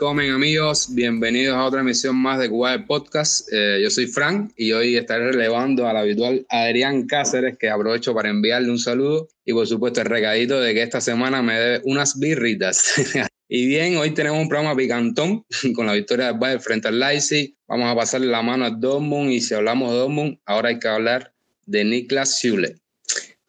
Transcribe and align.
Willkommen 0.00 0.30
amigos, 0.30 0.94
bienvenidos 0.94 1.54
a 1.54 1.62
otra 1.62 1.82
emisión 1.82 2.16
más 2.16 2.38
de 2.38 2.48
Cuba 2.48 2.86
Podcast. 2.86 3.46
Eh, 3.52 3.80
yo 3.82 3.90
soy 3.90 4.06
Frank 4.06 4.50
y 4.56 4.72
hoy 4.72 4.96
estaré 4.96 5.30
relevando 5.30 5.86
al 5.86 5.94
habitual 5.94 6.46
Adrián 6.48 7.06
Cáceres, 7.06 7.58
que 7.58 7.68
aprovecho 7.68 8.14
para 8.14 8.30
enviarle 8.30 8.70
un 8.70 8.78
saludo 8.78 9.28
y 9.44 9.52
por 9.52 9.66
supuesto 9.66 10.00
el 10.00 10.06
recadito 10.06 10.58
de 10.58 10.72
que 10.72 10.80
esta 10.80 11.02
semana 11.02 11.42
me 11.42 11.60
debe 11.60 11.80
unas 11.84 12.18
birritas. 12.18 12.94
y 13.48 13.66
bien, 13.66 13.98
hoy 13.98 14.12
tenemos 14.12 14.40
un 14.40 14.48
programa 14.48 14.74
picantón 14.74 15.44
con 15.74 15.84
la 15.84 15.92
victoria 15.92 16.28
del 16.28 16.38
Bayern 16.38 16.62
frente 16.62 16.88
al 16.88 16.98
Leipzig. 16.98 17.54
Vamos 17.68 17.92
a 17.92 17.94
pasarle 17.94 18.28
la 18.28 18.40
mano 18.40 18.64
a 18.64 18.70
Dortmund 18.70 19.30
y 19.30 19.42
si 19.42 19.52
hablamos 19.52 19.90
de 19.90 19.98
Dortmund, 19.98 20.38
ahora 20.46 20.70
hay 20.70 20.78
que 20.78 20.88
hablar 20.88 21.34
de 21.66 21.84
Niklas 21.84 22.38
Schule. 22.38 22.76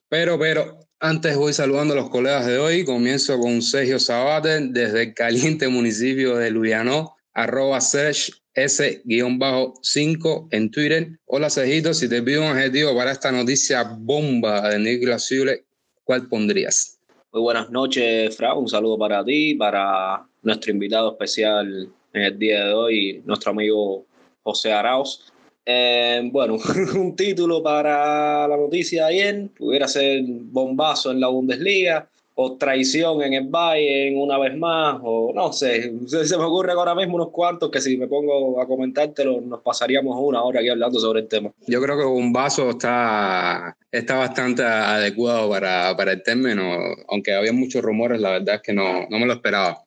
Pero, 0.10 0.38
pero, 0.38 0.81
antes 1.02 1.36
voy 1.36 1.52
saludando 1.52 1.94
a 1.96 1.98
los 1.98 2.12
colegas 2.12 2.46
de 2.46 2.60
hoy. 2.60 2.86
Comienzo 2.86 3.40
con 3.40 3.62
Sergio 3.64 3.98
Sabate 4.00 4.60
desde 4.68 5.04
el 5.04 5.14
caliente 5.16 5.68
municipio 5.68 6.38
de 6.38 6.52
Luyano, 6.52 7.16
arroba 7.34 7.82
Serge 7.82 8.32
S-5 8.54 10.48
en 10.52 10.70
Twitter. 10.70 11.20
Hola 11.26 11.50
Sergito, 11.50 11.96
si 11.96 12.08
te 12.08 12.22
pido 12.22 12.44
un 12.44 12.52
objetivo 12.52 12.96
para 12.96 13.12
esta 13.12 13.32
noticia 13.32 13.84
bomba 13.84 14.70
de 14.70 14.78
Niklas 14.78 15.28
Zule, 15.28 15.66
¿cuál 16.04 16.28
pondrías? 16.28 17.00
Muy 17.34 17.42
buenas 17.42 17.72
noches, 17.72 18.38
Fra. 18.38 18.54
Un 18.54 18.68
saludo 18.70 19.00
para 19.00 19.26
ti, 19.26 19.56
para 19.56 20.24
nuestro 20.44 20.72
invitado 20.72 21.14
especial 21.14 21.90
en 22.14 22.22
el 22.22 22.38
día 22.38 22.66
de 22.66 22.74
hoy, 22.74 23.24
nuestro 23.26 23.52
amigo 23.52 24.06
José 24.44 24.72
Arauz. 24.72 25.31
Eh, 25.66 26.22
bueno, 26.32 26.58
un 26.96 27.16
título 27.16 27.62
para 27.62 28.48
la 28.48 28.58
noticia 28.58 29.06
de 29.06 29.14
ayer 29.14 29.48
pudiera 29.58 29.88
ser 29.88 30.24
bombazo 30.26 31.12
en 31.12 31.20
la 31.20 31.28
Bundesliga 31.28 32.08
o 32.34 32.58
traición 32.58 33.22
en 33.22 33.34
el 33.34 33.48
Bayern 33.48 34.18
una 34.18 34.38
vez 34.38 34.58
más, 34.58 35.00
o 35.04 35.32
no 35.36 35.52
sé, 35.52 35.92
se 36.08 36.38
me 36.38 36.44
ocurre 36.44 36.72
ahora 36.72 36.96
mismo 36.96 37.16
unos 37.16 37.30
cuartos 37.30 37.70
que 37.70 37.82
si 37.82 37.98
me 37.98 38.08
pongo 38.08 38.60
a 38.60 38.68
comentártelo 38.68 39.42
nos 39.42 39.62
pasaríamos 39.62 40.16
una 40.20 40.42
hora 40.42 40.62
aquí 40.62 40.70
hablando 40.70 41.00
sobre 41.00 41.22
el 41.22 41.28
tema. 41.28 41.52
Yo 41.68 41.82
creo 41.82 41.98
que 41.98 42.06
bombazo 42.06 42.72
está, 42.72 43.78
está 43.92 44.16
bastante 44.16 44.64
adecuado 44.64 45.50
para, 45.50 45.96
para 45.96 46.14
el 46.14 46.24
término, 46.24 46.64
aunque 47.10 47.34
había 47.34 47.54
muchos 47.54 47.84
rumores, 47.84 48.20
la 48.20 48.32
verdad 48.32 48.56
es 48.56 48.62
que 48.62 48.74
no, 48.74 49.08
no 49.10 49.20
me 49.20 49.26
lo 49.26 49.34
esperaba. 49.34 49.84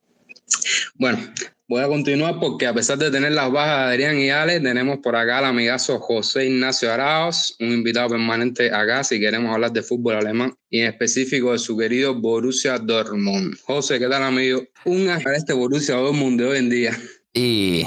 Bueno, 0.96 1.18
Voy 1.66 1.82
a 1.82 1.88
continuar 1.88 2.38
porque 2.40 2.66
a 2.66 2.74
pesar 2.74 2.98
de 2.98 3.10
tener 3.10 3.32
las 3.32 3.50
bajas 3.50 3.88
de 3.88 3.94
Adrián 3.94 4.18
y 4.18 4.28
Ale, 4.28 4.60
tenemos 4.60 4.98
por 4.98 5.16
acá 5.16 5.38
al 5.38 5.46
amigazo 5.46 5.98
José 5.98 6.44
Ignacio 6.44 6.92
Araos, 6.92 7.56
un 7.58 7.68
invitado 7.68 8.10
permanente 8.10 8.70
acá 8.70 9.02
si 9.02 9.18
queremos 9.18 9.50
hablar 9.50 9.72
de 9.72 9.82
fútbol 9.82 10.16
alemán 10.16 10.54
y 10.68 10.80
en 10.80 10.88
específico 10.88 11.52
de 11.52 11.58
su 11.58 11.74
querido 11.74 12.20
Borussia 12.20 12.78
Dortmund. 12.78 13.56
José, 13.62 13.98
¿qué 13.98 14.08
tal 14.08 14.24
amigo? 14.24 14.62
Un 14.84 15.06
para 15.06 15.38
este 15.38 15.54
Borussia 15.54 15.94
Dortmund 15.94 16.38
de 16.38 16.46
hoy 16.46 16.58
en 16.58 16.68
día. 16.68 16.98
Y 17.32 17.86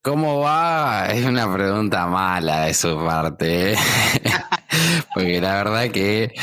¿cómo 0.00 0.38
va? 0.38 1.08
Es 1.12 1.26
una 1.26 1.52
pregunta 1.52 2.06
mala 2.06 2.66
de 2.66 2.74
su 2.74 2.96
parte. 2.98 3.72
¿eh? 3.72 3.76
porque 5.12 5.40
la 5.40 5.64
verdad 5.64 5.90
que 5.90 6.34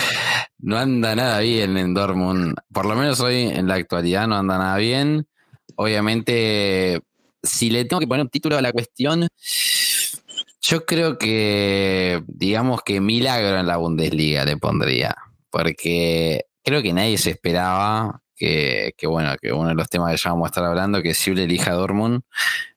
no 0.59 0.78
anda 0.78 1.16
nada 1.16 1.40
bien 1.40 1.78
en 1.78 1.94
Dortmund. 1.94 2.53
Por 2.74 2.85
lo 2.85 2.96
menos 2.96 3.22
hoy 3.22 3.44
en 3.44 3.69
la 3.69 3.75
actualidad 3.75 4.28
no 4.28 4.35
anda 4.35 4.58
nada 4.58 4.75
bien 4.75 5.25
obviamente, 5.75 7.02
si 7.44 7.69
le 7.69 7.86
tengo 7.86 8.00
que 8.00 8.08
poner 8.08 8.24
un 8.24 8.30
título 8.30 8.58
a 8.58 8.62
la 8.62 8.72
cuestión, 8.72 9.28
yo 10.62 10.86
creo 10.86 11.18
que, 11.18 12.24
digamos 12.28 12.81
que 12.81 13.00
milagro 13.00 13.59
en 13.59 13.68
la 13.68 13.78
Bundesliga 13.78 14.46
le 14.46 14.58
pondría, 14.58 15.16
porque 15.50 16.46
creo 16.64 16.81
que 16.81 16.94
nadie 16.94 17.18
se 17.18 17.31
esperaba 17.31 18.22
que, 18.35 18.94
bueno, 19.03 19.35
que 19.41 19.53
uno 19.53 19.69
de 19.69 19.75
los 19.75 19.88
temas 19.90 20.12
que 20.12 20.18
ya 20.18 20.31
vamos 20.31 20.46
a 20.46 20.50
estar 20.50 20.66
hablando, 20.66 21.02
que 21.02 21.14
Sible 21.14 21.44
elija 21.44 21.72
a 21.72 21.75
Dortmund, 21.75 22.22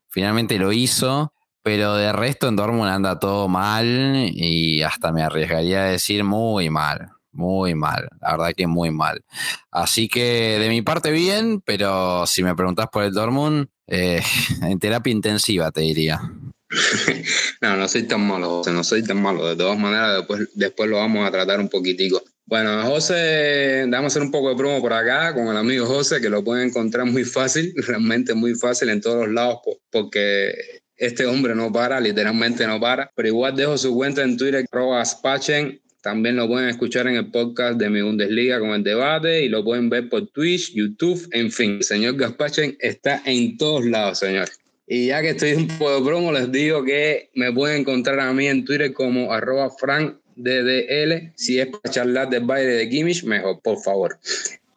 finalmente 0.08 0.58
lo 0.58 0.72
hizo, 0.72 1.32
pero 1.62 1.94
de 1.94 2.12
resto 2.12 2.48
en 2.48 2.56
Dortmund 2.56 2.90
anda 2.90 3.18
todo 3.18 3.48
mal 3.48 4.30
y 4.32 4.82
hasta 4.82 5.12
me 5.12 5.22
arriesgaría 5.22 5.82
a 5.82 5.86
decir 5.86 6.24
muy 6.24 6.70
mal. 6.70 7.10
Muy 7.38 7.76
mal, 7.76 8.08
la 8.20 8.32
verdad 8.32 8.52
que 8.56 8.66
muy 8.66 8.90
mal. 8.90 9.22
Así 9.70 10.08
que 10.08 10.58
de 10.58 10.68
mi 10.68 10.82
parte 10.82 11.12
bien, 11.12 11.60
pero 11.60 12.26
si 12.26 12.42
me 12.42 12.56
preguntas 12.56 12.88
por 12.92 13.04
el 13.04 13.12
Dortmund, 13.12 13.68
eh, 13.86 14.20
en 14.62 14.76
terapia 14.80 15.12
intensiva 15.12 15.70
te 15.70 15.82
diría. 15.82 16.20
no, 17.62 17.76
no 17.76 17.86
soy 17.86 18.02
tan 18.08 18.26
malo, 18.26 18.62
no 18.66 18.82
soy 18.82 19.04
tan 19.04 19.22
malo. 19.22 19.48
De 19.48 19.54
todas 19.54 19.78
maneras, 19.78 20.16
después, 20.16 20.48
después 20.54 20.90
lo 20.90 20.96
vamos 20.96 21.28
a 21.28 21.30
tratar 21.30 21.60
un 21.60 21.68
poquitico. 21.68 22.20
Bueno, 22.44 22.82
José, 22.82 23.84
vamos 23.86 24.04
a 24.04 24.06
hacer 24.08 24.22
un 24.22 24.32
poco 24.32 24.48
de 24.48 24.56
promo 24.56 24.80
por 24.80 24.92
acá 24.92 25.32
con 25.32 25.46
el 25.46 25.56
amigo 25.56 25.86
José, 25.86 26.20
que 26.20 26.28
lo 26.28 26.42
pueden 26.42 26.70
encontrar 26.70 27.06
muy 27.06 27.22
fácil, 27.22 27.72
realmente 27.86 28.34
muy 28.34 28.56
fácil 28.56 28.88
en 28.88 29.00
todos 29.00 29.26
los 29.26 29.32
lados, 29.32 29.60
porque 29.92 30.54
este 30.96 31.24
hombre 31.24 31.54
no 31.54 31.70
para, 31.70 32.00
literalmente 32.00 32.66
no 32.66 32.80
para. 32.80 33.12
Pero 33.14 33.28
igual 33.28 33.54
dejo 33.54 33.78
su 33.78 33.94
cuenta 33.94 34.24
en 34.24 34.36
Twitter, 34.36 34.66
arroba 34.72 35.04
también 36.08 36.36
lo 36.36 36.48
pueden 36.48 36.70
escuchar 36.70 37.06
en 37.06 37.16
el 37.16 37.30
podcast 37.30 37.78
de 37.78 37.90
mi 37.90 38.00
Bundesliga 38.00 38.58
con 38.60 38.70
el 38.70 38.82
debate 38.82 39.44
y 39.44 39.50
lo 39.50 39.62
pueden 39.62 39.90
ver 39.90 40.08
por 40.08 40.26
Twitch, 40.28 40.72
YouTube, 40.72 41.28
en 41.32 41.52
fin. 41.52 41.72
El 41.72 41.82
señor 41.82 42.16
Gaspachen 42.16 42.78
está 42.80 43.20
en 43.26 43.58
todos 43.58 43.84
lados, 43.84 44.20
señor. 44.20 44.48
Y 44.86 45.08
ya 45.08 45.20
que 45.20 45.30
estoy 45.30 45.52
un 45.52 45.68
poco 45.68 46.00
de 46.00 46.06
promo, 46.06 46.32
les 46.32 46.50
digo 46.50 46.82
que 46.82 47.28
me 47.34 47.52
pueden 47.52 47.82
encontrar 47.82 48.20
a 48.20 48.32
mí 48.32 48.46
en 48.46 48.64
Twitter 48.64 48.94
como 48.94 49.34
arroba 49.34 49.68
frankddl. 49.68 51.30
Si 51.34 51.60
es 51.60 51.66
para 51.66 51.92
charlar 51.92 52.30
del 52.30 52.44
baile 52.44 52.70
de 52.70 52.88
Kimmich, 52.88 53.24
mejor, 53.24 53.60
por 53.60 53.78
favor. 53.82 54.18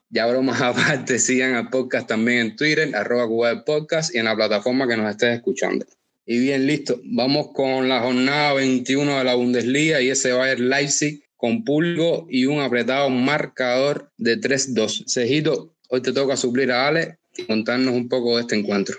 Ya 0.10 0.28
bromas 0.28 0.62
aparte, 0.62 1.18
sigan 1.18 1.56
al 1.56 1.70
podcast 1.70 2.10
también 2.10 2.40
en 2.40 2.56
Twitter, 2.58 2.94
arroba 2.94 3.26
Cuba 3.26 3.64
Podcast 3.64 4.14
y 4.14 4.18
en 4.18 4.26
la 4.26 4.36
plataforma 4.36 4.86
que 4.86 4.98
nos 4.98 5.10
estés 5.10 5.38
escuchando. 5.38 5.86
Y 6.26 6.40
bien, 6.40 6.68
listo. 6.68 7.00
Vamos 7.06 7.52
con 7.54 7.88
la 7.88 8.02
jornada 8.02 8.54
21 8.54 9.18
de 9.18 9.24
la 9.24 9.36
Bundesliga 9.36 10.02
y 10.02 10.10
ese 10.10 10.32
ser 10.34 10.60
Leipzig 10.60 11.21
con 11.42 11.64
pulgo 11.64 12.28
y 12.30 12.46
un 12.46 12.62
apretado 12.62 13.10
marcador 13.10 14.12
de 14.18 14.40
3-2. 14.40 15.06
Cejito, 15.08 15.74
hoy 15.90 16.00
te 16.04 16.14
toca 16.14 16.38
suplir 16.38 16.72
a 16.72 16.88
Ale 16.88 17.18
y 17.36 17.46
contarnos 17.46 17.96
un 17.96 18.08
poco 18.08 18.36
de 18.36 18.42
este 18.42 18.56
encuentro. 18.56 18.96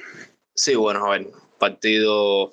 Sí, 0.52 0.74
bueno, 0.74 1.06
a 1.06 1.10
ver, 1.16 1.28
partido 1.60 2.50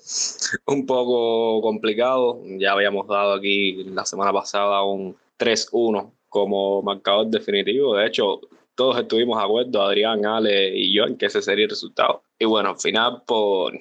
un 0.68 0.86
poco 0.86 1.60
complicado. 1.64 2.40
Ya 2.60 2.74
habíamos 2.74 3.08
dado 3.08 3.34
aquí 3.34 3.84
la 3.86 4.06
semana 4.06 4.32
pasada 4.32 4.84
un 4.84 5.18
3-1 5.40 6.12
como 6.30 6.84
marcador 6.84 7.26
definitivo. 7.26 7.96
De 7.96 8.06
hecho, 8.06 8.42
todos 8.76 8.96
estuvimos 9.00 9.40
de 9.40 9.44
acuerdo, 9.44 9.82
Adrián, 9.82 10.24
Ale 10.24 10.78
y 10.78 10.94
yo, 10.94 11.06
en 11.06 11.18
que 11.18 11.26
ese 11.26 11.42
sería 11.42 11.64
el 11.64 11.72
resultado. 11.72 12.22
Y 12.38 12.46
bueno, 12.46 12.70
al 12.70 12.80
final, 12.80 13.24
por 13.26 13.74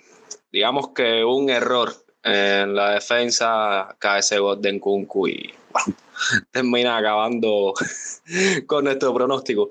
digamos 0.50 0.88
que 0.94 1.22
un 1.22 1.50
error 1.50 1.92
en 2.22 2.74
la 2.74 2.94
defensa 2.94 3.94
cae 3.98 4.20
ese 4.20 4.38
Golden 4.38 4.80
Kunku 4.80 5.28
y 5.28 5.50
termina 6.52 6.96
acabando 6.96 7.74
con 8.66 8.84
nuestro 8.84 9.14
pronóstico. 9.14 9.70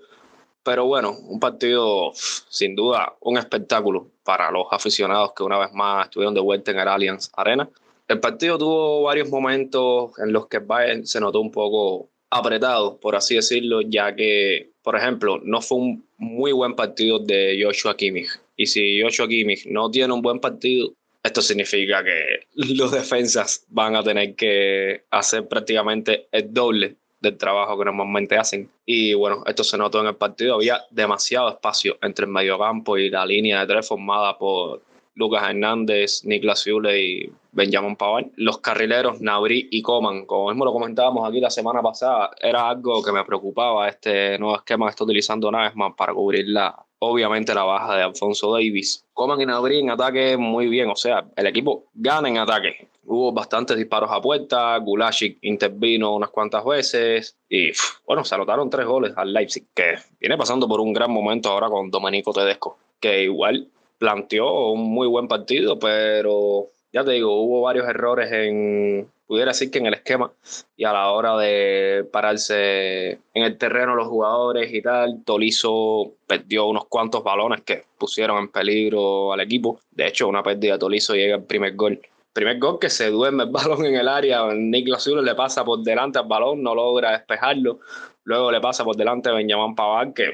Pero 0.63 0.85
bueno, 0.85 1.17
un 1.27 1.39
partido 1.39 2.11
sin 2.13 2.75
duda 2.75 3.15
un 3.21 3.38
espectáculo 3.38 4.11
para 4.23 4.51
los 4.51 4.67
aficionados 4.71 5.31
que 5.33 5.44
una 5.44 5.57
vez 5.59 5.71
más 5.73 6.05
estuvieron 6.05 6.33
de 6.33 6.41
vuelta 6.41 6.71
en 6.71 6.79
el 6.79 6.88
Allianz 6.88 7.29
Arena. 7.38 7.69
El 8.07 8.19
partido 8.19 8.57
tuvo 8.57 9.03
varios 9.03 9.29
momentos 9.29 10.11
en 10.19 10.33
los 10.33 10.47
que 10.47 10.59
Bayern 10.59 11.05
se 11.05 11.19
notó 11.19 11.39
un 11.39 11.51
poco 11.51 12.09
apretado, 12.29 12.97
por 13.00 13.15
así 13.15 13.35
decirlo, 13.35 13.81
ya 13.81 14.15
que, 14.15 14.71
por 14.81 14.95
ejemplo, 14.95 15.39
no 15.43 15.61
fue 15.61 15.77
un 15.77 16.05
muy 16.17 16.51
buen 16.51 16.75
partido 16.75 17.19
de 17.19 17.59
Joshua 17.63 17.95
Kimmich. 17.95 18.29
Y 18.55 18.65
si 18.65 19.01
Joshua 19.01 19.27
Kimmich 19.27 19.65
no 19.67 19.89
tiene 19.89 20.13
un 20.13 20.21
buen 20.21 20.39
partido, 20.39 20.93
esto 21.27 21.41
significa 21.41 22.03
que 22.03 22.47
los 22.75 22.91
defensas 22.91 23.65
van 23.69 23.95
a 23.95 24.03
tener 24.03 24.35
que 24.35 25.03
hacer 25.12 25.47
prácticamente 25.47 26.27
el 26.31 26.53
doble 26.53 26.95
del 27.19 27.38
trabajo 27.38 27.77
que 27.77 27.85
normalmente 27.85 28.38
hacen. 28.38 28.69
Y 28.85 29.13
bueno, 29.13 29.44
esto 29.45 29.63
se 29.63 29.77
notó 29.77 30.01
en 30.01 30.07
el 30.07 30.15
partido. 30.15 30.56
Había 30.56 30.81
demasiado 30.91 31.50
espacio 31.50 31.97
entre 32.01 32.25
el 32.25 32.31
mediocampo 32.31 32.97
y 32.97 33.09
la 33.09 33.25
línea 33.25 33.62
de 33.62 33.74
tres 33.74 33.88
formada 33.88 34.38
por 34.38 34.81
Lucas 35.15 35.50
Hernández, 35.50 36.24
Niklas 36.25 36.63
Zule 36.63 37.01
y 37.01 37.31
Benjamin 37.51 37.95
Pavard. 37.95 38.27
Los 38.35 38.59
carrileros 38.59 39.19
Nabri 39.19 39.68
y 39.71 39.81
Coman, 39.81 40.25
como 40.25 40.50
mismo 40.50 40.63
lo 40.63 40.71
comentábamos 40.71 41.27
aquí 41.27 41.39
la 41.39 41.50
semana 41.50 41.81
pasada, 41.81 42.31
era 42.39 42.69
algo 42.69 43.03
que 43.03 43.12
me 43.12 43.25
preocupaba 43.25 43.89
este 43.89 44.38
nuevo 44.38 44.56
esquema 44.56 44.85
que 44.85 44.91
está 44.91 45.03
utilizando 45.03 45.51
más 45.51 45.74
para 45.97 46.13
cubrir 46.13 46.47
la, 46.50 46.87
obviamente 46.99 47.53
la 47.53 47.63
baja 47.63 47.95
de 47.95 48.03
Alfonso 48.03 48.51
Davis. 48.53 49.05
Coman 49.13 49.41
y 49.41 49.45
Nabri 49.45 49.79
en 49.79 49.89
ataque 49.89 50.38
muy 50.38 50.67
bien, 50.67 50.89
o 50.89 50.95
sea, 50.95 51.25
el 51.35 51.47
equipo 51.47 51.85
gana 51.94 52.29
en 52.29 52.38
ataque. 52.38 52.88
Hubo 53.05 53.31
bastantes 53.31 53.77
disparos 53.77 54.11
a 54.11 54.21
puerta, 54.21 54.77
Gulashik 54.77 55.38
intervino 55.41 56.15
unas 56.15 56.29
cuantas 56.29 56.65
veces 56.65 57.38
y 57.49 57.71
bueno, 58.05 58.25
se 58.25 58.35
anotaron 58.35 58.69
tres 58.69 58.85
goles 58.85 59.13
al 59.15 59.31
Leipzig, 59.31 59.65
que 59.73 59.95
viene 60.19 60.38
pasando 60.38 60.67
por 60.67 60.81
un 60.81 60.94
gran 60.94 61.11
momento 61.11 61.49
ahora 61.49 61.69
con 61.69 61.89
Domenico 61.89 62.33
Tedesco, 62.33 62.77
que 63.00 63.23
igual 63.23 63.69
planteó 63.97 64.71
un 64.71 64.91
muy 64.91 65.07
buen 65.07 65.27
partido, 65.27 65.79
pero 65.79 66.67
ya 66.91 67.03
te 67.03 67.11
digo, 67.11 67.41
hubo 67.41 67.61
varios 67.61 67.88
errores 67.88 68.31
en, 68.31 69.09
pudiera 69.27 69.51
decir 69.51 69.69
que 69.69 69.79
en 69.79 69.85
el 69.85 69.94
esquema 69.94 70.31
y 70.75 70.85
a 70.85 70.94
la 70.94 71.12
hora 71.12 71.38
de 71.38 72.07
pararse 72.12 73.19
en 73.33 73.44
el 73.44 73.57
terreno 73.57 73.95
los 73.95 74.07
jugadores 74.07 74.74
y 74.74 74.81
tal, 74.81 75.24
Tolizo 75.25 76.13
perdió 76.25 76.65
unos 76.65 76.85
cuantos 76.85 77.24
balones 77.24 77.62
que 77.62 77.83
pusieron 77.97 78.39
en 78.39 78.47
peligro 78.50 79.33
al 79.33 79.41
equipo. 79.41 79.79
De 79.91 80.07
hecho, 80.07 80.27
una 80.27 80.41
pérdida 80.41 80.74
de 80.74 80.79
Tolizo 80.79 81.13
llega 81.13 81.35
el 81.35 81.44
primer 81.44 81.75
gol. 81.75 82.00
Primer 82.31 82.57
gol 82.57 82.79
que 82.79 82.89
se 82.89 83.09
duerme 83.09 83.44
el 83.44 83.50
balón 83.51 83.85
en 83.85 83.95
el 83.95 84.07
área, 84.07 84.47
Niklas 84.53 85.03
Zulo 85.03 85.21
le 85.21 85.35
pasa 85.35 85.65
por 85.65 85.83
delante 85.83 86.19
al 86.19 86.27
balón, 86.27 86.63
no 86.63 86.74
logra 86.74 87.12
despejarlo. 87.12 87.79
Luego 88.24 88.51
le 88.51 88.62
pasa 88.62 88.83
por 88.83 88.95
delante 88.95 89.29
a 89.29 89.33
Benjamin 89.33 89.75
Pavard, 89.75 90.13
que 90.13 90.33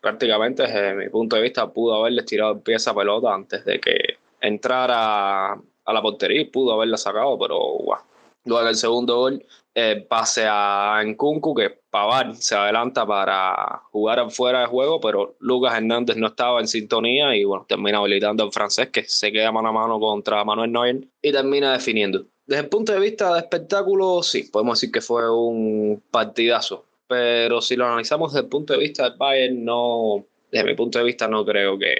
prácticamente 0.00 0.62
desde 0.62 0.94
mi 0.94 1.08
punto 1.08 1.36
de 1.36 1.42
vista 1.42 1.70
pudo 1.72 1.96
haberle 1.96 2.22
tirado 2.22 2.52
el 2.52 2.60
pie 2.60 2.76
esa 2.76 2.94
pelota 2.94 3.34
antes 3.34 3.64
de 3.64 3.80
que 3.80 4.18
entrara 4.40 5.52
a 5.52 5.92
la 5.92 6.02
portería 6.02 6.42
y 6.42 6.44
pudo 6.44 6.72
haberla 6.74 6.96
sacado, 6.96 7.38
pero 7.38 7.56
guau. 7.56 8.07
Luego 8.48 8.68
el 8.68 8.76
segundo 8.76 9.16
gol, 9.16 9.44
eh, 9.74 10.04
pase 10.08 10.44
a 10.48 11.00
Nkunku, 11.04 11.54
que 11.54 11.70
Pavar 11.90 12.34
se 12.34 12.56
adelanta 12.56 13.06
para 13.06 13.82
jugar 13.92 14.30
fuera 14.30 14.60
de 14.60 14.66
juego, 14.66 15.00
pero 15.00 15.36
Lucas 15.38 15.74
Hernández 15.76 16.16
no 16.16 16.26
estaba 16.26 16.60
en 16.60 16.66
sintonía 16.66 17.36
y 17.36 17.44
bueno, 17.44 17.64
termina 17.68 17.98
habilitando 17.98 18.42
al 18.42 18.52
francés 18.52 18.88
que 18.88 19.04
se 19.04 19.30
queda 19.30 19.52
mano 19.52 19.68
a 19.68 19.72
mano 19.72 20.00
contra 20.00 20.44
Manuel 20.44 20.72
Neuer 20.72 21.08
y 21.22 21.32
termina 21.32 21.72
definiendo. 21.72 22.26
Desde 22.46 22.62
el 22.62 22.68
punto 22.68 22.92
de 22.92 23.00
vista 23.00 23.34
de 23.34 23.40
espectáculo, 23.40 24.22
sí, 24.22 24.44
podemos 24.50 24.80
decir 24.80 24.92
que 24.92 25.00
fue 25.00 25.30
un 25.30 26.02
partidazo, 26.10 26.84
pero 27.06 27.60
si 27.60 27.76
lo 27.76 27.86
analizamos 27.86 28.32
desde 28.32 28.44
el 28.44 28.50
punto 28.50 28.72
de 28.72 28.80
vista 28.80 29.04
del 29.04 29.18
Bayern, 29.18 29.64
no, 29.64 30.24
desde 30.50 30.66
mi 30.66 30.74
punto 30.74 30.98
de 30.98 31.04
vista 31.04 31.28
no 31.28 31.44
creo 31.44 31.78
que, 31.78 31.94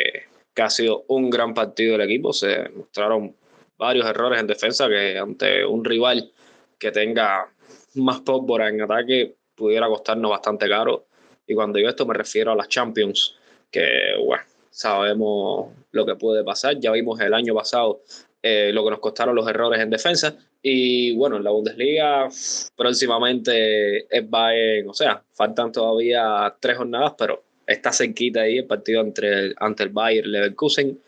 que 0.53 0.62
ha 0.62 0.71
sido 0.71 1.05
un 1.09 1.31
gran 1.31 1.55
partido 1.55 1.93
del 1.93 2.09
equipo, 2.09 2.33
se 2.33 2.71
mostraron 2.71 3.37
varios 3.79 4.06
errores 4.06 4.41
en 4.41 4.47
defensa 4.49 4.89
que 4.89 5.17
ante 5.17 5.65
un 5.65 5.85
rival 5.85 6.33
que 6.78 6.92
tenga 6.92 7.52
más 7.94 8.20
pólvora 8.20 8.69
en 8.69 8.80
ataque 8.80 9.36
pudiera 9.54 9.88
costarnos 9.88 10.30
bastante 10.30 10.69
caro. 10.69 11.06
Y 11.46 11.54
cuando 11.54 11.78
yo 11.78 11.88
esto 11.88 12.06
me 12.06 12.14
refiero 12.14 12.52
a 12.52 12.56
las 12.56 12.69
Champions, 12.69 13.36
que 13.70 14.14
bueno, 14.25 14.42
sabemos 14.70 15.72
lo 15.90 16.06
que 16.06 16.14
puede 16.14 16.44
pasar. 16.44 16.78
Ya 16.78 16.92
vimos 16.92 17.20
el 17.20 17.34
año 17.34 17.54
pasado 17.54 18.02
eh, 18.42 18.70
lo 18.72 18.84
que 18.84 18.90
nos 18.90 19.00
costaron 19.00 19.34
los 19.34 19.48
errores 19.48 19.80
en 19.80 19.90
defensa. 19.90 20.36
Y 20.62 21.14
bueno, 21.16 21.36
en 21.36 21.44
la 21.44 21.50
Bundesliga 21.50 22.28
próximamente 22.76 24.06
es 24.16 24.30
Bayern, 24.30 24.88
o 24.88 24.94
sea, 24.94 25.22
faltan 25.32 25.72
todavía 25.72 26.54
tres 26.60 26.76
jornadas, 26.76 27.14
pero 27.16 27.42
está 27.66 27.92
cerquita 27.92 28.42
ahí 28.42 28.58
el 28.58 28.66
partido 28.66 29.00
entre, 29.00 29.54
ante 29.56 29.84
el 29.84 29.90
Bayern 29.90 30.30
Leverkusen, 30.30 31.00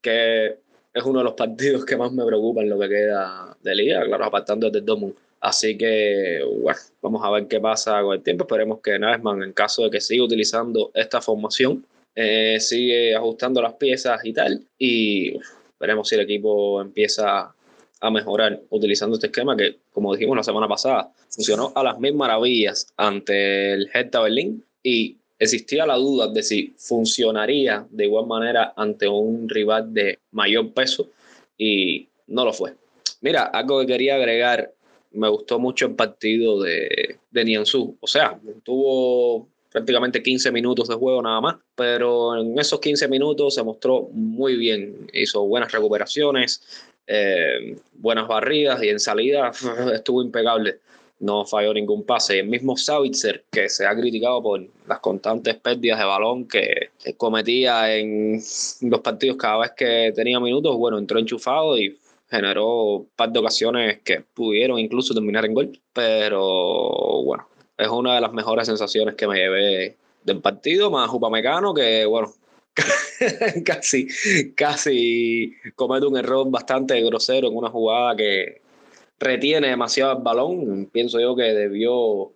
que 0.00 0.58
es 0.94 1.02
uno 1.02 1.18
de 1.18 1.24
los 1.24 1.34
partidos 1.34 1.84
que 1.84 1.96
más 1.96 2.12
me 2.12 2.24
preocupa 2.24 2.62
en 2.62 2.70
lo 2.70 2.78
que 2.78 2.88
queda 2.88 3.56
de 3.60 3.74
liga, 3.74 4.04
claro, 4.04 4.24
apartando 4.24 4.70
desde 4.70 4.86
Dortmund. 4.86 5.14
Así 5.40 5.76
que, 5.76 6.40
bueno, 6.62 6.78
vamos 7.02 7.22
a 7.24 7.30
ver 7.30 7.48
qué 7.48 7.60
pasa 7.60 8.00
con 8.00 8.14
el 8.14 8.22
tiempo. 8.22 8.44
Esperemos 8.44 8.80
que 8.80 8.98
Nagelsmann, 8.98 9.42
en 9.42 9.52
caso 9.52 9.82
de 9.82 9.90
que 9.90 10.00
siga 10.00 10.24
utilizando 10.24 10.90
esta 10.94 11.20
formación, 11.20 11.84
eh, 12.14 12.58
sigue 12.60 13.14
ajustando 13.14 13.60
las 13.60 13.74
piezas 13.74 14.24
y 14.24 14.32
tal. 14.32 14.64
Y 14.78 15.36
veremos 15.78 16.08
si 16.08 16.14
el 16.14 16.22
equipo 16.22 16.80
empieza 16.80 17.52
a 18.00 18.10
mejorar 18.10 18.62
utilizando 18.70 19.16
este 19.16 19.26
esquema 19.26 19.56
que, 19.56 19.78
como 19.92 20.14
dijimos 20.14 20.36
la 20.36 20.44
semana 20.44 20.68
pasada, 20.68 21.10
funcionó 21.28 21.72
a 21.74 21.82
las 21.82 21.98
mil 21.98 22.14
maravillas 22.14 22.86
ante 22.96 23.72
el 23.72 23.90
Hertha 23.92 24.20
Berlín 24.20 24.64
y 24.82 25.16
existía 25.38 25.86
la 25.86 25.96
duda 25.96 26.28
de 26.28 26.42
si 26.42 26.74
funcionaría 26.76 27.86
de 27.90 28.04
igual 28.04 28.26
manera 28.26 28.72
ante 28.76 29.08
un 29.08 29.48
rival 29.48 29.92
de 29.92 30.20
mayor 30.32 30.72
peso 30.72 31.10
y 31.58 32.08
no 32.26 32.44
lo 32.44 32.52
fue. 32.52 32.74
Mira, 33.20 33.44
algo 33.44 33.80
que 33.80 33.86
quería 33.86 34.16
agregar, 34.16 34.72
me 35.12 35.28
gustó 35.28 35.58
mucho 35.58 35.86
el 35.86 35.94
partido 35.94 36.60
de, 36.60 37.18
de 37.30 37.58
o 38.00 38.06
sea, 38.06 38.38
tuvo 38.62 39.48
prácticamente 39.70 40.22
15 40.22 40.52
minutos 40.52 40.88
de 40.88 40.94
juego 40.94 41.20
nada 41.22 41.40
más, 41.40 41.56
pero 41.74 42.40
en 42.40 42.58
esos 42.58 42.80
15 42.80 43.08
minutos 43.08 43.54
se 43.54 43.62
mostró 43.62 44.08
muy 44.12 44.56
bien, 44.56 45.10
hizo 45.12 45.44
buenas 45.46 45.72
recuperaciones, 45.72 46.62
eh, 47.06 47.76
buenas 47.94 48.28
barridas 48.28 48.82
y 48.82 48.88
en 48.88 49.00
salida 49.00 49.52
estuvo 49.94 50.22
impecable 50.22 50.78
no 51.20 51.44
falló 51.44 51.72
ningún 51.72 52.04
pase. 52.04 52.40
El 52.40 52.48
mismo 52.48 52.76
Savitzer, 52.76 53.44
que 53.50 53.68
se 53.68 53.86
ha 53.86 53.96
criticado 53.96 54.42
por 54.42 54.60
las 54.86 54.98
constantes 55.00 55.56
pérdidas 55.56 55.98
de 55.98 56.04
balón 56.04 56.46
que 56.46 56.90
cometía 57.16 57.94
en 57.96 58.40
los 58.82 59.00
partidos 59.00 59.36
cada 59.36 59.58
vez 59.58 59.72
que 59.76 60.12
tenía 60.14 60.40
minutos, 60.40 60.76
bueno, 60.76 60.98
entró 60.98 61.18
enchufado 61.18 61.78
y 61.78 61.98
generó 62.28 62.96
un 62.96 63.08
par 63.16 63.30
de 63.30 63.38
ocasiones 63.38 64.00
que 64.02 64.20
pudieron 64.34 64.78
incluso 64.78 65.14
terminar 65.14 65.44
en 65.44 65.54
gol. 65.54 65.80
Pero 65.92 67.22
bueno, 67.24 67.48
es 67.78 67.88
una 67.88 68.16
de 68.16 68.20
las 68.20 68.32
mejores 68.32 68.66
sensaciones 68.66 69.14
que 69.14 69.26
me 69.26 69.36
llevé 69.36 69.96
del 70.24 70.40
partido, 70.40 70.90
más 70.90 71.10
Upamecano, 71.12 71.74
que 71.74 72.04
bueno, 72.06 72.32
casi, 73.64 74.08
casi 74.54 75.54
comete 75.76 76.06
un 76.06 76.16
error 76.16 76.50
bastante 76.50 77.00
grosero 77.02 77.48
en 77.48 77.56
una 77.56 77.70
jugada 77.70 78.16
que 78.16 78.63
retiene 79.18 79.68
demasiado 79.68 80.16
el 80.16 80.22
balón. 80.22 80.90
Pienso 80.92 81.20
yo 81.20 81.34
que 81.36 81.42
debió 81.42 82.32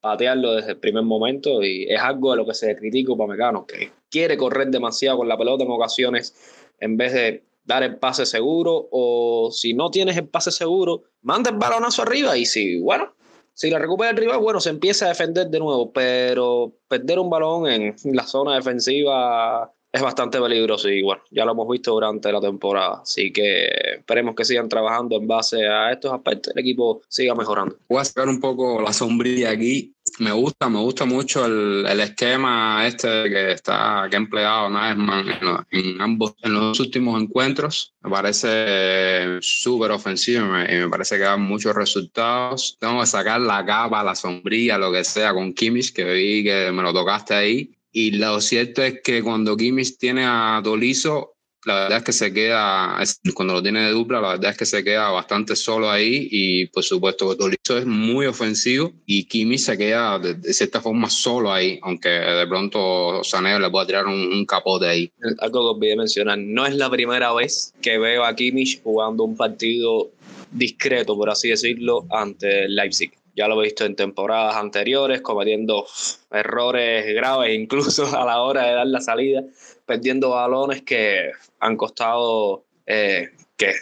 patearlo 0.00 0.54
desde 0.54 0.72
el 0.72 0.78
primer 0.78 1.02
momento 1.02 1.62
y 1.62 1.84
es 1.88 2.00
algo 2.00 2.30
de 2.30 2.36
lo 2.38 2.46
que 2.46 2.54
se 2.54 2.76
critica 2.76 3.14
para 3.16 3.30
Mecano, 3.30 3.66
que 3.66 3.90
quiere 4.10 4.36
correr 4.36 4.68
demasiado 4.68 5.18
con 5.18 5.28
la 5.28 5.36
pelota 5.36 5.64
en 5.64 5.70
ocasiones 5.70 6.34
en 6.78 6.96
vez 6.96 7.12
de 7.12 7.44
dar 7.64 7.82
el 7.82 7.96
pase 7.96 8.24
seguro 8.24 8.88
o 8.90 9.50
si 9.52 9.74
no 9.74 9.90
tienes 9.90 10.16
el 10.16 10.28
pase 10.28 10.50
seguro, 10.50 11.02
manda 11.22 11.50
el 11.50 11.56
balonazo 11.56 12.02
arriba 12.02 12.36
y 12.36 12.46
si, 12.46 12.78
bueno, 12.80 13.14
si 13.52 13.70
la 13.70 13.78
recupera 13.78 14.10
el 14.10 14.16
rival, 14.16 14.38
bueno, 14.38 14.60
se 14.60 14.70
empieza 14.70 15.06
a 15.06 15.08
defender 15.08 15.48
de 15.48 15.58
nuevo, 15.58 15.92
pero 15.92 16.72
perder 16.86 17.18
un 17.18 17.28
balón 17.28 17.66
en 17.68 17.94
la 18.04 18.22
zona 18.22 18.54
defensiva 18.54 19.72
es 19.98 20.04
bastante 20.04 20.40
peligroso 20.40 20.88
y 20.88 21.02
bueno, 21.02 21.22
ya 21.30 21.44
lo 21.44 21.52
hemos 21.52 21.68
visto 21.68 21.92
durante 21.92 22.32
la 22.32 22.40
temporada. 22.40 23.00
Así 23.02 23.32
que 23.32 23.68
esperemos 23.98 24.34
que 24.34 24.44
sigan 24.44 24.68
trabajando 24.68 25.16
en 25.16 25.26
base 25.26 25.66
a 25.66 25.92
estos 25.92 26.12
aspectos, 26.12 26.54
el 26.54 26.60
equipo 26.60 27.02
siga 27.08 27.34
mejorando. 27.34 27.76
Voy 27.88 28.00
a 28.00 28.04
sacar 28.04 28.28
un 28.28 28.40
poco 28.40 28.80
la 28.80 28.92
sombrilla 28.92 29.50
aquí. 29.50 29.94
Me 30.20 30.32
gusta, 30.32 30.68
me 30.68 30.80
gusta 30.80 31.04
mucho 31.04 31.44
el, 31.44 31.84
el 31.86 32.00
esquema 32.00 32.86
este 32.86 33.28
que 33.28 33.52
está 33.52 34.06
que 34.08 34.16
ha 34.16 34.18
empleado 34.18 34.70
Naesman 34.70 35.28
en, 35.28 35.38
en, 35.70 36.00
ambos, 36.00 36.34
en 36.42 36.54
los 36.54 36.80
últimos 36.80 37.20
encuentros. 37.20 37.94
Me 38.00 38.10
parece 38.10 39.38
súper 39.40 39.90
ofensivo 39.90 40.46
y 40.46 40.76
me, 40.76 40.88
parece 40.88 41.16
que 41.16 41.24
da 41.24 41.36
muchos 41.36 41.74
resultados. 41.74 42.76
Tengo 42.80 43.00
que 43.00 43.06
sacar 43.06 43.40
la 43.40 43.64
capa, 43.66 44.02
la 44.02 44.14
sombrilla, 44.14 44.78
lo 44.78 44.90
que 44.90 45.04
sea 45.04 45.34
con 45.34 45.52
Kimmich, 45.52 45.92
que 45.92 46.04
vi 46.04 46.42
que 46.42 46.72
me 46.72 46.82
lo 46.82 46.92
tocaste 46.92 47.34
ahí 47.34 47.77
y 48.00 48.12
lo 48.12 48.40
cierto 48.40 48.84
es 48.84 49.00
que 49.02 49.24
cuando 49.24 49.56
Kimmich 49.56 49.98
tiene 49.98 50.22
a 50.24 50.60
Dolizo, 50.62 51.34
la 51.64 51.74
verdad 51.74 51.98
es 51.98 52.04
que 52.04 52.12
se 52.12 52.32
queda, 52.32 52.96
cuando 53.34 53.54
lo 53.54 53.60
tiene 53.60 53.86
de 53.86 53.90
dupla, 53.90 54.20
la 54.20 54.28
verdad 54.34 54.52
es 54.52 54.56
que 54.56 54.66
se 54.66 54.84
queda 54.84 55.10
bastante 55.10 55.56
solo 55.56 55.90
ahí 55.90 56.28
y 56.30 56.66
por 56.66 56.84
supuesto 56.84 57.34
Dolizo 57.34 57.76
es 57.76 57.86
muy 57.86 58.26
ofensivo 58.26 58.92
y 59.04 59.24
Kimmich 59.24 59.62
se 59.62 59.76
queda 59.76 60.20
de, 60.20 60.54
cierta 60.54 60.80
forma 60.80 61.10
solo 61.10 61.52
ahí, 61.52 61.80
aunque 61.82 62.08
de 62.08 62.46
pronto 62.46 63.24
Sané 63.24 63.58
le 63.58 63.68
pueda 63.68 63.86
tirar 63.86 64.06
un, 64.06 64.46
capote 64.46 64.86
ahí. 64.86 65.10
Algo 65.40 65.62
que 65.62 65.76
olvidé 65.78 65.96
mencionar, 65.96 66.38
no 66.38 66.66
es 66.66 66.76
la 66.76 66.88
primera 66.88 67.34
vez 67.34 67.74
que 67.82 67.98
veo 67.98 68.24
a 68.24 68.36
Kimmich 68.36 68.80
jugando 68.80 69.24
un 69.24 69.36
partido 69.36 70.12
discreto, 70.52 71.16
por 71.16 71.30
así 71.30 71.48
decirlo, 71.48 72.06
ante 72.10 72.68
Leipzig 72.68 73.17
ya 73.38 73.46
lo 73.46 73.60
he 73.60 73.66
visto 73.66 73.84
en 73.84 73.94
temporadas 73.94 74.56
anteriores, 74.56 75.20
cometiendo 75.20 75.86
errores 76.30 77.06
graves 77.14 77.54
incluso 77.54 78.04
a 78.16 78.24
la 78.24 78.42
hora 78.42 78.66
de 78.66 78.74
dar 78.74 78.86
la 78.88 79.00
salida, 79.00 79.44
perdiendo 79.86 80.30
balones 80.30 80.82
que 80.82 81.30
han 81.60 81.76
costado 81.76 82.64
eh, 82.84 83.28
que 83.56 83.74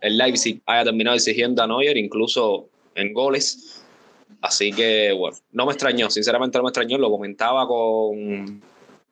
el 0.00 0.18
Leipzig 0.18 0.60
haya 0.66 0.84
terminado 0.84 1.16
exigiendo 1.16 1.62
a 1.62 1.68
Neuer, 1.68 1.96
incluso 1.96 2.68
en 2.96 3.14
goles. 3.14 3.84
Así 4.40 4.72
que, 4.72 5.12
bueno, 5.12 5.36
no 5.52 5.66
me 5.66 5.72
extrañó, 5.72 6.10
sinceramente 6.10 6.58
no 6.58 6.64
me 6.64 6.70
extrañó, 6.70 6.98
lo 6.98 7.10
comentaba 7.10 7.66
con 7.66 8.60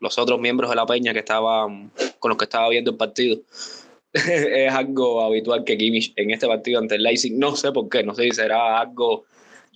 los 0.01 0.19
otros 0.19 0.41
miembros 0.41 0.71
de 0.71 0.77
la 0.77 0.87
peña 0.87 1.13
que 1.13 1.21
estaban, 1.21 1.93
con 2.19 2.31
los 2.31 2.39
que 2.39 2.45
estaba 2.45 2.69
viendo 2.69 2.91
el 2.91 2.97
partido. 2.97 3.41
es 4.13 4.73
algo 4.73 5.23
habitual 5.23 5.63
que 5.65 5.77
Kimmich 5.77 6.13
en 6.17 6.33
este 6.33 6.49
partido 6.49 6.81
ante 6.81 6.97
el 6.97 7.03
Leipzig, 7.05 7.33
no 7.37 7.55
sé 7.55 7.71
por 7.71 7.89
qué, 7.89 8.03
no 8.03 8.15
sé 8.15 8.25
si 8.25 8.33
será 8.33 8.81
algo 8.81 9.25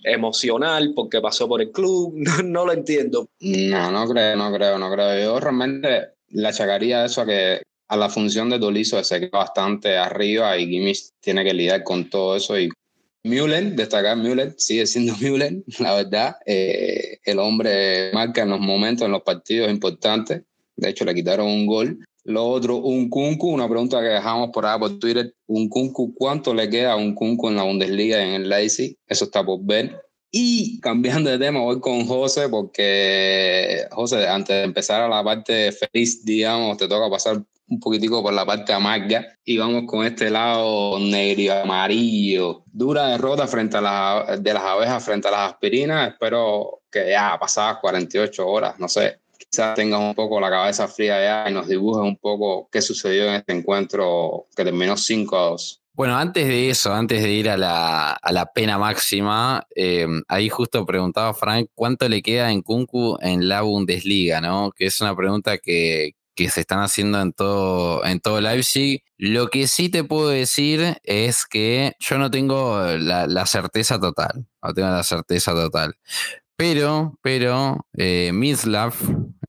emocional 0.03 0.93
porque 0.95 1.21
pasó 1.21 1.47
por 1.47 1.61
el 1.61 1.71
club, 1.71 2.13
no, 2.43 2.65
lo 2.65 2.73
entiendo. 2.73 3.27
No, 3.39 3.91
no 3.91 4.07
creo, 4.07 4.35
no 4.35 4.53
creo, 4.53 4.77
no 4.77 4.91
creo. 4.91 5.19
Yo 5.19 5.39
realmente 5.39 6.09
le 6.29 6.47
achacaría 6.47 7.05
eso 7.05 7.21
a 7.21 7.25
que 7.25 7.61
a 7.87 7.97
la 7.97 8.09
función 8.09 8.49
de 8.49 8.59
Dolizo 8.59 9.03
se 9.03 9.19
queda 9.19 9.39
bastante 9.39 9.97
arriba 9.97 10.57
y 10.57 10.67
Gimmich 10.67 11.09
tiene 11.19 11.43
que 11.43 11.53
lidiar 11.53 11.83
con 11.83 12.09
todo 12.09 12.35
eso 12.35 12.59
y 12.59 12.69
Müller, 13.23 13.75
destacar 13.75 14.15
Müller, 14.15 14.53
sigue 14.57 14.85
siendo 14.85 15.15
Müller, 15.21 15.63
la 15.79 15.95
verdad. 15.95 16.35
Eh, 16.45 17.19
el 17.23 17.39
hombre 17.39 18.11
marca 18.13 18.43
en 18.43 18.49
los 18.49 18.59
momentos, 18.59 19.05
en 19.05 19.11
los 19.11 19.23
partidos 19.23 19.69
importantes. 19.69 20.43
De 20.75 20.89
hecho, 20.89 21.03
le 21.03 21.13
quitaron 21.13 21.47
un 21.47 21.65
gol 21.65 21.99
Lo 22.29 22.45
otro, 22.45 22.75
un 22.75 23.09
Kunku, 23.09 23.49
una 23.49 23.67
pregunta 23.67 23.99
que 24.01 24.09
dejamos 24.09 24.51
por 24.51 24.63
ahí 24.63 24.77
por 24.77 24.99
Twitter. 24.99 25.33
Un 25.47 25.67
Kunku, 25.67 26.13
¿cuánto 26.13 26.53
le 26.53 26.69
queda 26.69 26.91
a 26.91 26.95
un 26.95 27.15
Kunku 27.15 27.47
en 27.47 27.55
la 27.55 27.63
Bundesliga 27.63 28.19
y 28.23 28.27
en 28.27 28.33
el 28.35 28.49
Leipzig? 28.49 28.95
Eso 29.07 29.25
está 29.25 29.43
por 29.43 29.59
ver. 29.63 29.99
Y 30.29 30.79
cambiando 30.79 31.31
de 31.31 31.39
tema, 31.39 31.59
voy 31.61 31.79
con 31.79 32.05
José 32.05 32.47
porque, 32.47 33.83
José, 33.89 34.27
antes 34.27 34.55
de 34.57 34.63
empezar 34.63 35.01
a 35.01 35.09
la 35.09 35.23
parte 35.23 35.71
feliz, 35.71 36.23
digamos, 36.23 36.77
te 36.77 36.87
toca 36.87 37.09
pasar 37.09 37.41
un 37.67 37.79
poquitico 37.79 38.21
por 38.21 38.31
la 38.31 38.45
parte 38.45 38.73
amarga 38.73 39.25
y 39.43 39.57
vamos 39.57 39.85
con 39.87 40.05
este 40.05 40.29
lado 40.29 40.99
negro 40.99 41.55
amarillo. 41.63 42.61
Dura 42.67 43.07
derrota 43.07 43.47
frente 43.47 43.77
a 43.77 43.81
las, 43.81 44.43
de 44.43 44.53
las 44.53 44.63
abejas 44.63 45.03
frente 45.03 45.27
a 45.29 45.31
las 45.31 45.53
aspirinas. 45.53 46.11
Espero 46.11 46.81
que 46.91 47.09
ya 47.09 47.35
pasadas 47.39 47.79
48 47.81 48.47
horas, 48.47 48.79
no 48.79 48.87
sé, 48.87 49.17
quizás 49.49 49.75
tengas 49.75 49.99
un 49.99 50.15
poco 50.15 50.39
la 50.39 50.49
cabeza 50.49 50.87
fría 50.87 51.21
ya 51.21 51.49
y 51.49 51.53
nos 51.53 51.67
dibujes 51.67 52.03
un 52.03 52.17
poco 52.17 52.69
qué 52.71 52.81
sucedió 52.81 53.25
en 53.27 53.35
este 53.35 53.53
encuentro 53.53 54.47
que 54.55 54.63
terminó 54.63 54.95
5 54.95 55.37
a 55.37 55.49
2. 55.49 55.81
Bueno, 55.93 56.17
antes 56.17 56.47
de 56.47 56.69
eso, 56.69 56.93
antes 56.93 57.21
de 57.21 57.29
ir 57.29 57.49
a 57.49 57.57
la, 57.57 58.11
a 58.13 58.31
la 58.31 58.45
pena 58.45 58.77
máxima, 58.77 59.67
eh, 59.75 60.07
ahí 60.29 60.47
justo 60.47 60.85
preguntaba 60.85 61.33
Frank 61.33 61.67
cuánto 61.75 62.07
le 62.07 62.21
queda 62.21 62.53
en 62.53 62.61
Kunku 62.61 63.17
en 63.19 63.49
la 63.49 63.63
Bundesliga, 63.63 64.39
¿no? 64.39 64.71
Que 64.73 64.85
es 64.85 65.01
una 65.01 65.13
pregunta 65.13 65.57
que, 65.57 66.13
que 66.39 66.49
se 66.49 66.61
están 66.61 66.79
haciendo 66.79 67.19
en 67.19 67.33
todo, 67.33 68.05
en 68.05 68.21
todo 68.21 68.39
Leipzig. 68.39 69.03
Lo 69.17 69.49
que 69.49 69.67
sí 69.67 69.89
te 69.89 70.05
puedo 70.05 70.29
decir 70.29 70.97
es 71.03 71.45
que 71.45 71.91
yo 71.99 72.17
no 72.17 72.31
tengo 72.31 72.81
la, 72.97 73.45
certeza 73.45 73.99
total, 73.99 74.47
no 74.63 74.73
tengo 74.73 74.87
la 74.87 75.03
certeza 75.03 75.51
total. 75.51 75.97
Pero, 76.55 77.19
pero, 77.21 77.85
eh, 77.97 78.31
Mislav, 78.33 78.93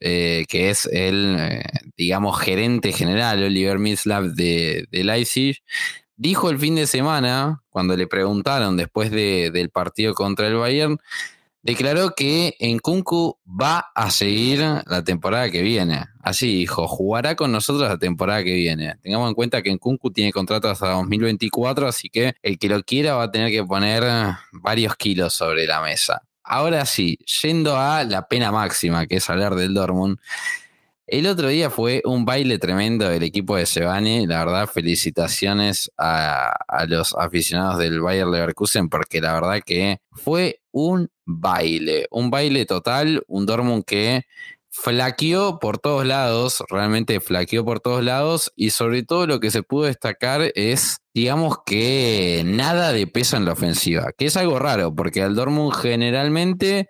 eh, 0.01 0.45
que 0.49 0.71
es 0.71 0.87
el, 0.87 1.37
eh, 1.39 1.63
digamos, 1.97 2.41
gerente 2.41 2.93
general, 2.93 3.43
Oliver 3.43 3.79
Mislav 3.79 4.33
de, 4.33 4.87
de 4.91 5.05
dijo 6.17 6.51
el 6.51 6.59
fin 6.59 6.75
de 6.75 6.87
semana, 6.87 7.63
cuando 7.71 7.97
le 7.97 8.07
preguntaron 8.07 8.77
después 8.77 9.11
del 9.11 9.71
partido 9.71 10.15
contra 10.15 10.49
el 10.49 10.57
Bayern, 10.57 10.99
declaró 11.63 12.15
que 12.15 12.57
en 12.59 12.79
Kunku 12.79 13.39
va 13.47 13.91
a 13.95 14.11
seguir 14.11 14.61
la 14.61 15.05
temporada 15.05 15.51
que 15.51 15.63
viene. 15.63 16.05
Así 16.23 16.47
dijo, 16.59 16.87
jugará 16.89 17.37
con 17.37 17.53
nosotros 17.53 17.89
la 17.89 17.99
temporada 17.99 18.45
que 18.45 18.55
viene. 18.55 18.97
Tengamos 19.03 19.29
en 19.29 19.35
cuenta 19.35 19.63
que 19.63 19.71
en 19.71 19.79
Kunku 19.79 20.11
tiene 20.11 20.33
contrato 20.33 20.69
hasta 20.69 20.91
2024, 20.91 21.89
así 21.89 22.09
que 22.09 22.35
el 22.43 22.59
que 22.59 22.69
lo 22.69 22.83
quiera 22.83 23.15
va 23.15 23.25
a 23.25 23.31
tener 23.31 23.51
que 23.51 23.65
poner 23.65 24.05
varios 24.53 24.97
kilos 24.97 25.35
sobre 25.35 25.67
la 25.67 25.81
mesa. 25.81 26.23
Ahora 26.53 26.85
sí, 26.85 27.17
yendo 27.43 27.77
a 27.77 28.03
la 28.03 28.27
pena 28.27 28.51
máxima, 28.51 29.07
que 29.07 29.19
es 29.19 29.31
hablar 29.31 29.55
del 29.55 29.73
Dortmund. 29.73 30.19
El 31.07 31.29
otro 31.29 31.47
día 31.47 31.71
fue 31.71 32.03
un 32.05 32.25
baile 32.25 32.59
tremendo 32.59 33.09
del 33.09 33.23
equipo 33.23 33.55
de 33.55 33.67
Sebani. 33.67 34.27
La 34.27 34.45
verdad, 34.45 34.67
felicitaciones 34.67 35.93
a, 35.97 36.53
los 36.89 37.15
aficionados 37.15 37.79
del 37.79 38.01
Bayer 38.01 38.27
Leverkusen 38.27 38.89
porque 38.89 39.21
la 39.21 39.35
verdad 39.35 39.61
que 39.65 40.01
fue 40.11 40.61
un 40.73 41.09
baile, 41.25 42.09
un 42.11 42.31
baile 42.31 42.67
total, 42.67 43.23
un 43.29 43.47
Dortmund 43.47 43.85
que 43.85 44.27
flaqueó 44.71 45.59
por 45.59 45.79
todos 45.79 46.07
lados, 46.07 46.63
realmente 46.69 47.21
flaqueó 47.21 47.65
por 47.65 47.81
todos 47.81 48.05
lados 48.05 48.53
y 48.57 48.71
sobre 48.71 49.03
todo 49.03 49.27
lo 49.27 49.41
que 49.41 49.51
se 49.51 49.63
pudo 49.63 49.85
destacar 49.85 50.53
es, 50.55 50.99
digamos 51.13 51.59
que 51.67 52.43
nada 52.47 52.93
de 52.93 53.07
peso 53.07 53.37
en 53.37 53.45
la 53.45 53.53
ofensiva, 53.53 54.13
que 54.17 54.27
es 54.27 54.37
algo 54.37 54.59
raro 54.59 54.95
porque 54.95 55.23
al 55.23 55.35
Dortmund 55.35 55.75
generalmente 55.75 56.89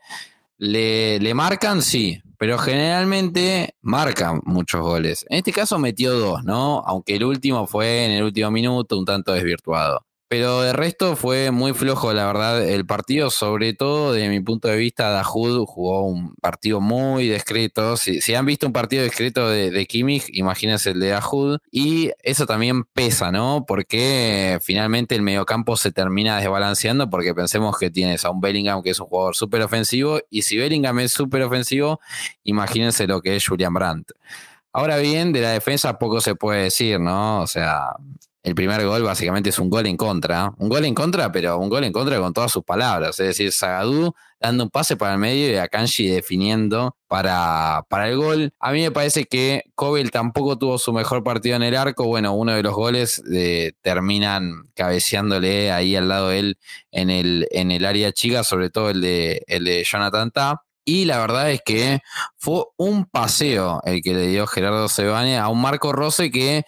le, 0.58 1.18
le 1.18 1.34
marcan, 1.34 1.80
sí, 1.80 2.20
pero 2.38 2.58
generalmente 2.58 3.74
marca 3.80 4.38
muchos 4.44 4.82
goles. 4.82 5.26
En 5.30 5.38
este 5.38 5.52
caso 5.52 5.78
metió 5.78 6.12
dos, 6.12 6.44
¿no? 6.44 6.82
Aunque 6.86 7.16
el 7.16 7.24
último 7.24 7.66
fue 7.66 8.04
en 8.04 8.12
el 8.12 8.22
último 8.22 8.50
minuto 8.50 8.98
un 8.98 9.04
tanto 9.06 9.32
desvirtuado. 9.32 10.06
Pero 10.30 10.62
de 10.62 10.72
resto 10.72 11.16
fue 11.16 11.50
muy 11.50 11.72
flojo, 11.74 12.12
la 12.12 12.24
verdad, 12.24 12.62
el 12.62 12.86
partido, 12.86 13.30
sobre 13.30 13.74
todo 13.74 14.12
desde 14.12 14.28
mi 14.28 14.38
punto 14.38 14.68
de 14.68 14.76
vista, 14.76 15.10
Dahoud 15.10 15.66
jugó 15.66 16.06
un 16.06 16.36
partido 16.36 16.80
muy 16.80 17.28
discreto. 17.28 17.96
Si, 17.96 18.32
han 18.32 18.46
visto 18.46 18.64
un 18.68 18.72
partido 18.72 19.02
discreto 19.02 19.48
de, 19.48 19.72
de 19.72 19.86
Kimmich, 19.86 20.28
imagínense 20.28 20.90
el 20.90 21.00
de 21.00 21.08
Dahoud. 21.08 21.58
Y 21.72 22.12
eso 22.22 22.46
también 22.46 22.84
pesa, 22.84 23.32
¿no? 23.32 23.64
Porque 23.66 24.60
finalmente 24.62 25.16
el 25.16 25.22
mediocampo 25.22 25.76
se 25.76 25.90
termina 25.90 26.38
desbalanceando 26.38 27.10
porque 27.10 27.34
pensemos 27.34 27.76
que 27.76 27.90
tienes 27.90 28.24
a 28.24 28.30
un 28.30 28.40
Bellingham 28.40 28.84
que 28.84 28.90
es 28.90 29.00
un 29.00 29.06
jugador 29.08 29.34
súper 29.34 29.62
ofensivo 29.62 30.20
y 30.30 30.42
si 30.42 30.56
Bellingham 30.56 31.00
es 31.00 31.10
súper 31.10 31.42
ofensivo, 31.42 31.98
imagínense 32.44 33.08
lo 33.08 33.20
que 33.20 33.34
es 33.34 33.44
Julian 33.44 33.74
Brandt. 33.74 34.12
Ahora 34.72 34.98
bien, 34.98 35.32
de 35.32 35.40
la 35.40 35.50
defensa 35.50 35.98
poco 35.98 36.20
se 36.20 36.36
puede 36.36 36.62
decir, 36.62 37.00
¿no? 37.00 37.40
O 37.40 37.48
sea, 37.48 37.96
el 38.42 38.54
primer 38.54 38.84
gol 38.86 39.02
básicamente 39.02 39.50
es 39.50 39.58
un 39.58 39.68
gol 39.68 39.86
en 39.86 39.96
contra. 39.98 40.52
Un 40.56 40.70
gol 40.70 40.84
en 40.86 40.94
contra, 40.94 41.30
pero 41.30 41.58
un 41.58 41.68
gol 41.68 41.84
en 41.84 41.92
contra 41.92 42.18
con 42.18 42.32
todas 42.32 42.50
sus 42.50 42.64
palabras. 42.64 43.20
Es 43.20 43.26
decir, 43.26 43.52
Zagadou 43.52 44.14
dando 44.40 44.64
un 44.64 44.70
pase 44.70 44.96
para 44.96 45.12
el 45.12 45.18
medio 45.18 45.50
y 45.50 45.56
Akanji 45.56 46.08
definiendo 46.08 46.96
para, 47.06 47.84
para 47.90 48.08
el 48.08 48.16
gol. 48.16 48.54
A 48.58 48.72
mí 48.72 48.80
me 48.80 48.90
parece 48.90 49.24
que 49.26 49.64
Kobel 49.74 50.10
tampoco 50.10 50.56
tuvo 50.56 50.78
su 50.78 50.92
mejor 50.94 51.22
partido 51.22 51.56
en 51.56 51.62
el 51.62 51.76
arco. 51.76 52.06
Bueno, 52.06 52.32
uno 52.32 52.52
de 52.52 52.62
los 52.62 52.74
goles 52.74 53.22
eh, 53.30 53.72
terminan 53.82 54.70
cabeceándole 54.74 55.70
ahí 55.70 55.94
al 55.94 56.08
lado 56.08 56.28
de 56.30 56.38
él 56.38 56.58
en 56.92 57.10
el, 57.10 57.46
en 57.50 57.70
el 57.70 57.84
área 57.84 58.10
chica, 58.12 58.42
sobre 58.42 58.70
todo 58.70 58.88
el 58.88 59.02
de, 59.02 59.42
el 59.48 59.64
de 59.64 59.84
Jonathan 59.84 60.30
Ta. 60.30 60.62
Y 60.86 61.04
la 61.04 61.18
verdad 61.18 61.50
es 61.50 61.60
que 61.62 62.00
fue 62.38 62.64
un 62.78 63.04
paseo 63.04 63.82
el 63.84 64.00
que 64.00 64.14
le 64.14 64.26
dio 64.28 64.46
Gerardo 64.46 64.88
Sebane 64.88 65.36
a 65.38 65.48
un 65.48 65.60
Marco 65.60 65.92
Rose 65.92 66.30
que 66.30 66.64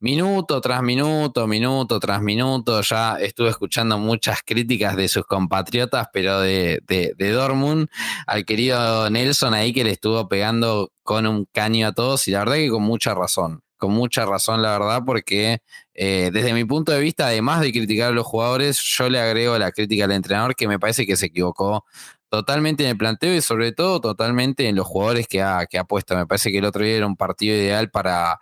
Minuto 0.00 0.60
tras 0.60 0.80
minuto, 0.80 1.48
minuto 1.48 1.98
tras 1.98 2.22
minuto, 2.22 2.82
ya 2.82 3.16
estuve 3.18 3.48
escuchando 3.48 3.98
muchas 3.98 4.42
críticas 4.46 4.94
de 4.94 5.08
sus 5.08 5.24
compatriotas, 5.24 6.06
pero 6.12 6.38
de, 6.38 6.80
de, 6.86 7.30
Dortmund, 7.32 7.88
al 8.28 8.44
querido 8.44 9.10
Nelson 9.10 9.54
ahí 9.54 9.72
que 9.72 9.82
le 9.82 9.90
estuvo 9.90 10.28
pegando 10.28 10.92
con 11.02 11.26
un 11.26 11.46
caño 11.52 11.88
a 11.88 11.92
todos 11.92 12.28
y 12.28 12.30
la 12.30 12.40
verdad 12.40 12.54
que 12.54 12.70
con 12.70 12.84
mucha 12.84 13.12
razón, 13.12 13.62
con 13.76 13.90
mucha 13.90 14.24
razón 14.24 14.62
la 14.62 14.78
verdad, 14.78 15.02
porque 15.04 15.62
eh, 15.94 16.30
desde 16.32 16.52
mi 16.54 16.64
punto 16.64 16.92
de 16.92 17.00
vista, 17.00 17.26
además 17.26 17.60
de 17.60 17.72
criticar 17.72 18.10
a 18.10 18.14
los 18.14 18.24
jugadores, 18.24 18.80
yo 18.80 19.10
le 19.10 19.18
agrego 19.18 19.58
la 19.58 19.72
crítica 19.72 20.04
al 20.04 20.12
entrenador 20.12 20.54
que 20.54 20.68
me 20.68 20.78
parece 20.78 21.06
que 21.06 21.16
se 21.16 21.26
equivocó 21.26 21.84
totalmente 22.28 22.84
en 22.84 22.90
el 22.90 22.96
planteo 22.96 23.34
y 23.34 23.40
sobre 23.40 23.72
todo 23.72 24.00
totalmente 24.00 24.68
en 24.68 24.76
los 24.76 24.86
jugadores 24.86 25.26
que 25.26 25.42
ha, 25.42 25.66
que 25.66 25.76
ha 25.76 25.82
puesto. 25.84 26.14
Me 26.14 26.26
parece 26.26 26.52
que 26.52 26.58
el 26.58 26.66
otro 26.66 26.84
día 26.84 26.98
era 26.98 27.06
un 27.06 27.16
partido 27.16 27.56
ideal 27.56 27.90
para, 27.90 28.38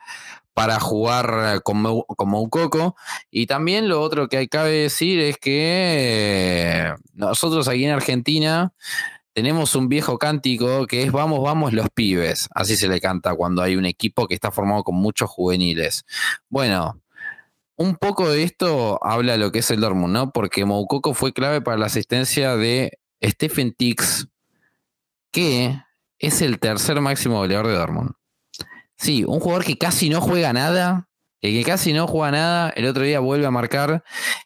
para 0.57 0.81
jugar 0.81 1.61
como, 1.65 2.07
como 2.07 2.41
un 2.41 2.49
coco. 2.49 2.97
Y 3.31 3.45
también 3.45 3.91
lo 3.91 4.01
otro 4.01 4.31
que 4.31 4.49
cabe 4.49 4.71
decir 4.71 5.21
es 5.21 5.37
que 5.37 6.95
nosotros 7.13 7.69
aquí 7.69 7.85
en 7.85 7.93
Argentina 7.93 8.73
tenemos 9.35 9.75
un 9.75 9.91
viejo 9.91 10.17
cántico 10.17 10.87
que 10.87 11.03
es 11.03 11.13
vamos, 11.13 11.43
vamos 11.43 11.75
los 11.75 11.91
pibes. 11.91 12.49
Así 12.55 12.75
se 12.75 12.89
le 12.89 13.03
canta 13.03 13.35
cuando 13.35 13.61
hay 13.61 13.77
un 13.77 13.85
equipo 13.85 14.27
que 14.27 14.35
está 14.35 14.51
formado 14.51 14.83
con 14.83 14.95
muchos 14.95 15.29
juveniles. 15.29 16.07
Bueno, 16.49 17.03
un 17.77 17.97
poco 17.97 18.31
de 18.31 18.43
esto 18.43 18.99
habla 19.05 19.37
lo 19.37 19.53
que 19.53 19.59
es 19.59 19.71
el 19.71 19.83
Dortmund, 19.83 20.15
¿no? 20.15 20.33
Porque 20.33 20.65
Moukoko 20.65 21.13
fue 21.13 21.35
clave 21.35 21.61
para 21.61 21.77
la 21.77 21.85
asistencia 21.85 22.57
de 22.57 22.99
Stephen 23.23 23.75
Tix, 23.75 24.29
que 25.33 25.83
es 26.19 26.41
el 26.41 26.59
tercer 26.61 26.99
máximo 27.03 27.37
goleador 27.37 27.67
de 27.67 27.75
Dortmund. 27.75 28.13
Sí, 28.99 29.25
un 29.25 29.41
jugador 29.41 29.65
que 29.65 29.77
casi 29.77 30.09
no 30.09 30.21
juega 30.21 30.53
nada, 30.53 31.09
que 31.41 31.63
casi 31.65 31.93
no 31.93 32.07
juega 32.07 32.33
nada, 32.33 32.71
el 32.71 32.87
otro 32.87 33.05
día 33.05 33.21
vuelve 33.21 33.47
a 33.47 33.51
marcar. 33.51 34.03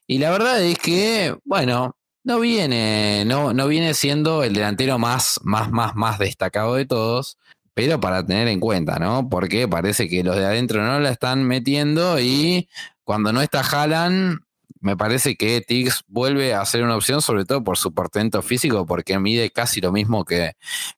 Y 0.07 0.19
la 0.19 0.31
verdad 0.31 0.61
es 0.61 0.79
que, 0.79 1.37
bueno, 1.45 1.97
no 2.25 2.41
viene, 2.41 3.25
no, 3.27 3.53
no 3.53 3.69
viene 3.69 3.95
siendo 3.95 4.43
el 4.43 4.53
delantero 4.55 4.99
más, 4.99 5.41
más, 5.43 5.71
más, 5.71 5.95
más 5.95 6.19
destacado 6.19 6.75
de 6.75 6.87
todos, 6.87 7.39
pero 7.75 8.01
para 8.01 8.25
tener 8.27 8.49
en 8.49 8.61
cuenta, 8.61 8.99
¿no? 8.99 9.29
Porque 9.29 9.69
parece 9.69 10.09
que 10.09 10.23
los 10.25 10.37
de 10.37 10.45
adentro 10.45 10.83
no 10.83 11.01
la 11.01 11.11
están 11.11 11.45
metiendo 11.45 12.21
y 12.21 12.69
cuando 13.05 13.33
no 13.33 13.41
está 13.41 13.61
Haaland, 13.61 14.41
me 14.81 14.97
parece 14.97 15.37
que 15.37 15.61
Tiggs 15.61 16.03
vuelve 16.09 16.55
a 16.55 16.65
ser 16.65 16.83
una 16.83 16.97
opción, 16.97 17.23
sobre 17.23 17.45
todo 17.45 17.63
por 17.63 17.79
su 17.79 17.93
portento 17.93 18.43
físico, 18.43 18.87
porque 18.87 19.19
mide 19.19 19.51
casi 19.51 19.81
lo 19.81 19.93
mismo 19.93 20.25
que, 20.25 20.53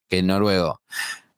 que 0.08 0.20
el 0.20 0.26
noruego. 0.26 0.80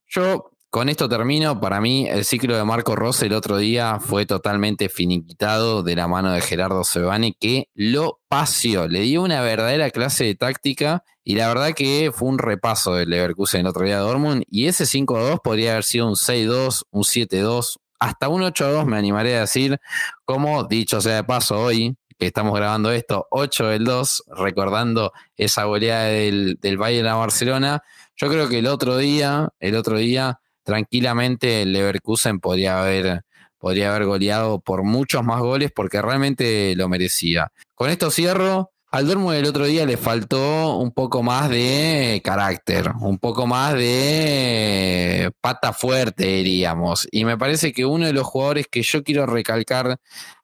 Yo 0.06 0.53
con 0.74 0.88
esto 0.88 1.08
termino. 1.08 1.60
Para 1.60 1.80
mí, 1.80 2.08
el 2.08 2.24
ciclo 2.24 2.56
de 2.56 2.64
Marco 2.64 2.96
Rose 2.96 3.26
el 3.26 3.32
otro 3.34 3.58
día 3.58 4.00
fue 4.00 4.26
totalmente 4.26 4.88
finiquitado 4.88 5.84
de 5.84 5.94
la 5.94 6.08
mano 6.08 6.32
de 6.32 6.40
Gerardo 6.40 6.82
Sebane, 6.82 7.36
que 7.38 7.68
lo 7.74 8.18
paseó. 8.26 8.88
Le 8.88 9.02
dio 9.02 9.22
una 9.22 9.40
verdadera 9.40 9.90
clase 9.90 10.24
de 10.24 10.34
táctica 10.34 11.04
y 11.22 11.36
la 11.36 11.46
verdad 11.46 11.74
que 11.74 12.10
fue 12.12 12.28
un 12.28 12.38
repaso 12.38 12.94
del 12.94 13.10
Leverkusen 13.10 13.60
el 13.60 13.66
otro 13.68 13.84
día 13.84 13.98
de 13.98 14.02
Dortmund. 14.02 14.42
Y 14.50 14.66
ese 14.66 14.82
5-2 14.82 15.42
podría 15.44 15.70
haber 15.70 15.84
sido 15.84 16.08
un 16.08 16.16
6-2, 16.16 16.82
un 16.90 17.02
7-2, 17.04 17.76
hasta 18.00 18.28
un 18.28 18.42
8-2, 18.42 18.84
me 18.84 18.96
animaré 18.96 19.36
a 19.36 19.42
decir. 19.42 19.78
Como 20.24 20.64
dicho 20.64 21.00
sea 21.00 21.14
de 21.14 21.22
paso, 21.22 21.56
hoy 21.56 21.96
que 22.18 22.26
estamos 22.26 22.52
grabando 22.52 22.90
esto, 22.90 23.28
8 23.30 23.68
del 23.68 23.84
2, 23.84 24.24
recordando 24.38 25.12
esa 25.36 25.66
goleada 25.66 26.06
del, 26.06 26.58
del 26.60 26.78
Bayern 26.78 27.06
a 27.06 27.14
Barcelona. 27.14 27.84
Yo 28.16 28.28
creo 28.28 28.48
que 28.48 28.58
el 28.58 28.66
otro 28.66 28.96
día, 28.96 29.50
el 29.60 29.76
otro 29.76 29.98
día 29.98 30.40
tranquilamente 30.64 31.62
el 31.62 31.72
Leverkusen 31.72 32.40
podría 32.40 32.80
haber, 32.80 33.22
podría 33.58 33.90
haber 33.90 34.06
goleado 34.06 34.60
por 34.60 34.82
muchos 34.82 35.22
más 35.22 35.40
goles 35.40 35.70
porque 35.74 36.02
realmente 36.02 36.74
lo 36.76 36.88
merecía. 36.88 37.52
Con 37.74 37.90
esto 37.90 38.10
cierro. 38.10 38.70
Al 38.90 39.08
Dortmund 39.08 39.34
el 39.34 39.46
otro 39.46 39.64
día 39.64 39.84
le 39.86 39.96
faltó 39.96 40.76
un 40.76 40.92
poco 40.92 41.20
más 41.24 41.50
de 41.50 42.20
carácter, 42.22 42.92
un 43.00 43.18
poco 43.18 43.44
más 43.44 43.74
de 43.74 45.32
pata 45.40 45.72
fuerte, 45.72 46.24
diríamos. 46.24 47.08
Y 47.10 47.24
me 47.24 47.36
parece 47.36 47.72
que 47.72 47.84
uno 47.84 48.06
de 48.06 48.12
los 48.12 48.24
jugadores 48.24 48.68
que 48.70 48.82
yo 48.82 49.02
quiero 49.02 49.26
recalcar 49.26 49.98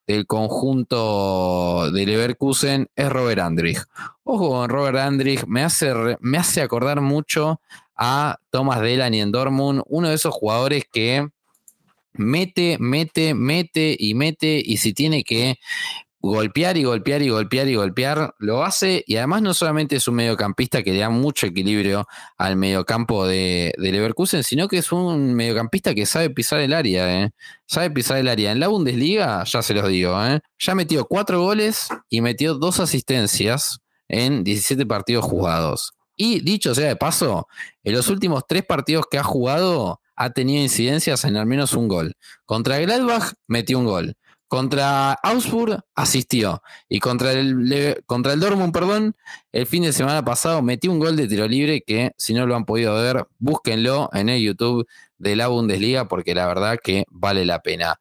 del 0.05 0.27
conjunto 0.27 1.93
de 1.93 2.05
Leverkusen 2.05 2.89
es 2.97 3.09
Robert 3.09 3.41
Andrich. 3.41 3.85
Ojo 4.25 4.67
Robert 4.67 4.99
Andrich, 4.99 5.45
me 5.47 5.63
hace, 5.63 6.17
me 6.19 6.37
hace 6.37 6.61
acordar 6.61 7.01
mucho 7.01 7.61
a 8.01 8.39
Thomas 8.51 8.81
Delaney 8.81 9.21
en 9.21 9.31
Dortmund, 9.31 9.83
uno 9.87 10.09
de 10.09 10.15
esos 10.15 10.35
jugadores 10.35 10.85
que 10.91 11.29
mete, 12.15 12.79
mete, 12.81 13.35
mete 13.35 13.95
y 13.97 14.15
mete, 14.15 14.61
y 14.65 14.79
si 14.79 14.95
tiene 14.95 15.23
que 15.23 15.59
golpear 16.23 16.79
y 16.79 16.85
golpear 16.85 17.23
y 17.23 17.29
golpear 17.29 17.69
y 17.69 17.75
golpear, 17.75 18.35
lo 18.39 18.65
hace 18.65 19.05
y 19.07 19.17
además 19.17 19.43
no 19.43 19.55
solamente 19.55 19.97
es 19.97 20.09
un 20.09 20.17
mediocampista 20.17 20.83
que 20.83 20.93
le 20.93 21.01
da 21.01 21.11
mucho 21.11 21.47
equilibrio 21.47 22.07
al 22.39 22.57
mediocampo 22.57 23.27
de, 23.27 23.75
de 23.77 23.93
Leverkusen, 23.93 24.45
sino 24.45 24.67
que 24.69 24.79
es 24.79 24.93
un 24.93 25.35
mediocampista 25.35 25.95
que 25.95 26.07
sabe 26.07 26.31
pisar 26.31 26.61
el 26.61 26.73
área, 26.73 27.23
¿eh? 27.23 27.31
sabe 27.67 27.91
pisar 27.91 28.17
el 28.17 28.29
área. 28.29 28.51
En 28.53 28.61
la 28.61 28.69
Bundesliga, 28.69 29.45
ya 29.45 29.63
se 29.63 29.75
los 29.75 29.87
digo, 29.89 30.23
¿eh? 30.25 30.41
ya 30.59 30.75
metió 30.75 31.05
cuatro 31.05 31.43
goles 31.43 31.89
y 32.09 32.23
metió 32.23 32.55
dos 32.55 32.81
asistencias 32.81 33.81
en 34.09 34.43
17 34.43 34.87
partidos 34.87 35.25
jugados. 35.25 35.95
Y 36.23 36.41
dicho 36.41 36.75
sea 36.75 36.89
de 36.89 36.97
paso, 36.97 37.49
en 37.83 37.95
los 37.95 38.09
últimos 38.09 38.45
tres 38.47 38.63
partidos 38.67 39.07
que 39.11 39.17
ha 39.17 39.23
jugado 39.23 40.03
ha 40.15 40.29
tenido 40.29 40.63
incidencias 40.63 41.25
en 41.25 41.39
al 41.39 41.47
menos 41.47 41.73
un 41.73 41.89
gol. 41.89 42.13
Contra 42.45 42.79
Gladbach 42.79 43.33
metió 43.47 43.79
un 43.79 43.87
gol. 43.87 44.17
Contra 44.47 45.13
Augsburg 45.15 45.81
asistió. 45.95 46.61
Y 46.91 47.01
contra 47.01 47.33
el, 47.33 48.03
contra 48.05 48.35
el 48.35 48.41
Dortmund, 48.41 48.71
perdón, 48.71 49.17
el 49.51 49.67
fin 49.67 49.83
de 49.83 49.95
semana 49.95 50.23
pasado 50.23 50.61
metió 50.61 50.93
un 50.93 50.99
gol 50.99 51.17
de 51.17 51.27
tiro 51.27 51.49
libre 51.49 51.81
que, 51.87 52.13
si 52.19 52.35
no 52.35 52.47
lo 52.47 52.55
han 52.55 52.67
podido 52.67 52.95
ver, 52.97 53.27
búsquenlo 53.39 54.11
en 54.13 54.29
el 54.29 54.43
YouTube 54.43 54.87
de 55.17 55.37
la 55.37 55.49
Bundesliga 55.49 56.07
porque 56.07 56.35
la 56.35 56.47
verdad 56.47 56.77
que 56.85 57.07
vale 57.09 57.47
la 57.47 57.61
pena. 57.61 57.99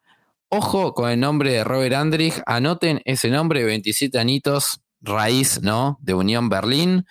Ojo 0.50 0.94
con 0.94 1.10
el 1.10 1.22
nombre 1.22 1.54
de 1.54 1.64
Robert 1.64 1.96
Andrich. 1.96 2.42
Anoten 2.46 3.02
ese 3.06 3.30
nombre, 3.30 3.64
27 3.64 4.20
anitos, 4.20 4.82
raíz, 5.00 5.62
¿no? 5.62 5.98
De 6.02 6.14
Unión 6.14 6.50
Berlín, 6.50 7.06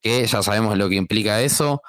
que 0.00 0.26
ya 0.26 0.42
sabemos 0.42 0.76
lo 0.76 0.88
que 0.88 0.96
implica 0.96 1.40
eso. 1.40 1.82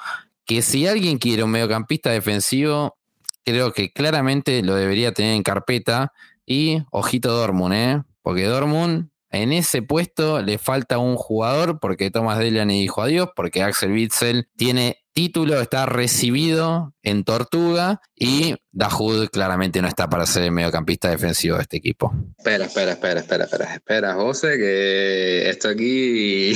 Que 0.46 0.62
si 0.62 0.88
alguien 0.88 1.18
quiere 1.18 1.44
un 1.44 1.51
mediocampista 1.51 2.10
defensivo, 2.10 2.98
creo 3.44 3.72
que 3.74 3.92
claramente 3.92 4.62
lo 4.63 4.75
debería 4.75 5.13
tener 5.13 5.36
en 5.36 5.44
carpeta 5.44 6.12
y 6.46 6.84
ojito 6.92 7.32
Dortmund, 7.32 7.74
¿eh? 7.74 8.04
Porque 8.22 8.46
Dortmund 8.46 9.09
en 9.31 9.53
ese 9.53 9.81
puesto 9.81 10.41
le 10.41 10.57
falta 10.57 10.98
un 10.98 11.15
jugador 11.15 11.79
porque 11.79 12.12
Thomas 12.12 12.39
Delaney 12.39 12.81
dijo 12.81 13.01
adiós, 13.01 13.29
porque 13.36 13.63
Axel 13.63 13.91
Witzel 13.91 14.48
tiene 14.55 14.98
título, 15.13 15.59
está 15.59 15.86
recibido 15.86 16.93
en 17.04 17.25
Tortuga 17.25 18.01
y 18.15 18.56
Dahoud 18.71 19.27
claramente 19.30 19.82
no 19.82 19.89
está 19.89 20.10
para 20.10 20.25
ser 20.25 20.43
el 20.43 20.51
mediocampista 20.51 21.10
defensivo 21.10 21.58
de 21.58 21.63
este 21.63 21.77
equipo. 21.77 22.13
Espera, 22.38 22.65
espera, 22.65 22.91
espera, 22.93 23.19
espera, 23.19 23.43
espera, 23.43 23.73
espera, 23.73 24.13
José, 24.13 24.58
que 24.58 25.49
esto 25.49 25.67
aquí 25.67 26.54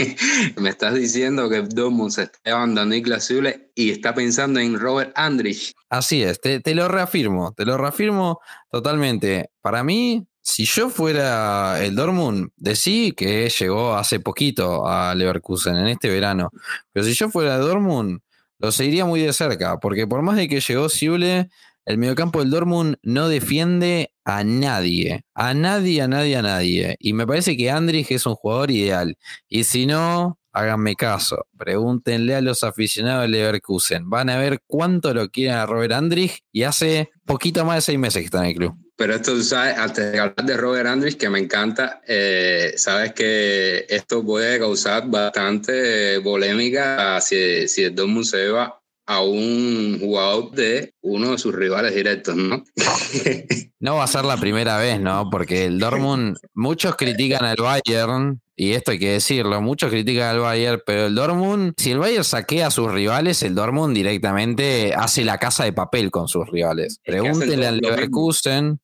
me 0.56 0.68
estás 0.68 0.94
diciendo 0.94 1.48
que 1.48 1.62
Dortmund 1.62 2.10
se 2.10 2.24
está 2.24 2.66
Niklas 2.66 3.28
Zule 3.28 3.70
y 3.74 3.90
está 3.90 4.14
pensando 4.14 4.60
en 4.60 4.78
Robert 4.78 5.12
Andrich. 5.14 5.72
Así 5.88 6.22
es, 6.22 6.38
te, 6.40 6.60
te 6.60 6.74
lo 6.74 6.88
reafirmo, 6.88 7.54
te 7.54 7.64
lo 7.64 7.78
reafirmo 7.78 8.40
totalmente. 8.70 9.50
Para 9.62 9.84
mí, 9.84 10.26
si 10.42 10.64
yo 10.64 10.90
fuera 10.90 11.82
el 11.82 11.94
Dortmund, 11.94 12.50
decí 12.56 13.12
que 13.12 13.48
llegó 13.48 13.94
hace 13.94 14.20
poquito 14.20 14.86
a 14.86 15.14
Leverkusen 15.14 15.76
en 15.76 15.86
este 15.86 16.10
verano. 16.10 16.50
Pero 16.92 17.06
si 17.06 17.14
yo 17.14 17.30
fuera 17.30 17.56
el 17.56 17.62
Dortmund, 17.62 18.20
lo 18.58 18.72
seguiría 18.72 19.04
muy 19.04 19.20
de 19.20 19.32
cerca, 19.32 19.78
porque 19.78 20.06
por 20.06 20.22
más 20.22 20.36
de 20.36 20.48
que 20.48 20.60
llegó 20.60 20.88
Sible, 20.88 21.48
el 21.84 21.98
mediocampo 21.98 22.40
del 22.40 22.50
Dortmund 22.50 22.96
no 23.02 23.28
defiende 23.28 24.12
a 24.24 24.44
nadie, 24.44 25.24
a 25.34 25.54
nadie, 25.54 26.02
a 26.02 26.08
nadie, 26.08 26.36
a 26.36 26.42
nadie. 26.42 26.96
Y 27.00 27.12
me 27.12 27.26
parece 27.26 27.56
que 27.56 27.70
Andrich 27.70 28.10
es 28.12 28.26
un 28.26 28.34
jugador 28.34 28.70
ideal. 28.70 29.18
Y 29.48 29.64
si 29.64 29.86
no, 29.86 30.38
háganme 30.52 30.94
caso, 30.96 31.46
pregúntenle 31.56 32.36
a 32.36 32.40
los 32.40 32.62
aficionados 32.62 33.22
de 33.22 33.28
Leverkusen. 33.28 34.08
Van 34.08 34.30
a 34.30 34.38
ver 34.38 34.60
cuánto 34.66 35.12
lo 35.12 35.28
quieren 35.28 35.56
a 35.56 35.66
Robert 35.66 35.92
Andrich 35.92 36.44
y 36.52 36.62
hace 36.64 37.10
poquito 37.24 37.64
más 37.64 37.76
de 37.76 37.82
seis 37.82 37.98
meses 37.98 38.20
que 38.20 38.26
está 38.26 38.38
en 38.38 38.50
el 38.50 38.54
club. 38.54 38.81
Pero 38.96 39.14
esto, 39.14 39.40
sabes, 39.42 39.76
antes 39.78 40.12
de 40.12 40.18
hablar 40.18 40.44
de 40.44 40.56
Robert 40.56 40.86
Andrich, 40.86 41.16
que 41.16 41.30
me 41.30 41.38
encanta, 41.38 42.02
eh, 42.06 42.74
sabes 42.76 43.12
que 43.14 43.86
esto 43.88 44.24
puede 44.24 44.58
causar 44.58 45.08
bastante 45.08 46.20
polémica 46.20 47.20
si, 47.20 47.66
si 47.68 47.84
el 47.84 47.94
Dortmund 47.94 48.26
se 48.26 48.48
va 48.48 48.81
a 49.12 49.20
un 49.20 49.98
jugador 50.00 50.50
de 50.52 50.94
uno 51.02 51.32
de 51.32 51.38
sus 51.38 51.54
rivales 51.54 51.94
directos, 51.94 52.34
¿no? 52.34 52.64
no 53.80 53.96
va 53.96 54.04
a 54.04 54.06
ser 54.06 54.24
la 54.24 54.38
primera 54.38 54.78
vez, 54.78 55.00
¿no? 55.00 55.28
Porque 55.30 55.66
el 55.66 55.78
Dortmund, 55.78 56.36
muchos 56.54 56.96
critican 56.96 57.44
al 57.44 57.56
Bayern, 57.56 58.40
y 58.56 58.72
esto 58.72 58.92
hay 58.92 58.98
que 58.98 59.12
decirlo, 59.12 59.60
muchos 59.60 59.90
critican 59.90 60.30
al 60.30 60.40
Bayern, 60.40 60.80
pero 60.86 61.06
el 61.06 61.14
Dortmund, 61.14 61.74
si 61.76 61.90
el 61.90 61.98
Bayern 61.98 62.24
saquea 62.24 62.68
a 62.68 62.70
sus 62.70 62.90
rivales, 62.90 63.42
el 63.42 63.54
Dortmund 63.54 63.94
directamente 63.94 64.94
hace 64.94 65.24
la 65.24 65.36
casa 65.38 65.64
de 65.64 65.72
papel 65.72 66.10
con 66.10 66.28
sus 66.28 66.48
rivales. 66.48 66.98
Pregúntenle 67.04 67.66
al 67.66 67.78
Leverkusen. 67.78 68.80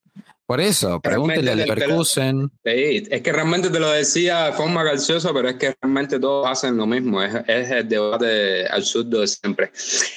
Por 0.49 0.63
eso, 0.63 0.99
pregúntele 0.99 1.51
al 1.51 1.59
Leverkusen. 1.59 2.51
Sí, 2.65 3.07
es 3.11 3.21
que 3.21 3.33
realmente 3.33 3.69
te 3.69 3.79
lo 3.79 3.91
decía 3.91 4.47
de 4.47 4.53
forma 4.55 4.83
graciosa, 4.83 5.31
pero 5.35 5.51
es 5.51 5.57
que 5.57 5.77
realmente 5.79 6.19
todos 6.19 6.47
hacen 6.49 6.79
lo 6.79 6.87
mismo. 6.87 7.23
Es, 7.23 7.35
es 7.47 7.71
el 7.71 7.87
debate 7.87 8.67
absurdo 8.67 9.21
de 9.21 9.27
siempre. 9.27 9.71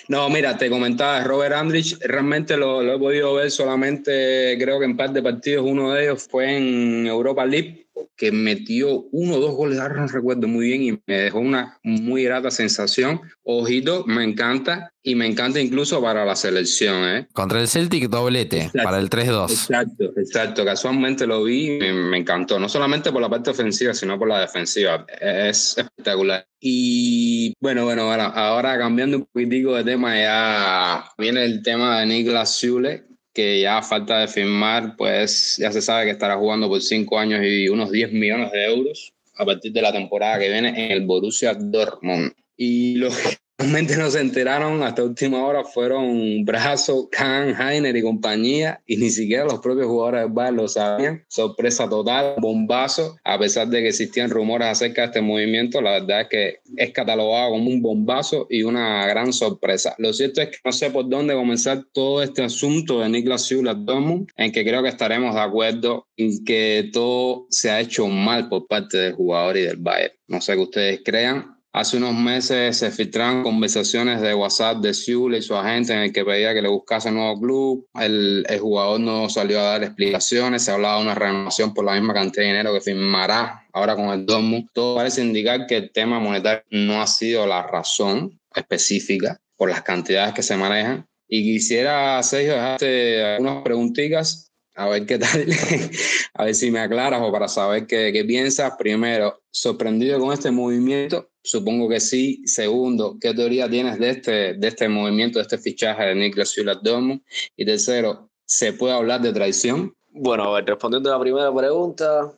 No, 0.07 0.29
mira, 0.29 0.57
te 0.57 0.69
comentaba 0.69 1.21
Robert 1.25 1.53
Andrich, 1.53 1.99
realmente 1.99 2.55
lo, 2.55 2.81
lo, 2.81 2.95
he 2.95 2.97
podido 2.97 3.33
ver 3.33 3.51
solamente, 3.51 4.57
creo 4.57 4.79
que 4.79 4.85
en 4.85 4.95
par 4.95 5.11
de 5.11 5.21
partidos, 5.21 5.65
uno 5.67 5.91
de 5.91 6.03
ellos 6.03 6.25
fue 6.31 6.55
en 6.55 7.07
Europa 7.07 7.45
League 7.45 7.87
que 8.15 8.31
metió 8.31 9.07
uno 9.11 9.35
o 9.35 9.39
dos 9.39 9.55
goles, 9.55 9.79
ahora 9.79 10.01
no 10.01 10.07
recuerdo 10.07 10.47
muy 10.47 10.67
bien, 10.67 10.83
y 10.83 10.91
me 11.05 11.21
dejó 11.21 11.39
una 11.39 11.79
muy 11.83 12.23
grata 12.23 12.51
sensación. 12.51 13.21
Ojito, 13.43 14.05
me 14.05 14.23
encanta, 14.23 14.91
y 15.03 15.15
me 15.15 15.25
encanta 15.25 15.59
incluso 15.59 16.01
para 16.01 16.25
la 16.25 16.35
selección. 16.35 17.03
¿eh? 17.05 17.27
Contra 17.33 17.59
el 17.59 17.67
Celtic 17.67 18.09
doblete, 18.09 18.69
para 18.83 18.99
el 18.99 19.09
3-2. 19.09 19.51
Exacto, 19.51 20.13
exacto. 20.15 20.65
Casualmente 20.65 21.25
lo 21.25 21.43
vi 21.43 21.75
y 21.75 21.79
me, 21.79 21.93
me, 21.93 22.17
encantó, 22.17 22.59
no 22.59 22.69
solamente 22.69 23.11
por 23.11 23.21
la 23.21 23.29
parte 23.29 23.49
ofensiva, 23.49 23.93
sino 23.93 24.17
por 24.19 24.27
la 24.27 24.41
defensiva. 24.41 25.05
Es 25.19 25.77
espectacular. 25.77 26.45
Y 26.59 27.53
bueno, 27.59 27.85
bueno, 27.85 28.05
bueno 28.05 28.23
ahora 28.23 28.77
cambiando 28.77 29.17
un 29.17 29.25
poquitico 29.25 29.75
de 29.75 29.83
tema, 29.83 30.15
ya 30.15 31.05
viene 31.17 31.43
el 31.43 31.63
tema 31.63 31.99
de 31.99 32.05
Niklas 32.05 32.59
Zule, 32.59 33.05
que 33.33 33.61
ya 33.61 33.81
falta 33.81 34.19
de 34.19 34.27
firmar, 34.27 34.95
pues 34.97 35.57
ya 35.57 35.71
se 35.71 35.81
sabe 35.81 36.05
que 36.05 36.11
estará 36.11 36.35
jugando 36.35 36.67
por 36.67 36.81
cinco 36.81 37.17
años 37.17 37.41
y 37.43 37.69
unos 37.69 37.91
10 37.91 38.11
millones 38.13 38.51
de 38.51 38.65
euros 38.65 39.13
a 39.35 39.45
partir 39.45 39.71
de 39.71 39.81
la 39.81 39.91
temporada 39.91 40.39
que 40.39 40.49
viene 40.49 40.69
en 40.69 40.91
el 40.91 41.05
Borussia 41.05 41.53
Dortmund. 41.53 42.33
Y 42.57 42.95
lo 42.95 43.09
que 43.09 43.37
realmente 43.61 43.95
no 43.95 44.09
se 44.09 44.19
enteraron 44.19 44.81
hasta 44.81 45.03
última 45.03 45.45
hora 45.45 45.63
fueron 45.63 46.43
Brazo, 46.43 47.07
Kahn, 47.11 47.55
Heiner 47.59 47.95
y 47.95 48.01
compañía, 48.01 48.81
y 48.87 48.97
ni 48.97 49.09
siquiera 49.11 49.45
los 49.45 49.59
propios 49.59 49.85
jugadores 49.85 50.21
del 50.21 50.31
Bayern 50.31 50.57
lo 50.57 50.67
sabían. 50.67 51.23
Sorpresa 51.27 51.87
total, 51.87 52.35
bombazo, 52.39 53.17
a 53.23 53.37
pesar 53.37 53.67
de 53.67 53.81
que 53.81 53.89
existían 53.89 54.31
rumores 54.31 54.67
acerca 54.67 55.01
de 55.01 55.07
este 55.07 55.21
movimiento, 55.21 55.79
la 55.81 55.91
verdad 55.91 56.21
es 56.21 56.27
que 56.27 56.59
es 56.75 56.91
catalogado 56.91 57.51
como 57.51 57.69
un 57.69 57.81
bombazo 57.81 58.47
y 58.49 58.63
una 58.63 59.05
gran 59.05 59.31
sorpresa. 59.31 59.93
Lo 59.99 60.11
cierto 60.11 60.41
es 60.41 60.49
que 60.49 60.57
no 60.65 60.71
sé 60.71 60.89
por 60.89 61.07
dónde 61.07 61.35
comenzar 61.35 61.83
todo 61.93 62.23
este 62.23 62.43
asunto 62.43 62.99
de 62.99 63.09
Niklas 63.09 63.43
Süle 63.43 63.73
Dortmund, 63.75 64.29
en 64.37 64.51
que 64.51 64.63
creo 64.63 64.81
que 64.81 64.89
estaremos 64.89 65.35
de 65.35 65.41
acuerdo 65.41 66.07
en 66.17 66.43
que 66.43 66.89
todo 66.91 67.45
se 67.49 67.69
ha 67.69 67.79
hecho 67.79 68.07
mal 68.07 68.49
por 68.49 68.67
parte 68.67 68.97
del 68.97 69.13
jugador 69.13 69.57
y 69.57 69.61
del 69.61 69.77
Bayern. 69.77 70.13
No 70.27 70.41
sé 70.41 70.53
qué 70.53 70.59
ustedes 70.59 71.01
crean, 71.03 71.60
Hace 71.73 71.97
unos 71.97 72.13
meses 72.13 72.77
se 72.77 72.91
filtraron 72.91 73.43
conversaciones 73.43 74.19
de 74.19 74.33
WhatsApp 74.33 74.79
de 74.79 74.93
Siule 74.93 75.37
y 75.37 75.41
su 75.41 75.55
agente 75.55 75.93
en 75.93 75.99
el 75.99 76.11
que 76.11 76.25
pedía 76.25 76.53
que 76.53 76.61
le 76.61 76.67
buscase 76.67 77.07
un 77.07 77.15
nuevo 77.15 77.39
club. 77.39 77.87
El, 77.97 78.45
el, 78.49 78.59
jugador 78.59 78.99
no 78.99 79.29
salió 79.29 79.61
a 79.61 79.63
dar 79.63 79.83
explicaciones. 79.83 80.65
Se 80.65 80.71
hablaba 80.71 80.97
de 80.97 81.03
una 81.03 81.15
renovación 81.15 81.73
por 81.73 81.85
la 81.85 81.93
misma 81.93 82.13
cantidad 82.13 82.43
de 82.43 82.49
dinero 82.49 82.73
que 82.73 82.81
firmará 82.81 83.65
ahora 83.71 83.95
con 83.95 84.09
el 84.09 84.25
Dortmund. 84.25 84.67
Todo 84.73 84.97
parece 84.97 85.21
indicar 85.21 85.65
que 85.65 85.77
el 85.77 85.91
tema 85.91 86.19
monetario 86.19 86.63
no 86.71 87.01
ha 87.01 87.07
sido 87.07 87.47
la 87.47 87.63
razón 87.63 88.37
específica 88.53 89.39
por 89.55 89.69
las 89.69 89.81
cantidades 89.81 90.33
que 90.33 90.43
se 90.43 90.57
manejan. 90.57 91.07
Y 91.29 91.43
quisiera, 91.43 92.21
Sergio, 92.23 92.55
dejarte 92.55 93.23
algunas 93.23 93.63
preguntitas 93.63 94.50
a 94.75 94.87
ver 94.87 95.05
qué 95.05 95.17
tal, 95.19 95.45
a 96.33 96.45
ver 96.45 96.55
si 96.55 96.71
me 96.71 96.79
aclaras 96.79 97.21
o 97.21 97.31
para 97.31 97.47
saber 97.47 97.87
qué, 97.87 98.11
qué, 98.13 98.23
piensas. 98.23 98.73
Primero, 98.77 99.41
sorprendido 99.51 100.19
con 100.19 100.33
este 100.33 100.51
movimiento, 100.51 101.29
supongo 101.43 101.89
que 101.89 101.99
sí. 101.99 102.41
Segundo, 102.45 103.17
¿qué 103.19 103.33
teoría 103.33 103.69
tienes 103.69 103.99
de 103.99 104.09
este, 104.09 104.53
de 104.53 104.67
este 104.67 104.87
movimiento, 104.87 105.39
de 105.39 105.43
este 105.43 105.57
fichaje 105.57 106.05
de 106.05 106.15
Niklas 106.15 106.55
Dortmund? 106.81 107.21
Y 107.57 107.65
tercero, 107.65 108.29
¿se 108.45 108.73
puede 108.73 108.93
hablar 108.93 109.21
de 109.21 109.33
traición? 109.33 109.93
Bueno, 110.09 110.43
a 110.43 110.55
ver, 110.55 110.65
respondiendo 110.65 111.09
a 111.09 111.17
la 111.17 111.21
primera 111.21 111.53
pregunta, 111.53 112.33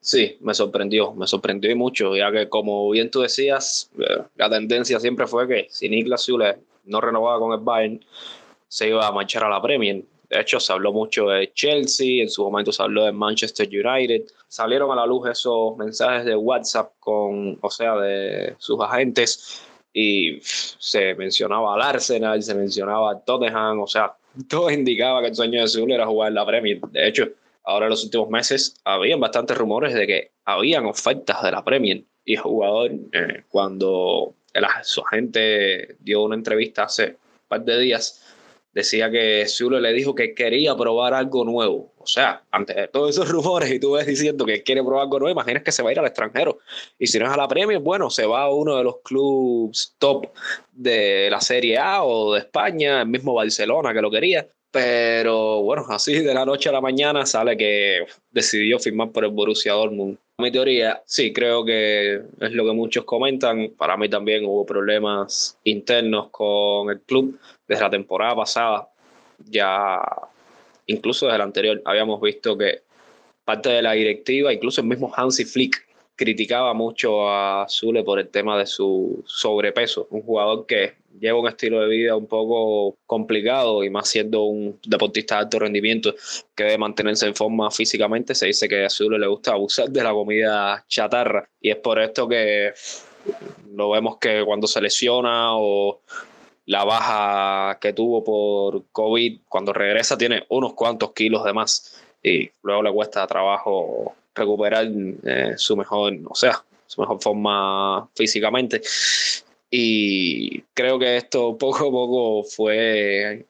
sí, 0.00 0.36
me 0.40 0.54
sorprendió, 0.54 1.12
me 1.14 1.26
sorprendió 1.26 1.70
y 1.70 1.74
mucho, 1.74 2.16
ya 2.16 2.30
que 2.30 2.48
como 2.48 2.90
bien 2.90 3.10
tú 3.10 3.20
decías, 3.20 3.90
eh, 3.98 4.22
la 4.36 4.50
tendencia 4.50 5.00
siempre 5.00 5.26
fue 5.26 5.48
que 5.48 5.66
si 5.70 5.88
Niklas 5.88 6.22
Süle 6.22 6.58
no 6.84 7.00
renovaba 7.00 7.38
con 7.40 7.52
el 7.52 7.60
Bayern, 7.64 8.04
se 8.68 8.88
iba 8.88 9.06
a 9.06 9.12
marchar 9.12 9.44
a 9.44 9.48
la 9.48 9.62
Premier 9.62 10.04
de 10.28 10.40
hecho, 10.40 10.58
se 10.58 10.72
habló 10.72 10.92
mucho 10.92 11.28
de 11.28 11.52
Chelsea, 11.52 12.22
en 12.22 12.28
su 12.28 12.42
momento 12.44 12.72
se 12.72 12.82
habló 12.82 13.04
de 13.04 13.12
Manchester 13.12 13.68
United. 13.68 14.22
Salieron 14.48 14.90
a 14.90 14.96
la 14.96 15.06
luz 15.06 15.28
esos 15.28 15.76
mensajes 15.76 16.24
de 16.24 16.34
WhatsApp 16.34 16.92
con, 16.98 17.58
o 17.60 17.70
sea, 17.70 17.96
de 17.96 18.54
sus 18.58 18.80
agentes 18.80 19.62
y 19.92 20.38
se 20.42 21.14
mencionaba 21.14 21.74
al 21.74 21.82
Arsenal, 21.82 22.42
se 22.42 22.54
mencionaba 22.54 23.10
al 23.12 23.24
Tottenham, 23.24 23.80
o 23.80 23.86
sea, 23.86 24.14
todo 24.48 24.70
indicaba 24.70 25.22
que 25.22 25.28
el 25.28 25.34
sueño 25.34 25.62
de 25.62 25.68
Zul 25.68 25.92
era 25.92 26.06
jugar 26.06 26.28
en 26.28 26.34
la 26.34 26.44
Premier. 26.44 26.80
De 26.90 27.08
hecho, 27.08 27.28
ahora 27.64 27.86
en 27.86 27.90
los 27.90 28.04
últimos 28.04 28.28
meses 28.28 28.76
habían 28.84 29.20
bastantes 29.20 29.56
rumores 29.56 29.94
de 29.94 30.06
que 30.06 30.32
habían 30.44 30.86
ofertas 30.86 31.42
de 31.42 31.50
la 31.50 31.64
Premier 31.64 32.04
y 32.24 32.34
el 32.34 32.40
jugador, 32.40 32.90
eh, 33.12 33.44
cuando 33.48 34.34
su 34.82 35.00
agente 35.02 35.96
dio 36.00 36.24
una 36.24 36.34
entrevista 36.34 36.84
hace 36.84 37.06
un 37.06 37.48
par 37.48 37.64
de 37.64 37.78
días, 37.78 38.35
decía 38.76 39.10
que 39.10 39.46
Zule 39.48 39.80
le 39.80 39.94
dijo 39.94 40.14
que 40.14 40.34
quería 40.34 40.76
probar 40.76 41.14
algo 41.14 41.46
nuevo. 41.46 41.94
O 41.96 42.06
sea, 42.06 42.42
ante 42.50 42.88
todos 42.88 43.08
esos 43.16 43.26
rumores 43.30 43.72
y 43.72 43.80
tú 43.80 43.92
ves 43.92 44.06
diciendo 44.06 44.44
que 44.44 44.62
quiere 44.62 44.82
probar 44.82 45.04
algo 45.04 45.18
nuevo, 45.18 45.32
imaginas 45.32 45.62
que 45.62 45.72
se 45.72 45.82
va 45.82 45.88
a 45.88 45.92
ir 45.92 45.98
al 45.98 46.04
extranjero. 46.04 46.58
Y 46.98 47.06
si 47.06 47.18
no 47.18 47.24
es 47.24 47.32
a 47.32 47.38
la 47.38 47.48
Premier, 47.48 47.78
bueno, 47.78 48.10
se 48.10 48.26
va 48.26 48.42
a 48.42 48.50
uno 48.50 48.76
de 48.76 48.84
los 48.84 48.96
clubes 49.02 49.94
top 49.98 50.26
de 50.72 51.30
la 51.30 51.40
Serie 51.40 51.78
A 51.78 52.04
o 52.04 52.34
de 52.34 52.40
España, 52.40 53.00
el 53.00 53.08
mismo 53.08 53.32
Barcelona 53.32 53.94
que 53.94 54.02
lo 54.02 54.10
quería. 54.10 54.46
Pero 54.70 55.62
bueno, 55.62 55.86
así 55.88 56.20
de 56.20 56.34
la 56.34 56.44
noche 56.44 56.68
a 56.68 56.72
la 56.72 56.82
mañana 56.82 57.24
sale 57.24 57.56
que 57.56 58.04
decidió 58.30 58.78
firmar 58.78 59.10
por 59.10 59.24
el 59.24 59.30
Borussia 59.30 59.72
Dortmund. 59.72 60.18
Mi 60.38 60.52
teoría, 60.52 61.02
sí, 61.06 61.32
creo 61.32 61.64
que 61.64 62.16
es 62.40 62.52
lo 62.52 62.66
que 62.66 62.72
muchos 62.72 63.06
comentan. 63.06 63.70
Para 63.70 63.96
mí 63.96 64.10
también 64.10 64.44
hubo 64.44 64.66
problemas 64.66 65.58
internos 65.64 66.28
con 66.28 66.90
el 66.90 67.00
club 67.00 67.38
desde 67.66 67.82
la 67.82 67.90
temporada 67.90 68.36
pasada. 68.36 68.88
Ya, 69.44 70.00
incluso 70.86 71.26
desde 71.26 71.38
la 71.38 71.44
anterior, 71.44 71.82
habíamos 71.84 72.20
visto 72.20 72.56
que 72.56 72.82
parte 73.44 73.68
de 73.68 73.82
la 73.82 73.92
directiva, 73.92 74.52
incluso 74.52 74.80
el 74.80 74.86
mismo 74.86 75.12
Hansi 75.14 75.44
Flick, 75.44 75.86
criticaba 76.16 76.72
mucho 76.72 77.28
a 77.28 77.66
Zule 77.68 78.02
por 78.02 78.18
el 78.18 78.28
tema 78.28 78.58
de 78.58 78.66
su 78.66 79.22
sobrepeso. 79.26 80.08
Un 80.10 80.22
jugador 80.22 80.66
que 80.66 80.94
lleva 81.20 81.38
un 81.38 81.46
estilo 81.46 81.80
de 81.80 81.88
vida 81.88 82.16
un 82.16 82.26
poco 82.26 82.96
complicado 83.06 83.84
y 83.84 83.90
más 83.90 84.08
siendo 84.08 84.44
un 84.44 84.78
deportista 84.86 85.36
de 85.36 85.40
alto 85.42 85.58
rendimiento 85.58 86.14
que 86.54 86.64
debe 86.64 86.78
mantenerse 86.78 87.26
en 87.26 87.34
forma 87.34 87.70
físicamente. 87.70 88.34
Se 88.34 88.46
dice 88.46 88.66
que 88.66 88.84
a 88.84 88.90
Zule 88.90 89.18
le 89.18 89.26
gusta 89.26 89.52
abusar 89.52 89.90
de 89.90 90.02
la 90.02 90.12
comida 90.12 90.84
chatarra 90.88 91.48
y 91.60 91.70
es 91.70 91.76
por 91.76 92.00
esto 92.00 92.26
que 92.26 92.72
lo 93.74 93.90
vemos 93.90 94.16
que 94.18 94.42
cuando 94.44 94.66
se 94.66 94.80
lesiona 94.80 95.56
o 95.56 96.00
la 96.66 96.84
baja 96.84 97.78
que 97.80 97.92
tuvo 97.92 98.22
por 98.24 98.84
COVID, 98.92 99.40
cuando 99.48 99.72
regresa 99.72 100.18
tiene 100.18 100.44
unos 100.48 100.74
cuantos 100.74 101.12
kilos 101.12 101.44
de 101.44 101.52
más 101.52 102.02
y 102.22 102.50
luego 102.62 102.82
le 102.82 102.92
cuesta 102.92 103.26
trabajo 103.26 104.14
recuperar 104.34 104.88
eh, 105.24 105.54
su 105.56 105.76
mejor, 105.76 106.12
o 106.28 106.34
sea, 106.34 106.62
su 106.86 107.00
mejor 107.00 107.22
forma 107.22 108.08
físicamente. 108.14 108.82
Y 109.70 110.60
creo 110.74 110.98
que 110.98 111.16
esto 111.16 111.56
poco 111.58 111.88
a 111.88 111.90
poco 111.90 112.44
fue, 112.44 113.44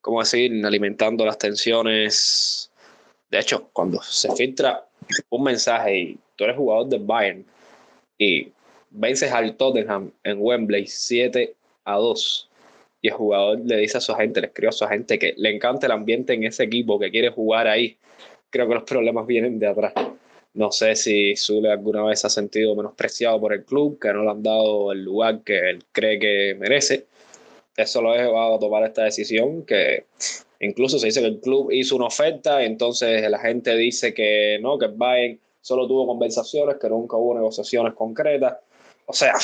¿cómo 0.00 0.20
decir?, 0.20 0.64
alimentando 0.64 1.26
las 1.26 1.38
tensiones. 1.38 2.70
De 3.28 3.40
hecho, 3.40 3.68
cuando 3.72 4.00
se 4.02 4.34
filtra 4.36 4.86
un 5.30 5.42
mensaje 5.42 5.98
y 5.98 6.18
tú 6.36 6.44
eres 6.44 6.56
jugador 6.56 6.88
del 6.88 7.04
Bayern 7.04 7.44
y 8.18 8.52
vences 8.90 9.32
al 9.32 9.56
Tottenham 9.56 10.12
en 10.22 10.38
Wembley 10.40 10.86
7 10.86 11.54
a 11.84 11.96
2 11.96 12.50
y 13.02 13.08
el 13.08 13.14
jugador 13.14 13.60
le 13.64 13.76
dice 13.78 13.98
a 13.98 14.00
su 14.00 14.12
agente, 14.12 14.40
le 14.40 14.48
escribe 14.48 14.68
a 14.68 14.72
su 14.72 14.84
agente 14.84 15.18
que 15.18 15.34
le 15.36 15.54
encanta 15.54 15.86
el 15.86 15.92
ambiente 15.92 16.34
en 16.34 16.44
ese 16.44 16.64
equipo, 16.64 16.98
que 16.98 17.10
quiere 17.10 17.30
jugar 17.30 17.66
ahí 17.66 17.96
creo 18.50 18.68
que 18.68 18.74
los 18.74 18.82
problemas 18.82 19.26
vienen 19.26 19.58
de 19.58 19.68
atrás. 19.68 19.94
No 20.52 20.72
sé 20.72 20.96
si 20.96 21.36
Zule 21.36 21.70
alguna 21.70 22.02
vez 22.02 22.24
ha 22.24 22.28
sentido 22.30 22.74
menospreciado 22.74 23.40
por 23.40 23.52
el 23.52 23.64
club, 23.64 23.98
que 24.00 24.12
no 24.12 24.24
le 24.24 24.30
han 24.30 24.42
dado 24.42 24.92
el 24.92 25.04
lugar 25.04 25.42
que 25.42 25.70
él 25.70 25.84
cree 25.92 26.18
que 26.18 26.56
merece. 26.58 27.06
Eso 27.76 28.02
lo 28.02 28.10
ha 28.10 28.16
llevado 28.16 28.56
a 28.56 28.58
tomar 28.58 28.82
esta 28.82 29.04
decisión, 29.04 29.64
que 29.64 30.06
incluso 30.58 30.98
se 30.98 31.06
dice 31.06 31.20
que 31.20 31.28
el 31.28 31.40
club 31.40 31.70
hizo 31.70 31.96
una 31.96 32.06
oferta, 32.06 32.62
entonces 32.64 33.28
la 33.30 33.38
gente 33.38 33.76
dice 33.76 34.12
que 34.12 34.58
no, 34.60 34.76
que 34.76 34.88
Bayern 34.88 35.38
solo 35.60 35.86
tuvo 35.86 36.06
conversaciones, 36.06 36.76
que 36.80 36.88
nunca 36.88 37.16
hubo 37.16 37.34
negociaciones 37.34 37.94
concretas. 37.94 38.56
O 39.10 39.12
sea, 39.12 39.34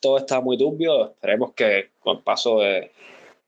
todo 0.00 0.18
está 0.18 0.40
muy 0.40 0.58
turbio. 0.58 1.12
Esperemos 1.12 1.52
que 1.54 1.90
con 2.00 2.16
el 2.16 2.22
paso 2.24 2.58
de, 2.58 2.90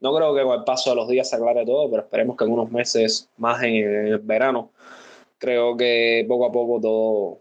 no 0.00 0.14
creo 0.14 0.32
que 0.32 0.42
con 0.42 0.60
el 0.60 0.64
paso 0.64 0.90
de 0.90 0.96
los 0.96 1.08
días 1.08 1.28
se 1.28 1.34
aclare 1.34 1.66
todo, 1.66 1.90
pero 1.90 2.02
esperemos 2.02 2.36
que 2.36 2.44
en 2.44 2.52
unos 2.52 2.70
meses 2.70 3.28
más 3.36 3.60
en 3.64 3.74
el 3.74 4.18
verano, 4.18 4.70
creo 5.38 5.76
que 5.76 6.24
poco 6.28 6.46
a 6.46 6.52
poco 6.52 6.80
todo 6.80 7.38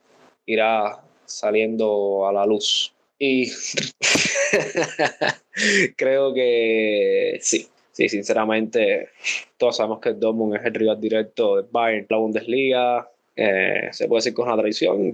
irá 0.48 1.04
saliendo 1.26 2.28
a 2.28 2.34
la 2.34 2.48
luz. 2.48 2.96
Y 3.20 3.52
creo 5.96 6.34
que 6.34 7.38
sí, 7.44 7.68
sí, 7.92 8.10
sinceramente, 8.10 9.10
todos 9.58 9.78
sabemos 9.78 10.00
que 10.00 10.10
el 10.10 10.20
Dortmund 10.20 10.56
es 10.56 10.66
el 10.66 10.74
rival 10.74 11.00
directo 11.00 11.58
del 11.58 11.68
Bayern, 11.72 12.08
la 12.10 12.18
Bundesliga, 12.18 13.08
eh, 13.36 13.90
se 13.92 14.08
puede 14.08 14.20
decir 14.20 14.34
con 14.34 14.48
una 14.48 14.58
traición, 14.58 15.14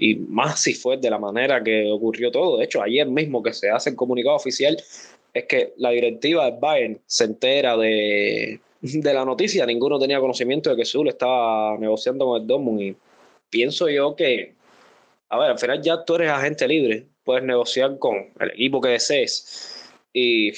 y 0.00 0.14
más 0.14 0.62
si 0.62 0.74
fue 0.74 0.96
de 0.96 1.10
la 1.10 1.18
manera 1.18 1.62
que 1.62 1.90
ocurrió 1.90 2.30
todo. 2.30 2.56
De 2.56 2.64
hecho, 2.64 2.80
ayer 2.80 3.06
mismo 3.08 3.42
que 3.42 3.52
se 3.52 3.68
hace 3.68 3.90
el 3.90 3.96
comunicado 3.96 4.36
oficial, 4.36 4.80
es 5.34 5.44
que 5.44 5.74
la 5.76 5.90
directiva 5.90 6.46
de 6.46 6.56
Bayern 6.58 7.00
se 7.04 7.24
entera 7.24 7.76
de, 7.76 8.60
la 8.80 9.24
noticia. 9.24 9.66
Ninguno 9.66 9.98
tenía 9.98 10.20
conocimiento 10.20 10.70
de 10.70 10.76
que 10.76 10.84
Zul 10.84 11.08
estaba 11.08 11.76
negociando 11.78 12.26
con 12.26 12.40
el 12.40 12.46
Dortmund 12.46 12.80
y 12.80 12.96
pienso 13.50 13.88
yo 13.88 14.14
que, 14.14 14.54
a 15.28 15.38
ver, 15.38 15.50
al 15.50 15.58
final 15.58 15.82
ya 15.82 16.04
tú 16.04 16.14
eres 16.14 16.30
agente 16.30 16.68
libre, 16.68 17.04
puedes 17.24 17.42
negociar 17.42 17.98
con 17.98 18.14
el 18.38 18.50
equipo 18.52 18.80
que 18.80 18.90
desees 18.90 19.84
y 20.12 20.52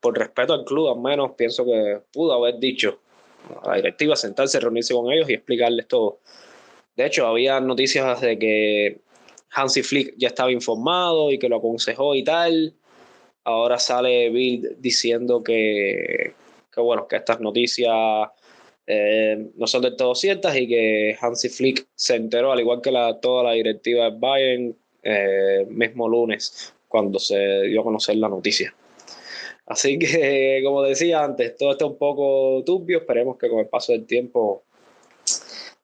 por 0.00 0.18
respeto 0.18 0.54
al 0.54 0.64
club 0.64 0.88
al 0.88 1.00
menos 1.00 1.32
pienso 1.36 1.64
que 1.64 2.00
pudo 2.12 2.32
haber 2.32 2.58
dicho 2.58 2.98
a 3.62 3.68
la 3.68 3.76
directiva 3.76 4.16
sentarse, 4.16 4.58
reunirse 4.58 4.92
con 4.92 5.10
ellos 5.12 5.30
y 5.30 5.34
explicarles 5.34 5.86
todo. 5.86 6.18
De 7.00 7.06
hecho, 7.06 7.26
había 7.26 7.58
noticias 7.60 8.20
de 8.20 8.38
que 8.38 9.00
Hansi 9.52 9.82
Flick 9.82 10.14
ya 10.18 10.28
estaba 10.28 10.52
informado 10.52 11.32
y 11.32 11.38
que 11.38 11.48
lo 11.48 11.56
aconsejó 11.56 12.14
y 12.14 12.22
tal 12.22 12.74
ahora 13.44 13.78
sale 13.78 14.28
Bill 14.28 14.76
diciendo 14.78 15.42
que, 15.42 16.34
bueno, 16.76 17.08
que 17.08 17.16
estas 17.16 17.40
noticias 17.40 17.90
eh, 18.86 19.46
no 19.56 19.66
son 19.66 19.80
del 19.80 19.96
todo 19.96 20.14
ciertas 20.14 20.54
y 20.58 20.68
que 20.68 21.16
Hansi 21.18 21.48
Flick 21.48 21.86
se 21.94 22.16
enteró, 22.16 22.52
al 22.52 22.60
igual 22.60 22.82
que 22.82 22.92
la, 22.92 23.18
toda 23.18 23.44
la 23.44 23.52
directiva 23.52 24.10
de 24.10 24.18
Bayern, 24.18 24.76
eh, 25.02 25.66
mismo 25.70 26.06
lunes, 26.06 26.74
cuando 26.86 27.18
se 27.18 27.62
dio 27.62 27.80
a 27.80 27.84
conocer 27.84 28.16
la 28.16 28.28
noticia. 28.28 28.74
Así 29.64 29.98
que, 29.98 30.60
como 30.66 30.82
decía 30.82 31.24
antes, 31.24 31.56
todo 31.56 31.72
está 31.72 31.86
un 31.86 31.96
poco 31.96 32.62
turbio. 32.62 32.98
Esperemos 32.98 33.38
que 33.38 33.48
con 33.48 33.60
el 33.60 33.68
paso 33.68 33.92
del 33.92 34.04
tiempo 34.04 34.64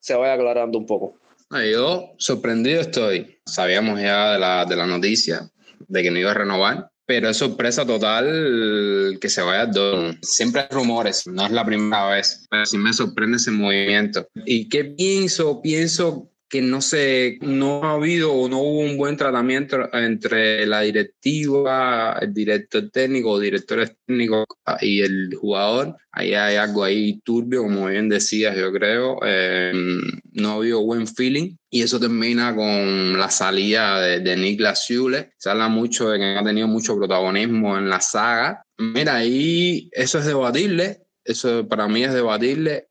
se 0.07 0.15
vaya 0.15 0.35
aclarando 0.35 0.79
un 0.79 0.87
poco. 0.87 1.19
Yo 1.51 2.15
sorprendido 2.17 2.81
estoy. 2.81 3.39
Sabíamos 3.45 4.01
ya 4.01 4.35
de 4.35 4.39
la, 4.39 4.65
de 4.65 4.77
la 4.77 4.87
noticia 4.87 5.51
de 5.89 6.03
que 6.03 6.13
no 6.13 6.19
iba 6.21 6.31
a 6.31 6.35
renovar, 6.35 6.91
pero 7.07 7.29
es 7.29 7.37
sorpresa 7.37 7.85
total 7.85 9.19
que 9.21 9.29
se 9.29 9.43
vaya 9.43 9.63
a 9.63 10.15
Siempre 10.23 10.61
hay 10.61 10.69
rumores, 10.71 11.27
no 11.27 11.47
es 11.47 11.51
la 11.51 11.65
primera 11.65 12.09
vez, 12.09 12.47
pero 12.49 12.65
sí 12.67 12.79
me 12.79 12.93
sorprende 12.93 13.39
ese 13.39 13.51
movimiento. 13.51 14.29
¿Y 14.45 14.69
qué 14.69 14.85
pienso? 14.85 15.61
Pienso 15.61 16.31
que 16.49 16.63
no 16.63 16.81
sé, 16.81 17.39
no 17.41 17.83
ha 17.85 17.95
habido 17.95 18.33
o 18.33 18.49
no 18.49 18.59
hubo 18.61 18.81
un 18.81 18.97
buen 18.97 19.17
tratamiento 19.17 19.93
entre 19.93 20.67
la 20.67 20.83
directiva, 20.83 22.19
el 22.21 22.33
director 22.33 22.89
técnico 22.91 23.41
directores 23.41 23.97
técnicos 24.07 24.47
y 24.81 25.01
el 25.01 25.35
jugador. 25.35 25.97
Ahí 26.13 26.35
hay 26.35 26.57
algo 26.57 26.85
ahí 26.85 27.21
turbio, 27.25 27.63
como 27.63 27.87
bien 27.87 28.09
decías, 28.09 28.57
yo 28.57 28.73
creo. 28.73 29.19
Em, 29.25 30.01
no 30.33 30.51
ha 30.51 30.55
habido 30.55 30.83
buen 30.83 31.07
feeling 31.07 31.57
y 31.69 31.83
eso 31.83 31.99
termina 31.99 32.55
con 32.55 33.19
la 33.19 33.31
salida 33.31 34.01
de, 34.01 34.21
de 34.21 34.37
Niklas. 34.37 34.87
Se 34.87 35.51
habla 35.51 35.69
mucho 35.69 36.11
de 36.11 36.19
que 36.19 36.37
ha 36.37 36.45
tenido 36.45 36.69
mucho 36.69 36.97
protagonismo 36.97 37.77
en 37.77 37.89
la 37.89 38.01
saga. 38.01 38.63
Mira, 38.79 39.17
ahí 39.17 39.89
eso 39.93 40.19
es 40.19 40.27
debatible, 40.27 41.03
eso 41.25 41.67
para 41.69 41.89
mí 41.89 42.05
es 42.05 42.15
debatible 42.15 42.89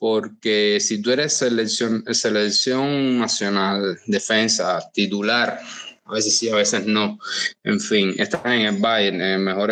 porque 0.00 0.78
si 0.80 1.02
tú 1.02 1.10
eres 1.10 1.34
selección, 1.34 2.02
selección 2.12 3.18
nacional, 3.18 3.98
defensa, 4.06 4.80
titular, 4.94 5.60
a 6.06 6.14
veces 6.14 6.38
sí, 6.38 6.48
a 6.48 6.56
veces 6.56 6.86
no. 6.86 7.18
En 7.62 7.78
fin, 7.78 8.14
estás 8.16 8.40
en 8.46 8.62
el 8.62 8.78
Bayern, 8.78 9.20
el 9.20 9.40
mejor 9.40 9.70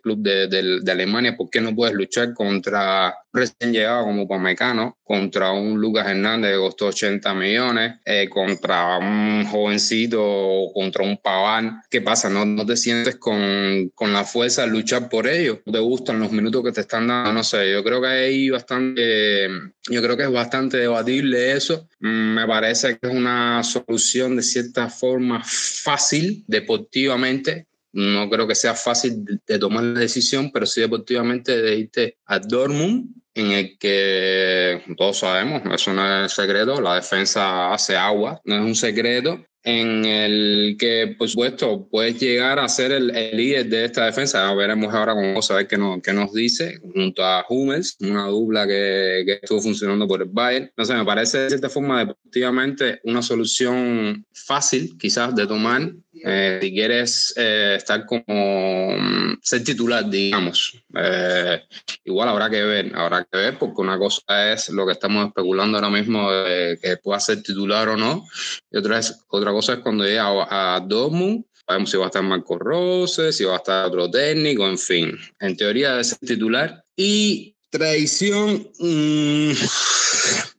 club 0.00 0.18
de, 0.20 0.46
de, 0.46 0.92
Alemania, 0.92 1.36
¿por 1.36 1.50
qué 1.50 1.60
no 1.60 1.74
puedes 1.74 1.96
luchar 1.96 2.32
contra 2.34 3.16
recién 3.34 3.72
llegado 3.72 4.04
como 4.04 4.28
Pamecano, 4.28 4.96
contra 5.02 5.50
un 5.50 5.80
Lucas 5.80 6.06
Hernández 6.06 6.52
que 6.52 6.58
costó 6.58 6.86
80 6.86 7.34
millones, 7.34 7.94
eh, 8.04 8.28
contra 8.30 8.96
un 8.98 9.44
jovencito, 9.44 10.70
contra 10.72 11.04
un 11.04 11.18
Paván? 11.18 11.82
¿Qué 11.90 12.00
pasa? 12.00 12.30
¿No, 12.30 12.46
no 12.46 12.64
te 12.64 12.76
sientes 12.76 13.16
con, 13.16 13.90
con, 13.94 14.12
la 14.12 14.24
fuerza 14.24 14.62
de 14.62 14.68
luchar 14.68 15.08
por 15.08 15.26
ellos? 15.26 15.58
¿Te 15.70 15.78
gustan 15.80 16.20
los 16.20 16.30
minutos 16.30 16.62
que 16.62 16.72
te 16.72 16.82
están 16.82 17.08
dando? 17.08 17.32
No 17.32 17.42
sé, 17.42 17.72
yo 17.72 17.82
creo 17.82 18.00
que 18.00 18.06
hay 18.06 18.50
bastante, 18.50 19.48
yo 19.90 20.00
creo 20.00 20.16
que 20.16 20.22
es 20.22 20.32
bastante 20.32 20.76
debatible 20.76 21.52
eso. 21.52 21.88
Mm, 22.00 22.34
me 22.34 22.46
parece 22.46 22.98
que 22.98 23.08
es 23.08 23.14
una 23.14 23.62
solución 23.64 24.36
de 24.36 24.42
cierta 24.42 24.88
forma 24.88 25.42
fácil 25.44 26.44
deportivamente. 26.46 27.66
No 27.92 28.28
creo 28.28 28.46
que 28.46 28.54
sea 28.54 28.74
fácil 28.74 29.24
de 29.46 29.58
tomar 29.58 29.84
la 29.84 30.00
decisión, 30.00 30.50
pero 30.52 30.66
sí 30.66 30.80
deportivamente 30.80 31.60
de 31.60 31.76
irte 31.76 32.18
a 32.26 32.40
Dortmund, 32.40 33.08
en 33.34 33.52
el 33.52 33.78
que 33.78 34.82
todos 34.96 35.18
sabemos, 35.18 35.62
eso 35.72 35.92
no 35.92 36.24
es 36.24 36.32
secreto, 36.32 36.80
la 36.80 36.96
defensa 36.96 37.72
hace 37.72 37.96
agua, 37.96 38.40
no 38.44 38.56
es 38.56 38.62
un 38.62 38.74
secreto, 38.74 39.44
en 39.64 40.04
el 40.04 40.76
que, 40.78 41.16
por 41.18 41.26
supuesto, 41.26 41.88
puedes 41.90 42.20
llegar 42.20 42.58
a 42.58 42.68
ser 42.68 42.92
el, 42.92 43.06
líder 43.34 43.66
de 43.66 43.86
esta 43.86 44.04
defensa. 44.04 44.52
veremos 44.54 44.92
ahora 44.92 45.14
cómo 45.14 45.40
a 45.40 45.54
ver 45.54 45.66
qué, 45.66 45.78
qué 46.02 46.12
nos 46.12 46.34
dice, 46.34 46.78
junto 46.94 47.24
a 47.24 47.46
Hummels, 47.48 47.96
una 48.00 48.26
dupla 48.26 48.66
que, 48.66 49.22
que, 49.24 49.38
estuvo 49.42 49.62
funcionando 49.62 50.06
por 50.06 50.20
el 50.20 50.28
Bayern. 50.28 50.70
No 50.76 50.84
sé, 50.84 50.94
me 50.94 51.04
parece 51.04 51.38
de 51.38 51.48
cierta 51.48 51.70
forma 51.70 52.00
deportivamente 52.00 53.00
una 53.04 53.22
solución 53.22 54.26
fácil, 54.34 54.98
quizás, 54.98 55.34
de 55.34 55.46
tomar 55.46 55.94
eh, 56.24 56.58
si 56.62 56.72
quieres 56.72 57.34
eh, 57.36 57.74
estar 57.76 58.06
como 58.06 58.96
mm, 58.98 59.38
ser 59.42 59.62
titular, 59.62 60.08
digamos. 60.08 60.82
Eh, 60.96 61.62
igual 62.04 62.28
habrá 62.28 62.48
que 62.48 62.62
ver, 62.62 62.92
habrá 62.94 63.24
que 63.24 63.38
ver, 63.38 63.58
porque 63.58 63.80
una 63.80 63.98
cosa 63.98 64.52
es 64.52 64.70
lo 64.70 64.86
que 64.86 64.92
estamos 64.92 65.26
especulando 65.26 65.76
ahora 65.76 65.90
mismo 65.90 66.28
que 66.28 66.96
pueda 67.02 67.20
ser 67.20 67.42
titular 67.42 67.88
o 67.90 67.96
no, 67.96 68.26
y 68.70 68.78
otra, 68.78 68.98
es, 68.98 69.24
otra 69.28 69.52
cosa 69.52 69.74
es 69.74 69.78
cuando 69.80 70.04
llega 70.04 70.24
a, 70.24 70.76
a 70.76 70.80
Dortmund, 70.80 71.44
sabemos 71.66 71.90
si 71.90 71.96
va 71.96 72.04
a 72.04 72.08
estar 72.08 72.22
Marco 72.22 72.58
Rose, 72.58 73.32
si 73.32 73.44
va 73.44 73.54
a 73.54 73.58
estar 73.58 73.86
otro 73.86 74.10
técnico, 74.10 74.66
en 74.66 74.78
fin. 74.78 75.18
En 75.40 75.56
teoría 75.56 75.92
debe 75.92 76.04
ser 76.04 76.18
titular. 76.18 76.84
Y 76.96 77.54
traición, 77.70 78.70
mmm, 78.78 79.52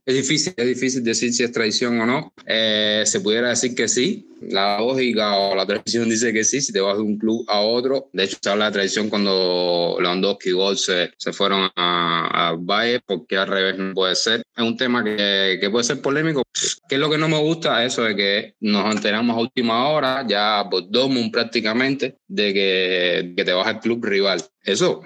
es 0.05 0.15
difícil, 0.15 0.53
es 0.55 0.67
difícil 0.67 1.03
decir 1.03 1.33
si 1.33 1.43
es 1.43 1.51
traición 1.51 1.99
o 1.99 2.05
no. 2.05 2.33
Eh, 2.45 3.03
se 3.05 3.21
pudiera 3.21 3.49
decir 3.49 3.73
que 3.73 3.87
sí. 3.87 4.29
La 4.41 4.77
lógica 4.77 5.35
o 5.35 5.55
la 5.55 5.65
tradición 5.65 6.07
dice 6.07 6.31
que 6.31 6.43
sí, 6.43 6.61
si 6.61 6.71
te 6.71 6.79
vas 6.79 6.97
de 6.97 7.01
un 7.01 7.17
club 7.17 7.43
a 7.47 7.61
otro. 7.61 8.09
De 8.13 8.25
hecho, 8.25 8.37
se 8.39 8.49
habla 8.49 8.65
de 8.65 8.73
traición 8.73 9.09
cuando 9.09 9.97
Lewandowski 9.99 10.49
y 10.49 10.51
Gol 10.51 10.77
se, 10.77 11.11
se 11.17 11.33
fueron 11.33 11.71
a, 11.75 12.49
a 12.49 12.55
Valle, 12.55 12.99
porque 13.03 13.37
al 13.37 13.47
revés 13.47 13.77
no 13.79 13.93
puede 13.95 14.13
ser. 14.13 14.43
Es 14.55 14.63
un 14.63 14.77
tema 14.77 15.03
que, 15.03 15.57
que, 15.59 15.69
puede 15.71 15.85
ser 15.85 16.01
polémico. 16.01 16.43
¿Qué 16.87 16.95
es 16.95 17.01
lo 17.01 17.09
que 17.09 17.17
no 17.17 17.27
me 17.27 17.39
gusta? 17.39 17.83
Eso 17.83 18.03
de 18.03 18.15
que 18.15 18.55
nos 18.59 18.93
enteramos 18.93 19.35
a 19.35 19.39
última 19.39 19.89
hora, 19.89 20.23
ya 20.27 20.67
por 20.69 20.87
Dortmund 20.91 21.31
prácticamente, 21.31 22.17
de 22.27 22.53
que, 22.53 23.33
que 23.35 23.43
te 23.43 23.53
vas 23.53 23.65
al 23.65 23.79
club 23.79 24.05
rival. 24.05 24.43
Eso 24.61 25.01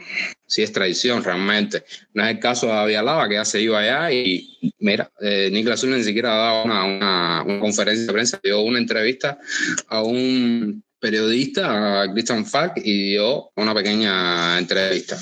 sí 0.47 0.63
es 0.63 0.71
traición 0.71 1.23
realmente. 1.23 1.83
No 2.13 2.23
es 2.23 2.31
el 2.31 2.39
caso 2.39 2.67
de 2.67 2.73
Avialaba, 2.73 3.27
que 3.29 3.35
ya 3.35 3.45
se 3.45 3.61
iba 3.61 3.79
allá 3.79 4.11
y 4.11 4.57
mira, 4.89 5.11
eh, 5.21 5.49
Niklas 5.51 5.83
ni 5.83 6.03
siquiera 6.03 6.33
ha 6.33 6.37
dado 6.37 6.63
una, 6.65 7.43
una, 7.45 7.59
conferencia 7.59 8.07
de 8.07 8.13
prensa, 8.13 8.39
dio 8.43 8.61
una 8.61 8.79
entrevista 8.79 9.37
a 9.87 10.01
un 10.01 10.83
periodista, 10.99 12.01
a 12.01 12.11
Christian 12.11 12.45
Falk, 12.45 12.73
y 12.77 13.11
dio 13.11 13.51
una 13.55 13.73
pequeña 13.75 14.57
entrevista 14.57 15.17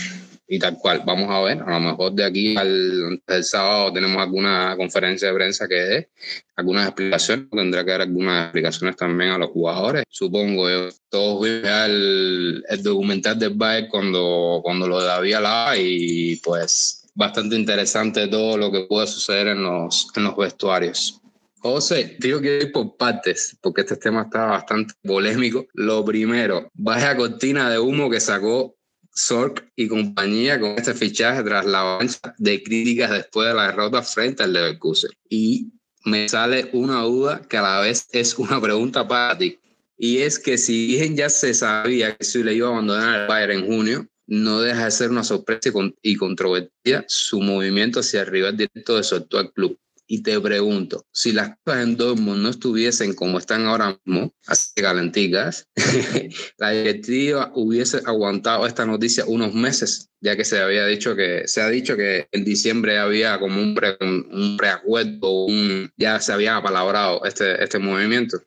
y 0.48 0.58
tal 0.58 0.78
cual. 0.78 1.04
Vamos 1.06 1.30
a 1.30 1.42
ver, 1.42 1.62
a 1.62 1.72
lo 1.72 1.80
mejor 1.82 2.14
de 2.14 2.24
aquí 2.24 2.56
al, 2.56 3.22
sábado 3.44 3.92
tenemos 3.92 4.22
alguna 4.22 4.76
conferencia 4.78 5.28
de 5.28 5.34
prensa 5.34 5.68
que 5.68 5.76
dé 5.76 6.10
algunas 6.56 6.88
explicaciones, 6.88 7.48
tendrá 7.52 7.84
que 7.84 7.92
dar 7.92 8.02
algunas 8.02 8.46
explicaciones 8.46 8.96
también 8.96 9.32
a 9.32 9.38
los 9.38 9.50
jugadores. 9.50 10.06
Supongo, 10.10 10.70
yo, 10.70 10.90
todos 11.10 11.44
vimos 11.44 11.70
el, 11.86 12.64
el, 12.70 12.84
documental 12.84 13.38
del 13.38 13.54
Bayern 13.54 13.90
cuando, 13.90 14.62
cuando 14.64 14.88
lo 14.88 15.02
de 15.02 15.08
David 15.08 15.34
Alaba 15.34 15.78
y 15.78 16.38
pues 16.38 16.97
bastante 17.18 17.56
interesante 17.56 18.28
todo 18.28 18.58
lo 18.58 18.72
que 18.72 18.86
puede 18.86 19.08
suceder 19.08 19.48
en 19.48 19.64
los, 19.64 20.08
en 20.16 20.24
los 20.24 20.38
vestuarios. 20.38 21.20
José, 21.58 22.16
digo 22.20 22.40
que 22.40 22.60
ir 22.60 22.72
por 22.72 22.96
partes, 22.96 23.58
porque 23.60 23.82
este 23.82 23.96
tema 23.96 24.22
está 24.22 24.46
bastante 24.46 24.94
polémico. 25.04 25.66
Lo 25.74 26.06
primero, 26.06 26.70
vaya 26.76 27.18
cortina 27.18 27.72
de 27.72 27.80
humo 27.80 28.08
que 28.12 28.20
sacó 28.20 28.78
Sork 29.12 29.68
y 29.76 29.88
compañía 29.88 30.60
con 30.60 30.78
este 30.78 30.94
fichaje 30.94 31.42
tras 31.42 31.66
la 31.66 31.82
avalancha 31.82 32.36
de 32.38 32.62
críticas 32.62 33.10
después 33.10 33.48
de 33.48 33.56
la 33.56 33.72
derrota 33.72 34.04
frente 34.04 34.44
al 34.44 34.54
Leverkusen. 34.54 35.10
Y 35.28 35.72
me 36.06 36.30
sale 36.30 36.70
una 36.74 37.02
duda 37.02 37.42
que 37.50 37.58
a 37.58 37.64
la 37.64 37.80
vez 37.80 38.06
es 38.12 38.38
una 38.38 38.62
pregunta 38.62 39.08
para 39.08 39.36
ti. 39.36 39.58
Y 39.98 40.20
es 40.20 40.38
que 40.38 40.60
si 40.60 40.86
bien 40.86 41.18
ya 41.18 41.32
se 41.32 41.56
sabía 41.56 42.16
que 42.16 42.44
le 42.44 42.54
iba 42.54 42.68
a 42.68 42.72
abandonar 42.74 43.22
el 43.22 43.28
Bayern 43.28 43.54
en 43.54 43.66
junio, 43.66 44.08
no 44.28 44.62
deja 44.62 44.86
de 44.86 44.92
ser 44.92 45.10
una 45.10 45.24
sorpresa 45.24 45.72
y 46.02 46.16
controvertida 46.16 47.06
su 47.08 47.42
movimiento 47.42 48.02
hacia 48.02 48.22
el 48.22 48.28
rival 48.28 48.58
directo 48.58 48.98
de 48.98 49.04
su 49.04 49.16
actual 49.16 49.52
club. 49.54 49.80
Y 50.10 50.24
te 50.24 50.40
pregunto, 50.40 51.06
si 51.12 51.34
las 51.34 51.58
cosas 51.66 51.84
en 51.84 51.98
Dortmund 51.98 52.42
no 52.42 52.50
estuviesen 52.50 53.14
como 53.14 53.40
están 53.40 53.66
ahora 53.66 54.00
mismo, 54.06 54.34
así 54.46 54.72
calenticas, 54.76 55.68
la 56.58 56.72
directiva 56.72 57.52
hubiese 57.56 58.02
aguantado 58.06 58.66
esta 58.66 58.86
noticia 58.86 59.26
unos 59.28 59.54
meses, 59.54 60.10
ya 60.22 60.38
que 60.38 60.46
se 60.46 60.62
había 60.62 60.86
dicho 60.86 61.14
que, 61.14 61.46
se 61.48 61.62
ha 61.62 61.68
dicho 61.68 61.98
que 61.98 62.28
en 62.32 62.46
diciembre 62.46 63.00
había 63.00 63.38
como 63.38 63.62
un, 63.62 63.76
pre, 63.76 63.98
un, 64.00 64.56
preacuerdo, 64.58 65.46
un, 65.46 65.92
ya 65.98 66.22
se 66.22 66.32
había 66.32 66.56
apalabrado 66.56 67.26
este, 67.26 67.62
este 67.62 67.78
movimiento. 67.78 68.38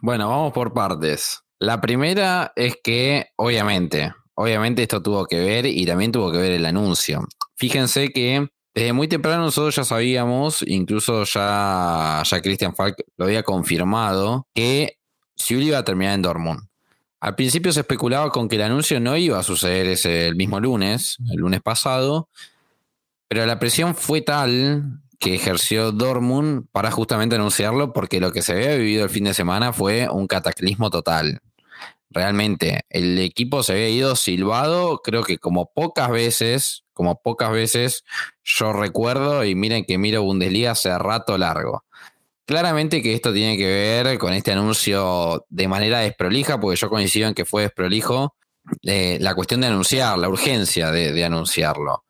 Bueno, 0.00 0.30
vamos 0.30 0.54
por 0.54 0.72
partes. 0.72 1.40
La 1.58 1.78
primera 1.82 2.54
es 2.56 2.76
que, 2.82 3.26
obviamente, 3.36 4.12
obviamente 4.40 4.82
esto 4.82 5.02
tuvo 5.02 5.26
que 5.26 5.38
ver 5.38 5.66
y 5.66 5.84
también 5.84 6.12
tuvo 6.12 6.32
que 6.32 6.38
ver 6.38 6.52
el 6.52 6.64
anuncio. 6.64 7.28
Fíjense 7.56 8.08
que 8.08 8.48
desde 8.74 8.94
muy 8.94 9.06
temprano 9.06 9.42
nosotros 9.42 9.76
ya 9.76 9.84
sabíamos, 9.84 10.64
incluso 10.66 11.24
ya, 11.24 12.22
ya 12.24 12.40
Christian 12.40 12.74
Falk 12.74 12.96
lo 13.18 13.26
había 13.26 13.42
confirmado, 13.42 14.46
que 14.54 14.96
Siuli 15.36 15.66
iba 15.66 15.78
a 15.78 15.84
terminar 15.84 16.14
en 16.14 16.22
Dortmund. 16.22 16.60
Al 17.20 17.34
principio 17.34 17.70
se 17.70 17.80
especulaba 17.80 18.30
con 18.30 18.48
que 18.48 18.56
el 18.56 18.62
anuncio 18.62 18.98
no 18.98 19.14
iba 19.14 19.38
a 19.38 19.42
suceder 19.42 19.86
ese, 19.86 20.28
el 20.28 20.36
mismo 20.36 20.58
lunes, 20.58 21.18
el 21.30 21.40
lunes 21.40 21.60
pasado, 21.60 22.30
pero 23.28 23.44
la 23.44 23.58
presión 23.58 23.94
fue 23.94 24.22
tal 24.22 25.02
que 25.18 25.34
ejerció 25.34 25.92
Dortmund 25.92 26.64
para 26.72 26.90
justamente 26.90 27.34
anunciarlo 27.34 27.92
porque 27.92 28.20
lo 28.20 28.32
que 28.32 28.40
se 28.40 28.52
había 28.52 28.74
vivido 28.76 29.04
el 29.04 29.10
fin 29.10 29.24
de 29.24 29.34
semana 29.34 29.74
fue 29.74 30.08
un 30.08 30.26
cataclismo 30.26 30.88
total 30.88 31.40
realmente. 32.10 32.82
El 32.90 33.18
equipo 33.18 33.62
se 33.62 33.72
había 33.72 33.88
ido 33.88 34.16
silbado, 34.16 35.00
creo 35.02 35.22
que 35.22 35.38
como 35.38 35.70
pocas 35.72 36.10
veces, 36.10 36.84
como 36.92 37.20
pocas 37.22 37.52
veces 37.52 38.04
yo 38.42 38.72
recuerdo, 38.72 39.44
y 39.44 39.54
miren 39.54 39.84
que 39.84 39.98
miro 39.98 40.22
Bundesliga 40.22 40.72
hace 40.72 40.96
rato 40.98 41.38
largo. 41.38 41.84
Claramente 42.46 43.02
que 43.02 43.14
esto 43.14 43.32
tiene 43.32 43.56
que 43.56 43.66
ver 43.66 44.18
con 44.18 44.32
este 44.32 44.52
anuncio 44.52 45.46
de 45.48 45.68
manera 45.68 46.00
desprolija, 46.00 46.60
porque 46.60 46.76
yo 46.76 46.90
coincido 46.90 47.28
en 47.28 47.34
que 47.34 47.44
fue 47.44 47.62
desprolijo, 47.62 48.34
eh, 48.82 49.18
la 49.20 49.34
cuestión 49.34 49.60
de 49.60 49.68
anunciar, 49.68 50.18
la 50.18 50.28
urgencia 50.28 50.90
de, 50.90 51.12
de 51.12 51.24
anunciarlo. 51.24 52.04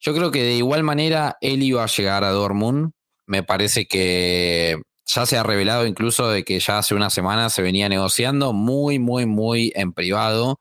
Yo 0.00 0.14
creo 0.14 0.30
que 0.30 0.42
de 0.42 0.54
igual 0.54 0.82
manera 0.82 1.36
él 1.40 1.62
iba 1.62 1.82
a 1.82 1.86
llegar 1.86 2.24
a 2.24 2.30
Dortmund. 2.30 2.92
Me 3.26 3.42
parece 3.42 3.86
que 3.86 4.82
ya 5.06 5.26
se 5.26 5.36
ha 5.36 5.42
revelado 5.42 5.86
incluso 5.86 6.28
de 6.28 6.44
que 6.44 6.58
ya 6.60 6.78
hace 6.78 6.94
una 6.94 7.10
semana 7.10 7.50
se 7.50 7.62
venía 7.62 7.88
negociando 7.88 8.52
muy, 8.52 8.98
muy, 8.98 9.26
muy 9.26 9.72
en 9.74 9.92
privado. 9.92 10.60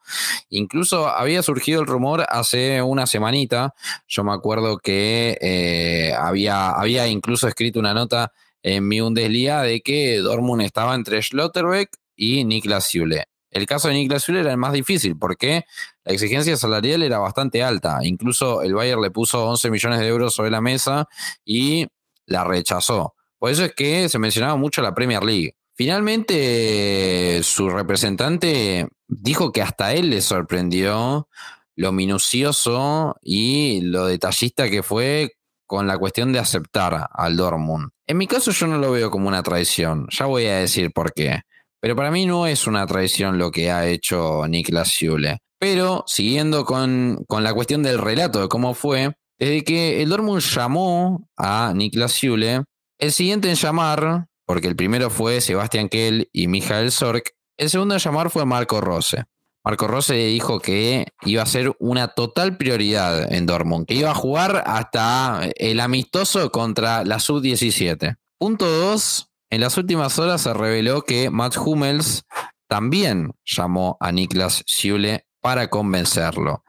Incluso 0.49 1.07
había 1.07 1.41
surgido 1.43 1.81
el 1.81 1.87
rumor 1.87 2.25
hace 2.29 2.81
una 2.81 3.07
semanita. 3.07 3.73
Yo 4.07 4.23
me 4.23 4.33
acuerdo 4.33 4.77
que 4.77 5.37
eh, 5.41 6.13
había, 6.13 6.71
había 6.71 7.07
incluso 7.07 7.47
escrito 7.47 7.79
una 7.79 7.93
nota 7.93 8.33
en 8.61 8.87
mi 8.87 8.99
Bundesliga 9.01 9.61
de 9.61 9.81
que 9.81 10.17
Dortmund 10.19 10.61
estaba 10.61 10.95
entre 10.95 11.21
Schlotterbeck 11.21 11.89
y 12.15 12.43
Niklas 12.45 12.85
Süle. 12.85 13.25
El 13.49 13.67
caso 13.67 13.87
de 13.87 13.93
Niklas 13.93 14.23
Süle 14.23 14.39
era 14.39 14.51
el 14.51 14.57
más 14.57 14.73
difícil 14.73 15.17
porque 15.17 15.65
la 16.03 16.13
exigencia 16.13 16.57
salarial 16.57 17.03
era 17.03 17.19
bastante 17.19 17.61
alta. 17.61 17.99
Incluso 18.01 18.61
el 18.61 18.73
Bayern 18.73 19.01
le 19.01 19.11
puso 19.11 19.45
11 19.45 19.69
millones 19.69 19.99
de 19.99 20.07
euros 20.07 20.33
sobre 20.33 20.49
la 20.49 20.59
mesa 20.59 21.07
y 21.45 21.87
la 22.25 22.43
rechazó. 22.43 23.13
Por 23.43 23.51
eso 23.51 23.65
es 23.65 23.73
que 23.73 24.07
se 24.07 24.19
mencionaba 24.19 24.55
mucho 24.55 24.81
la 24.81 24.95
Premier 24.95 25.21
League. 25.21 25.57
Finalmente, 25.75 27.41
su 27.43 27.69
representante 27.69 28.87
dijo 29.09 29.51
que 29.51 29.61
hasta 29.61 29.91
él 29.91 30.11
le 30.11 30.21
sorprendió 30.21 31.27
lo 31.75 31.91
minucioso 31.91 33.17
y 33.21 33.81
lo 33.81 34.05
detallista 34.05 34.69
que 34.69 34.81
fue 34.81 35.33
con 35.67 35.87
la 35.87 35.97
cuestión 35.97 36.31
de 36.31 36.39
aceptar 36.39 37.09
al 37.11 37.35
Dortmund. 37.35 37.89
En 38.07 38.17
mi 38.17 38.27
caso 38.27 38.51
yo 38.51 38.65
no 38.65 38.77
lo 38.77 38.93
veo 38.93 39.11
como 39.11 39.27
una 39.27 39.43
traición, 39.43 40.07
ya 40.09 40.25
voy 40.25 40.45
a 40.45 40.59
decir 40.59 40.93
por 40.93 41.11
qué. 41.11 41.41
Pero 41.81 41.97
para 41.97 42.11
mí 42.11 42.25
no 42.25 42.47
es 42.47 42.65
una 42.65 42.87
traición 42.87 43.37
lo 43.37 43.51
que 43.51 43.69
ha 43.71 43.85
hecho 43.87 44.47
Niklas 44.47 44.87
Schule. 44.87 45.39
Pero 45.59 46.05
siguiendo 46.07 46.63
con, 46.63 47.25
con 47.27 47.43
la 47.43 47.53
cuestión 47.53 47.83
del 47.83 47.97
relato 47.99 48.39
de 48.39 48.47
cómo 48.47 48.73
fue, 48.73 49.17
desde 49.37 49.65
que 49.65 50.01
el 50.01 50.07
Dortmund 50.07 50.39
llamó 50.39 51.27
a 51.35 51.73
Niklas 51.75 52.13
Schule, 52.13 52.63
el 53.03 53.11
siguiente 53.11 53.49
en 53.49 53.55
llamar, 53.55 54.27
porque 54.45 54.69
el 54.69 54.77
primero 54.77 55.09
fue 55.09 55.41
Sebastian 55.41 55.89
Kell 55.89 56.29
y 56.31 56.47
Michael 56.47 56.89
Sork, 56.89 57.31
el 57.57 57.69
segundo 57.69 57.95
en 57.95 57.99
llamar 57.99 58.29
fue 58.29 58.45
Marco 58.45 58.79
Rose. 58.79 59.25
Marco 59.65 59.87
Rose 59.87 60.13
dijo 60.13 60.61
que 60.61 61.07
iba 61.23 61.43
a 61.43 61.45
ser 61.45 61.75
una 61.79 62.07
total 62.07 62.55
prioridad 62.55 63.33
en 63.33 63.45
Dortmund, 63.45 63.85
que 63.87 63.95
iba 63.95 64.11
a 64.11 64.15
jugar 64.15 64.63
hasta 64.65 65.49
el 65.57 65.81
amistoso 65.81 66.49
contra 66.49 67.03
la 67.03 67.19
Sub-17. 67.19 68.15
Punto 68.39 68.65
2. 68.65 69.29
En 69.49 69.59
las 69.59 69.77
últimas 69.77 70.17
horas 70.17 70.41
se 70.41 70.53
reveló 70.53 71.01
que 71.01 71.29
Matt 71.29 71.57
Hummels 71.57 72.23
también 72.69 73.33
llamó 73.43 73.97
a 73.99 74.13
Niklas 74.13 74.63
Schule 74.65 75.25
para 75.43 75.69
convencerlo. 75.69 76.63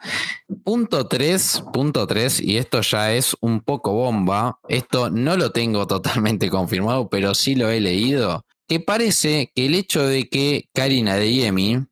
Punto 0.65 1.07
3, 1.07 1.63
punto 1.73 2.09
3, 2.09 2.41
y 2.41 2.57
esto 2.57 2.81
ya 2.81 3.13
es 3.13 3.37
un 3.41 3.61
poco 3.61 3.93
bomba, 3.93 4.59
esto 4.69 5.11
no 5.11 5.37
lo 5.37 5.53
tengo 5.53 5.87
totalmente 5.87 6.51
confirmado, 6.51 7.09
pero 7.09 7.37
sí 7.37 7.55
lo 7.55 7.71
he 7.71 7.81
leído, 7.81 8.45
que 8.67 8.81
parece 8.81 9.53
que 9.55 9.67
el 9.67 9.77
hecho 9.77 10.05
de 10.05 10.29
que 10.29 10.69
Karina 10.75 11.15
de 11.15 11.33
Yemi, 11.33 11.87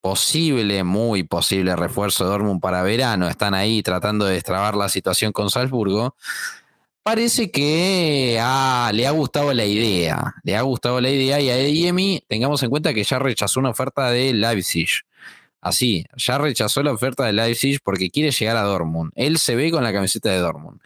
posible, 0.00 0.82
muy 0.82 1.22
posible 1.22 1.76
refuerzo 1.76 2.24
de 2.24 2.30
Dortmund 2.30 2.60
para 2.60 2.82
verano, 2.82 3.28
están 3.28 3.54
ahí 3.54 3.80
tratando 3.84 4.24
de 4.24 4.34
destrabar 4.34 4.74
la 4.74 4.88
situación 4.88 5.30
con 5.30 5.50
Salzburgo, 5.50 6.16
parece 7.04 7.52
que 7.52 8.40
le 8.92 9.06
ha 9.06 9.10
gustado 9.12 9.54
la 9.54 9.64
idea, 9.64 10.34
le 10.42 10.56
ha 10.56 10.62
gustado 10.62 11.00
la 11.00 11.10
idea 11.10 11.40
y 11.40 11.48
a 11.48 12.22
tengamos 12.26 12.60
en 12.64 12.70
cuenta 12.70 12.92
que 12.92 13.04
ya 13.04 13.20
rechazó 13.20 13.60
una 13.60 13.70
oferta 13.70 14.10
de 14.10 14.32
Leipzig. 14.34 14.88
Así, 15.60 16.04
ya 16.16 16.38
rechazó 16.38 16.82
la 16.82 16.92
oferta 16.92 17.24
de 17.24 17.32
Leipzig 17.32 17.80
porque 17.82 18.10
quiere 18.10 18.30
llegar 18.30 18.56
a 18.56 18.62
Dortmund. 18.62 19.10
Él 19.16 19.38
se 19.38 19.56
ve 19.56 19.70
con 19.70 19.82
la 19.82 19.92
camiseta 19.92 20.30
de 20.30 20.38
Dortmund. 20.38 20.80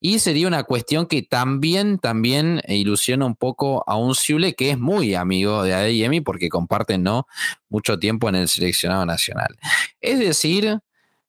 Y 0.00 0.18
sería 0.18 0.46
una 0.46 0.62
cuestión 0.64 1.06
que 1.06 1.22
también, 1.22 1.98
también 1.98 2.60
ilusiona 2.68 3.26
un 3.26 3.34
poco 3.34 3.82
a 3.86 3.96
un 3.96 4.14
Zule 4.14 4.54
que 4.54 4.70
es 4.70 4.78
muy 4.78 5.14
amigo 5.14 5.62
de 5.62 5.74
Adeyemi 5.74 6.20
porque 6.20 6.48
comparten 6.48 7.02
¿no? 7.02 7.26
mucho 7.68 7.98
tiempo 7.98 8.28
en 8.28 8.36
el 8.36 8.48
seleccionado 8.48 9.06
nacional. 9.06 9.56
Es 10.00 10.18
decir, 10.18 10.78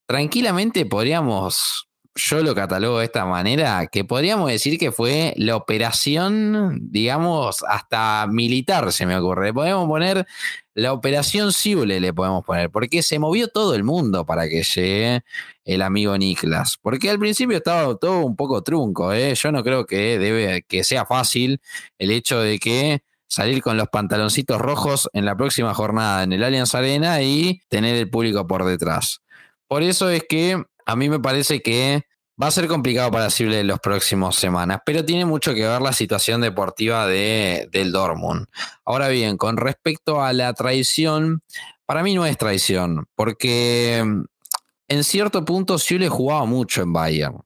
tranquilamente 0.05 0.85
podríamos 0.85 1.86
yo 2.17 2.41
lo 2.41 2.55
catalogo 2.55 2.99
de 2.99 3.05
esta 3.05 3.25
manera, 3.25 3.87
que 3.87 4.03
podríamos 4.03 4.49
decir 4.49 4.77
que 4.77 4.91
fue 4.91 5.33
la 5.37 5.55
operación, 5.55 6.79
digamos, 6.91 7.63
hasta 7.67 8.27
militar, 8.29 8.91
se 8.91 9.05
me 9.05 9.15
ocurre. 9.15 9.53
Podemos 9.53 9.87
poner 9.87 10.25
la 10.73 10.93
operación 10.93 11.53
Sible, 11.53 11.99
le 11.99 12.13
podemos 12.13 12.43
poner, 12.43 12.69
porque 12.71 13.01
se 13.03 13.19
movió 13.19 13.47
todo 13.47 13.75
el 13.75 13.83
mundo 13.83 14.25
para 14.25 14.49
que 14.49 14.63
llegue 14.63 15.21
el 15.63 15.81
amigo 15.81 16.17
Niklas. 16.17 16.77
Porque 16.81 17.09
al 17.09 17.19
principio 17.19 17.57
estaba 17.57 17.95
todo 17.95 18.25
un 18.25 18.35
poco 18.35 18.63
trunco, 18.63 19.13
¿eh? 19.13 19.35
Yo 19.35 19.51
no 19.51 19.63
creo 19.63 19.85
que, 19.85 20.19
debe, 20.19 20.63
que 20.67 20.83
sea 20.83 21.05
fácil 21.05 21.61
el 21.99 22.11
hecho 22.11 22.39
de 22.41 22.59
que 22.59 23.01
salir 23.27 23.61
con 23.61 23.77
los 23.77 23.89
pantaloncitos 23.89 24.59
rojos 24.59 25.09
en 25.13 25.25
la 25.25 25.35
próxima 25.35 25.73
jornada 25.73 26.23
en 26.23 26.33
el 26.33 26.43
Allianz 26.43 26.73
Arena 26.75 27.21
y 27.21 27.61
tener 27.69 27.95
el 27.95 28.09
público 28.09 28.47
por 28.47 28.65
detrás. 28.65 29.21
Por 29.67 29.83
eso 29.83 30.09
es 30.09 30.23
que 30.27 30.63
a 30.87 30.95
mí 30.95 31.09
me 31.09 31.19
parece 31.19 31.61
que 31.61 32.03
va 32.41 32.47
a 32.47 32.51
ser 32.51 32.67
complicado 32.67 33.11
para 33.11 33.29
Sible 33.29 33.59
en 33.59 33.67
las 33.67 33.79
próximas 33.79 34.35
semanas, 34.35 34.81
pero 34.85 35.03
tiene 35.03 35.25
mucho 35.25 35.53
que 35.53 35.67
ver 35.67 35.81
la 35.81 35.93
situación 35.93 36.41
deportiva 36.41 37.07
de, 37.07 37.67
del 37.71 37.91
Dortmund. 37.91 38.47
Ahora 38.85 39.07
bien, 39.09 39.37
con 39.37 39.57
respecto 39.57 40.21
a 40.21 40.33
la 40.33 40.53
traición, 40.53 41.41
para 41.85 42.03
mí 42.03 42.13
no 42.13 42.25
es 42.25 42.37
traición, 42.37 43.07
porque 43.15 44.03
mm, 44.05 44.23
en 44.89 45.03
cierto 45.03 45.43
punto 45.43 45.77
Sible 45.77 46.09
jugaba 46.09 46.45
mucho 46.45 46.81
en 46.83 46.93
Bayern, 46.93 47.41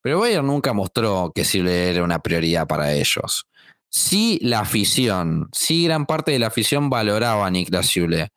pero 0.00 0.20
Bayern 0.20 0.46
nunca 0.46 0.72
mostró 0.72 1.32
que 1.34 1.44
Sible 1.44 1.90
era 1.90 2.04
una 2.04 2.20
prioridad 2.20 2.66
para 2.66 2.92
ellos. 2.92 3.46
Sí, 3.88 4.38
la 4.42 4.60
afición, 4.60 5.48
sí, 5.52 5.84
gran 5.84 6.06
parte 6.06 6.30
de 6.30 6.38
la 6.38 6.46
afición 6.46 6.88
valoraba 6.88 7.46
a 7.46 7.50
Niklas 7.50 7.88
Sible, 7.88 8.28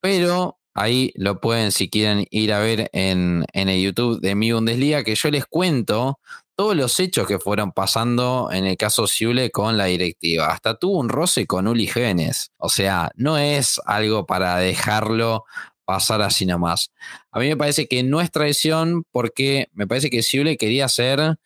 pero 0.00 0.58
Ahí 0.76 1.10
lo 1.16 1.40
pueden, 1.40 1.72
si 1.72 1.88
quieren, 1.88 2.26
ir 2.30 2.52
a 2.52 2.58
ver 2.58 2.90
en, 2.92 3.46
el 3.54 3.82
YouTube 3.82 4.20
de 4.20 4.34
mi 4.34 4.52
Bundesliga, 4.52 5.04
que 5.04 5.14
yo 5.14 5.30
les 5.30 5.46
cuento 5.46 6.20
todos 6.54 6.76
los 6.76 7.00
hechos 7.00 7.26
que 7.26 7.38
fueron 7.38 7.72
pasando 7.72 8.50
en 8.52 8.66
el 8.66 8.76
caso 8.76 9.06
Siule 9.06 9.50
con 9.50 9.78
la 9.78 9.86
directiva. 9.86 10.48
Hasta 10.48 10.78
tuvo 10.78 10.98
un 10.98 11.08
roce 11.08 11.46
con 11.46 11.66
Uli 11.66 11.86
Genes. 11.86 12.50
O 12.58 12.68
sea, 12.68 13.10
no 13.14 13.38
es 13.38 13.80
algo 13.86 14.26
para 14.26 14.58
dejarlo 14.58 15.46
pasar 15.86 16.20
así 16.20 16.44
nomás. 16.44 16.90
A 17.32 17.38
mí 17.38 17.48
me 17.48 17.56
parece 17.56 17.86
que 17.86 18.02
no 18.02 18.20
es 18.20 18.30
traición 18.30 19.04
porque 19.12 19.68
me 19.72 19.86
parece 19.86 20.10
que 20.10 20.22
Siule 20.22 20.58
quería 20.58 20.88
ser 20.90 21.38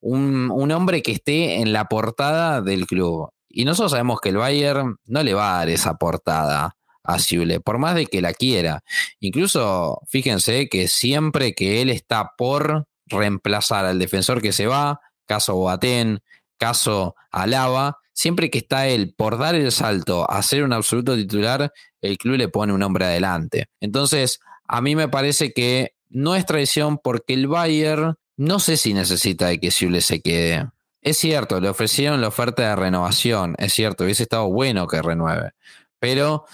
un, 0.00 0.52
un 0.52 0.70
hombre 0.70 1.02
que 1.02 1.12
esté 1.12 1.56
en 1.56 1.72
la 1.72 1.86
portada 1.86 2.62
del 2.62 2.86
club. 2.86 3.30
Y 3.48 3.64
nosotros 3.64 3.90
sabemos 3.90 4.20
que 4.20 4.28
el 4.28 4.36
Bayern 4.36 4.98
no 5.06 5.24
le 5.24 5.34
va 5.34 5.54
a 5.54 5.58
dar 5.58 5.68
esa 5.68 5.94
portada 5.94 6.77
a 7.08 7.60
por 7.64 7.78
más 7.78 7.94
de 7.94 8.06
que 8.06 8.20
la 8.20 8.34
quiera. 8.34 8.82
Incluso 9.18 10.02
fíjense 10.06 10.68
que 10.68 10.88
siempre 10.88 11.54
que 11.54 11.80
él 11.80 11.88
está 11.88 12.32
por 12.36 12.86
reemplazar 13.06 13.86
al 13.86 13.98
defensor 13.98 14.42
que 14.42 14.52
se 14.52 14.66
va, 14.66 15.00
caso 15.26 15.54
Boateng, 15.54 16.20
caso 16.58 17.14
Alaba, 17.30 17.98
siempre 18.12 18.50
que 18.50 18.58
está 18.58 18.88
él 18.88 19.14
por 19.16 19.38
dar 19.38 19.54
el 19.54 19.72
salto 19.72 20.30
a 20.30 20.42
ser 20.42 20.64
un 20.64 20.74
absoluto 20.74 21.16
titular, 21.16 21.72
el 22.02 22.18
club 22.18 22.36
le 22.36 22.48
pone 22.48 22.74
un 22.74 22.82
hombre 22.82 23.06
adelante. 23.06 23.66
Entonces, 23.80 24.40
a 24.66 24.82
mí 24.82 24.94
me 24.94 25.08
parece 25.08 25.52
que 25.52 25.94
no 26.10 26.36
es 26.36 26.44
traición 26.44 26.98
porque 26.98 27.32
el 27.32 27.48
Bayern 27.48 28.16
no 28.36 28.60
sé 28.60 28.76
si 28.76 28.92
necesita 28.92 29.46
de 29.46 29.58
que 29.58 29.70
Siule 29.70 30.02
se 30.02 30.20
quede. 30.20 30.68
Es 31.00 31.16
cierto, 31.16 31.60
le 31.60 31.70
ofrecieron 31.70 32.20
la 32.20 32.28
oferta 32.28 32.68
de 32.68 32.76
renovación, 32.76 33.54
es 33.58 33.72
cierto, 33.72 34.04
hubiese 34.04 34.24
estado 34.24 34.48
bueno 34.50 34.86
que 34.86 35.00
renueve, 35.00 35.52
pero 35.98 36.44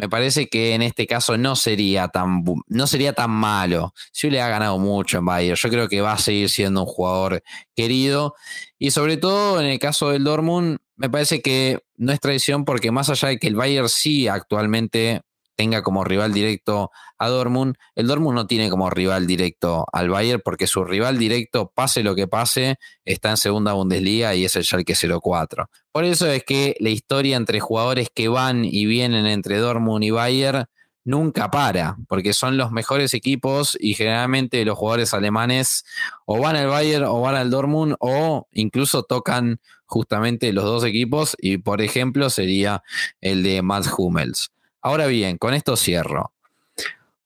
me 0.00 0.08
parece 0.08 0.48
que 0.48 0.72
en 0.72 0.80
este 0.80 1.06
caso 1.06 1.36
no 1.36 1.54
sería 1.56 2.08
tan, 2.08 2.42
no 2.68 2.86
sería 2.86 3.12
tan 3.12 3.30
malo. 3.30 3.92
Si 4.12 4.30
le 4.30 4.40
ha 4.40 4.48
ganado 4.48 4.78
mucho 4.78 5.18
en 5.18 5.26
Bayern, 5.26 5.56
yo 5.56 5.68
creo 5.68 5.88
que 5.90 6.00
va 6.00 6.14
a 6.14 6.18
seguir 6.18 6.48
siendo 6.48 6.80
un 6.80 6.86
jugador 6.86 7.42
querido. 7.76 8.34
Y 8.78 8.92
sobre 8.92 9.18
todo 9.18 9.60
en 9.60 9.66
el 9.66 9.78
caso 9.78 10.08
del 10.08 10.24
Dortmund, 10.24 10.78
me 10.96 11.10
parece 11.10 11.42
que 11.42 11.80
no 11.98 12.12
es 12.12 12.20
traición 12.20 12.64
porque 12.64 12.90
más 12.90 13.10
allá 13.10 13.28
de 13.28 13.38
que 13.38 13.46
el 13.48 13.56
Bayern 13.56 13.90
sí 13.90 14.26
actualmente 14.26 15.20
tenga 15.56 15.82
como 15.82 16.04
rival 16.04 16.32
directo 16.32 16.90
a 17.18 17.28
Dortmund. 17.28 17.76
El 17.94 18.06
Dortmund 18.06 18.34
no 18.34 18.46
tiene 18.46 18.70
como 18.70 18.90
rival 18.90 19.26
directo 19.26 19.86
al 19.92 20.08
Bayern 20.08 20.42
porque 20.44 20.66
su 20.66 20.84
rival 20.84 21.18
directo, 21.18 21.70
pase 21.74 22.02
lo 22.02 22.14
que 22.14 22.26
pase, 22.26 22.78
está 23.04 23.30
en 23.30 23.36
segunda 23.36 23.72
Bundesliga 23.72 24.34
y 24.34 24.44
es 24.44 24.56
el 24.56 24.64
Schalke 24.64 24.94
04. 24.94 25.68
Por 25.92 26.04
eso 26.04 26.26
es 26.26 26.44
que 26.44 26.76
la 26.80 26.90
historia 26.90 27.36
entre 27.36 27.60
jugadores 27.60 28.08
que 28.14 28.28
van 28.28 28.64
y 28.64 28.86
vienen 28.86 29.26
entre 29.26 29.58
Dortmund 29.58 30.04
y 30.04 30.10
Bayern 30.10 30.66
nunca 31.04 31.50
para, 31.50 31.96
porque 32.08 32.32
son 32.32 32.56
los 32.56 32.70
mejores 32.70 33.14
equipos 33.14 33.76
y 33.80 33.94
generalmente 33.94 34.64
los 34.64 34.78
jugadores 34.78 35.14
alemanes 35.14 35.84
o 36.26 36.38
van 36.40 36.56
al 36.56 36.68
Bayern 36.68 37.04
o 37.04 37.20
van 37.20 37.34
al 37.34 37.50
Dortmund 37.50 37.96
o 38.00 38.46
incluso 38.52 39.02
tocan 39.02 39.60
justamente 39.86 40.52
los 40.52 40.64
dos 40.64 40.84
equipos 40.84 41.36
y 41.40 41.58
por 41.58 41.82
ejemplo 41.82 42.30
sería 42.30 42.82
el 43.20 43.42
de 43.42 43.62
Mats 43.62 43.90
Hummels. 43.96 44.52
Ahora 44.82 45.06
bien, 45.06 45.38
con 45.38 45.54
esto 45.54 45.76
cierro. 45.76 46.32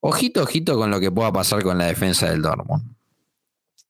Ojito, 0.01 0.43
ojito 0.43 0.77
con 0.77 0.91
lo 0.91 1.01
que 1.01 1.11
pueda 1.11 1.33
pasar 1.33 1.63
con 1.63 1.79
la 1.79 1.87
defensa 1.87 2.31
del 2.31 2.43
Dortmund. 2.43 2.95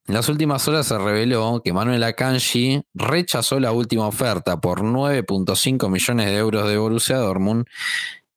En 0.06 0.14
las 0.14 0.28
últimas 0.28 0.68
horas 0.68 0.86
se 0.86 0.98
reveló 0.98 1.62
que 1.64 1.72
Manuel 1.72 2.04
Akanji 2.04 2.82
rechazó 2.92 3.58
la 3.58 3.72
última 3.72 4.06
oferta 4.06 4.60
por 4.60 4.82
9.5 4.82 5.88
millones 5.88 6.26
de 6.26 6.36
euros 6.36 6.68
de 6.68 6.76
Borussia 6.76 7.16
Dortmund 7.16 7.66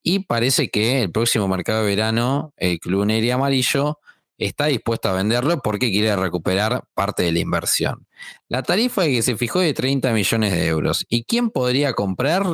y 0.02 0.20
parece 0.20 0.70
que 0.70 1.02
el 1.02 1.12
próximo 1.12 1.50
mercado 1.50 1.82
de 1.82 1.88
verano 1.88 2.54
el 2.56 2.80
Club 2.80 3.06
Neri 3.06 3.30
Amarillo 3.32 4.00
está 4.38 4.68
dispuesto 4.68 5.10
a 5.10 5.14
venderlo 5.14 5.60
porque 5.62 5.92
quiere 5.92 6.16
recuperar 6.16 6.86
parte 6.94 7.24
de 7.24 7.34
la 7.34 7.40
inversión. 7.40 8.08
La 8.48 8.64
tarifa 8.64 9.04
que 9.04 9.22
se 9.22 9.36
fijó 9.36 9.60
de 9.60 9.74
30 9.74 10.14
millones 10.14 10.54
de 10.54 10.68
euros. 10.68 11.06
¿Y 11.10 11.26
quién 11.26 11.50
podría 11.50 11.92
comprar 11.94 12.46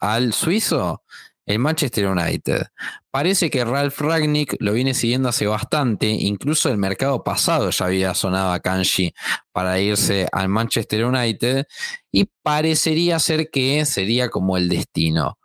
al 0.00 0.32
suizo? 0.32 1.02
El 1.48 1.58
Manchester 1.58 2.06
United. 2.06 2.66
Parece 3.10 3.48
que 3.48 3.64
Ralph 3.64 3.98
Ragnick 3.98 4.56
lo 4.60 4.74
viene 4.74 4.92
siguiendo 4.92 5.30
hace 5.30 5.46
bastante, 5.46 6.06
incluso 6.06 6.68
el 6.68 6.76
mercado 6.76 7.24
pasado 7.24 7.70
ya 7.70 7.86
había 7.86 8.14
sonado 8.14 8.52
a 8.52 8.60
Kanji 8.60 9.14
para 9.50 9.80
irse 9.80 10.28
al 10.30 10.50
Manchester 10.50 11.06
United 11.06 11.66
y 12.12 12.26
parecería 12.42 13.18
ser 13.18 13.48
que 13.50 13.84
sería 13.86 14.28
como 14.28 14.58
el 14.58 14.68
destino. 14.68 15.38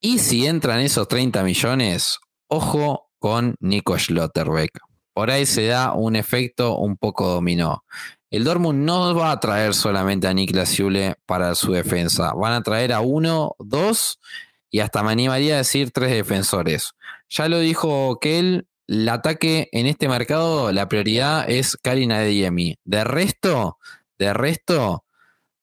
Y 0.00 0.20
si 0.20 0.46
entran 0.46 0.80
esos 0.80 1.06
30 1.06 1.42
millones, 1.42 2.18
ojo 2.48 3.10
con 3.18 3.56
Nico 3.60 3.98
Schlotterbeck. 3.98 4.80
Por 5.12 5.30
ahí 5.30 5.44
se 5.44 5.66
da 5.66 5.92
un 5.92 6.16
efecto 6.16 6.78
un 6.78 6.96
poco 6.96 7.28
dominó. 7.28 7.84
el 8.30 8.42
Dortmund 8.42 8.84
no 8.84 9.14
va 9.14 9.32
a 9.32 9.38
traer 9.38 9.74
solamente 9.74 10.26
a 10.26 10.32
Niklas 10.32 10.74
Zule 10.74 11.16
para 11.26 11.54
su 11.54 11.72
defensa. 11.72 12.32
Van 12.32 12.54
a 12.54 12.62
traer 12.62 12.92
a 12.92 13.00
uno, 13.00 13.54
dos 13.58 14.18
y 14.74 14.80
hasta 14.80 15.04
me 15.04 15.12
animaría 15.12 15.54
a 15.54 15.58
decir 15.58 15.92
tres 15.92 16.10
defensores. 16.10 16.94
Ya 17.28 17.46
lo 17.48 17.60
dijo 17.60 18.18
Kell, 18.20 18.66
el 18.88 19.08
ataque 19.08 19.68
en 19.70 19.86
este 19.86 20.08
mercado, 20.08 20.72
la 20.72 20.88
prioridad 20.88 21.48
es 21.48 21.76
Karina 21.80 22.22
Diemi. 22.22 22.74
De 22.82 23.04
resto, 23.04 23.78
de 24.18 24.34
resto, 24.34 25.04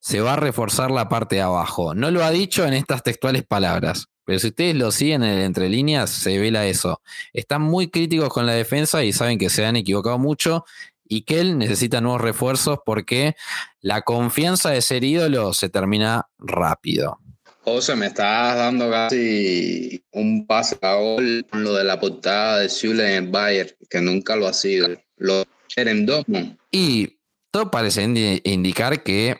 se 0.00 0.22
va 0.22 0.32
a 0.32 0.36
reforzar 0.36 0.90
la 0.90 1.10
parte 1.10 1.36
de 1.36 1.42
abajo. 1.42 1.94
No 1.94 2.10
lo 2.10 2.24
ha 2.24 2.30
dicho 2.30 2.64
en 2.64 2.72
estas 2.72 3.02
textuales 3.02 3.44
palabras, 3.44 4.06
pero 4.24 4.38
si 4.38 4.46
ustedes 4.46 4.76
lo 4.76 4.90
siguen 4.90 5.24
en 5.24 5.40
entre 5.40 5.68
líneas, 5.68 6.08
se 6.08 6.38
vela 6.38 6.64
eso. 6.64 7.02
Están 7.34 7.60
muy 7.60 7.90
críticos 7.90 8.30
con 8.30 8.46
la 8.46 8.54
defensa 8.54 9.04
y 9.04 9.12
saben 9.12 9.36
que 9.36 9.50
se 9.50 9.66
han 9.66 9.76
equivocado 9.76 10.18
mucho 10.18 10.64
y 11.04 11.24
que 11.24 11.40
él 11.40 11.58
necesita 11.58 12.00
nuevos 12.00 12.22
refuerzos 12.22 12.78
porque 12.86 13.36
la 13.82 14.00
confianza 14.00 14.70
de 14.70 14.80
ser 14.80 15.04
ídolo 15.04 15.52
se 15.52 15.68
termina 15.68 16.28
rápido. 16.38 17.18
José, 17.64 17.94
me 17.94 18.06
estás 18.06 18.56
dando 18.56 18.90
casi 18.90 20.04
un 20.12 20.46
pase 20.46 20.76
a 20.82 20.94
gol 20.94 21.46
con 21.48 21.62
lo 21.62 21.74
de 21.74 21.84
la 21.84 22.00
portada 22.00 22.58
de 22.58 22.68
Zule 22.68 23.16
en 23.16 23.24
el 23.24 23.30
Bayern, 23.30 23.70
que 23.88 24.00
nunca 24.00 24.34
lo 24.34 24.48
ha 24.48 24.52
sido. 24.52 24.88
Lo 25.16 25.44
en 25.76 26.06
Dortmund. 26.06 26.58
Y 26.70 27.18
todo 27.50 27.70
parece 27.70 28.02
indicar 28.44 29.02
que 29.02 29.36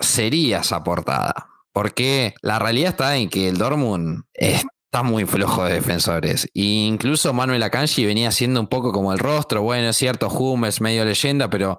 sería 0.00 0.60
esa 0.60 0.82
portada. 0.82 1.48
Porque 1.72 2.34
la 2.40 2.58
realidad 2.58 2.90
está 2.90 3.16
en 3.16 3.28
que 3.28 3.48
el 3.48 3.58
Dortmund 3.58 4.24
está 4.32 5.02
muy 5.02 5.26
flojo 5.26 5.64
de 5.64 5.74
defensores. 5.74 6.46
E 6.54 6.62
incluso 6.62 7.32
Manuel 7.34 7.62
Akanji 7.62 8.06
venía 8.06 8.30
siendo 8.30 8.60
un 8.60 8.66
poco 8.66 8.92
como 8.92 9.12
el 9.12 9.18
rostro. 9.18 9.62
Bueno, 9.62 9.90
es 9.90 9.96
cierto, 9.96 10.28
Hummels 10.28 10.80
medio 10.80 11.04
leyenda, 11.04 11.50
pero 11.50 11.78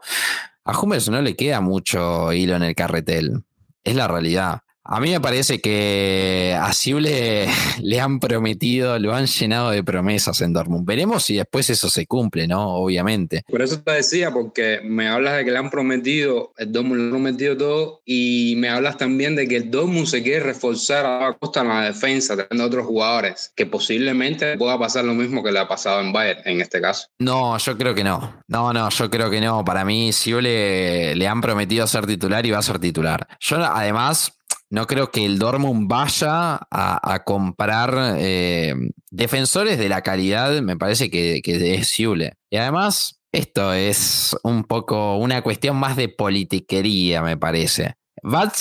a 0.64 0.80
Hummels 0.80 1.10
no 1.10 1.22
le 1.22 1.36
queda 1.36 1.62
mucho 1.62 2.32
hilo 2.32 2.56
en 2.56 2.64
el 2.64 2.76
carretel. 2.76 3.44
Es 3.84 3.96
la 3.96 4.08
realidad. 4.08 4.60
A 4.90 5.02
mí 5.02 5.12
me 5.12 5.20
parece 5.20 5.60
que 5.60 6.58
a 6.58 6.72
Sible 6.72 7.48
le 7.82 8.00
han 8.00 8.20
prometido, 8.20 8.98
lo 9.00 9.14
han 9.14 9.26
llenado 9.26 9.72
de 9.72 9.84
promesas 9.84 10.40
en 10.40 10.54
Dortmund. 10.54 10.86
Veremos 10.86 11.24
si 11.24 11.36
después 11.36 11.70
eso 11.70 11.90
se 11.90 12.06
cumple, 12.06 12.48
¿no? 12.48 12.76
Obviamente. 12.76 13.44
Por 13.50 13.62
eso 13.62 13.82
te 13.82 13.92
decía, 13.92 14.32
porque 14.32 14.80
me 14.84 15.10
hablas 15.10 15.36
de 15.36 15.44
que 15.44 15.52
le 15.52 15.58
han 15.58 15.70
prometido, 15.70 16.54
el 16.58 16.72
Dortmund 16.72 17.02
le 17.02 17.08
ha 17.08 17.12
prometido 17.12 17.58
todo, 17.58 18.02
y 18.06 18.56
me 18.58 18.70
hablas 18.70 18.98
también 18.98 19.36
de 19.36 19.48
que 19.48 19.58
el 19.58 19.70
Dortmund 19.70 20.08
se 20.08 20.24
quiere 20.24 20.40
reforzar 20.40 21.06
a 21.06 21.34
costa 21.38 21.62
en 21.62 21.68
la 21.68 21.82
defensa, 21.82 22.38
teniendo 22.38 22.66
otros 22.66 22.86
jugadores, 22.86 23.52
que 23.56 23.66
posiblemente 23.66 24.58
pueda 24.58 24.80
pasar 24.80 25.04
lo 25.04 25.14
mismo 25.14 25.44
que 25.44 25.52
le 25.52 25.60
ha 25.60 25.68
pasado 25.68 26.00
en 26.00 26.14
Bayern 26.14 26.42
en 26.46 26.62
este 26.62 26.80
caso. 26.80 27.08
No, 27.20 27.58
yo 27.58 27.78
creo 27.78 27.94
que 27.94 28.06
no. 28.06 28.42
No, 28.48 28.72
no, 28.72 28.90
yo 28.90 29.10
creo 29.10 29.30
que 29.30 29.42
no. 29.42 29.66
Para 29.66 29.84
mí, 29.84 30.14
Sible 30.14 31.14
le 31.16 31.28
han 31.28 31.42
prometido 31.42 31.86
ser 31.88 32.06
titular 32.06 32.46
y 32.46 32.52
va 32.52 32.60
a 32.60 32.62
ser 32.62 32.80
titular. 32.80 33.28
Yo, 33.40 33.58
además, 33.58 34.37
no 34.70 34.86
creo 34.86 35.12
que 35.12 35.26
el 35.26 35.40
Dortmund 35.40 35.88
vaya 35.88 36.60
a, 36.70 37.24
comprar 37.26 38.16
eh, 38.18 38.74
defensores 39.10 39.78
de 39.78 39.90
la 39.90 40.02
calidad, 40.02 40.62
me 40.62 40.78
parece 40.78 41.10
que, 41.10 41.42
es 41.44 41.88
Siule. 41.88 42.34
Y 42.50 42.58
además, 42.58 43.22
esto 43.32 43.74
es 43.74 44.36
un 44.44 44.64
poco 44.64 45.18
una 45.18 45.42
cuestión 45.42 45.78
más 45.78 45.96
de 45.96 46.10
politiquería, 46.10 47.22
me 47.22 47.38
parece. 47.38 47.96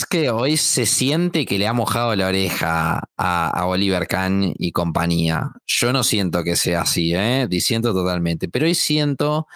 que 0.04 0.30
hoy 0.30 0.56
se 0.56 0.86
siente 0.86 1.44
que 1.44 1.58
le 1.58 1.66
ha 1.66 1.72
mojado 1.72 2.14
la 2.14 2.28
oreja 2.28 3.02
a, 3.16 3.48
a, 3.48 3.66
Oliver 3.66 4.06
Kahn 4.06 4.54
y 4.58 4.70
compañía. 4.70 5.50
Yo 5.66 5.92
no 5.92 6.04
siento 6.04 6.44
que 6.44 6.54
sea 6.54 6.82
así, 6.82 7.14
¿eh? 7.14 7.48
totalmente, 7.92 8.48
pero 8.48 8.66
hoy 8.66 8.74
siento 8.74 9.48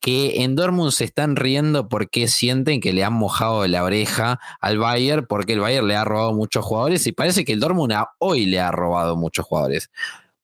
que 0.00 0.42
en 0.42 0.54
Dortmund 0.54 0.92
se 0.92 1.04
están 1.04 1.36
riendo 1.36 1.88
porque 1.88 2.28
sienten 2.28 2.80
que 2.80 2.92
le 2.92 3.04
han 3.04 3.14
mojado 3.14 3.66
la 3.66 3.82
oreja 3.82 4.38
al 4.60 4.78
Bayern, 4.78 5.26
porque 5.26 5.54
el 5.54 5.60
Bayern 5.60 5.88
le 5.88 5.96
ha 5.96 6.04
robado 6.04 6.32
muchos 6.32 6.64
jugadores 6.64 7.06
y 7.06 7.12
parece 7.12 7.44
que 7.44 7.52
el 7.52 7.60
Dortmund 7.60 7.94
hoy 8.18 8.46
le 8.46 8.60
ha 8.60 8.70
robado 8.70 9.16
muchos 9.16 9.46
jugadores. 9.46 9.90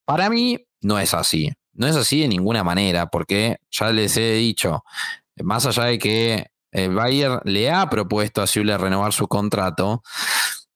Para 0.05 0.30
mí 0.30 0.66
no 0.80 0.98
es 0.98 1.14
así, 1.14 1.53
no 1.74 1.86
es 1.86 1.96
así 1.96 2.20
de 2.20 2.28
ninguna 2.28 2.64
manera, 2.64 3.07
porque 3.07 3.59
ya 3.70 3.90
les 3.90 4.16
he 4.16 4.32
dicho, 4.32 4.84
más 5.42 5.66
allá 5.66 5.84
de 5.84 5.98
que 5.98 6.46
el 6.72 6.94
Bayern 6.94 7.40
le 7.44 7.70
ha 7.70 7.88
propuesto 7.88 8.42
a 8.42 8.46
Zule 8.46 8.76
renovar 8.78 9.12
su 9.12 9.28
contrato, 9.28 10.03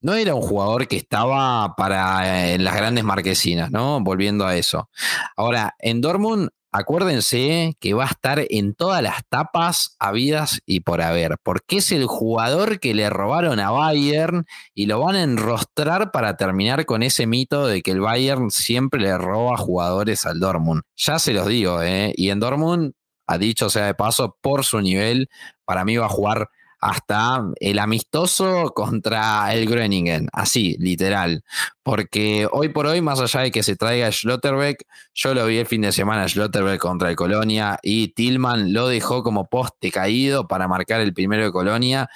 no 0.06 0.14
era 0.14 0.36
un 0.36 0.42
jugador 0.42 0.86
que 0.86 0.96
estaba 0.96 1.74
para 1.74 2.52
en 2.52 2.62
las 2.62 2.76
grandes 2.76 3.02
marquesinas, 3.02 3.72
¿no? 3.72 4.00
Volviendo 4.00 4.46
a 4.46 4.54
eso. 4.54 4.88
Ahora, 5.36 5.74
en 5.80 6.00
Dortmund 6.00 6.50
acuérdense 6.70 7.76
que 7.80 7.92
va 7.92 8.04
a 8.04 8.10
estar 8.10 8.44
en 8.48 8.74
todas 8.74 9.02
las 9.02 9.26
tapas 9.28 9.96
habidas 9.98 10.60
y 10.64 10.80
por 10.80 11.02
haber, 11.02 11.38
porque 11.42 11.78
es 11.78 11.90
el 11.90 12.06
jugador 12.06 12.78
que 12.78 12.94
le 12.94 13.10
robaron 13.10 13.58
a 13.58 13.72
Bayern 13.72 14.46
y 14.74 14.86
lo 14.86 15.00
van 15.00 15.16
a 15.16 15.24
enrostrar 15.24 16.12
para 16.12 16.36
terminar 16.36 16.86
con 16.86 17.02
ese 17.02 17.26
mito 17.26 17.66
de 17.66 17.82
que 17.82 17.90
el 17.90 18.00
Bayern 18.00 18.52
siempre 18.52 19.00
le 19.00 19.18
roba 19.18 19.56
jugadores 19.56 20.24
al 20.24 20.38
Dortmund. 20.38 20.82
Ya 20.94 21.18
se 21.18 21.32
los 21.32 21.48
digo, 21.48 21.82
¿eh? 21.82 22.12
y 22.14 22.30
en 22.30 22.38
Dortmund, 22.38 22.92
ha 23.26 23.38
dicho 23.38 23.70
sea 23.70 23.86
de 23.86 23.94
paso, 23.94 24.38
por 24.40 24.64
su 24.64 24.80
nivel, 24.80 25.28
para 25.64 25.84
mí 25.84 25.96
va 25.96 26.06
a 26.06 26.10
jugar 26.10 26.48
hasta 26.80 27.44
el 27.60 27.78
amistoso 27.78 28.72
contra 28.74 29.52
el 29.54 29.66
Groningen, 29.66 30.28
así, 30.32 30.76
literal. 30.78 31.44
Porque 31.82 32.48
hoy 32.50 32.68
por 32.68 32.86
hoy, 32.86 33.00
más 33.00 33.20
allá 33.20 33.40
de 33.40 33.50
que 33.50 33.62
se 33.62 33.76
traiga 33.76 34.10
Schlotterbeck, 34.10 34.84
yo 35.14 35.34
lo 35.34 35.46
vi 35.46 35.58
el 35.58 35.66
fin 35.66 35.82
de 35.82 35.92
semana 35.92 36.28
Schlotterbeck 36.28 36.80
contra 36.80 37.10
el 37.10 37.16
Colonia 37.16 37.78
y 37.82 38.08
Tillman 38.08 38.72
lo 38.72 38.88
dejó 38.88 39.22
como 39.22 39.48
poste 39.48 39.90
caído 39.90 40.46
para 40.46 40.68
marcar 40.68 41.00
el 41.00 41.14
primero 41.14 41.44
de 41.44 41.52
Colonia. 41.52 42.08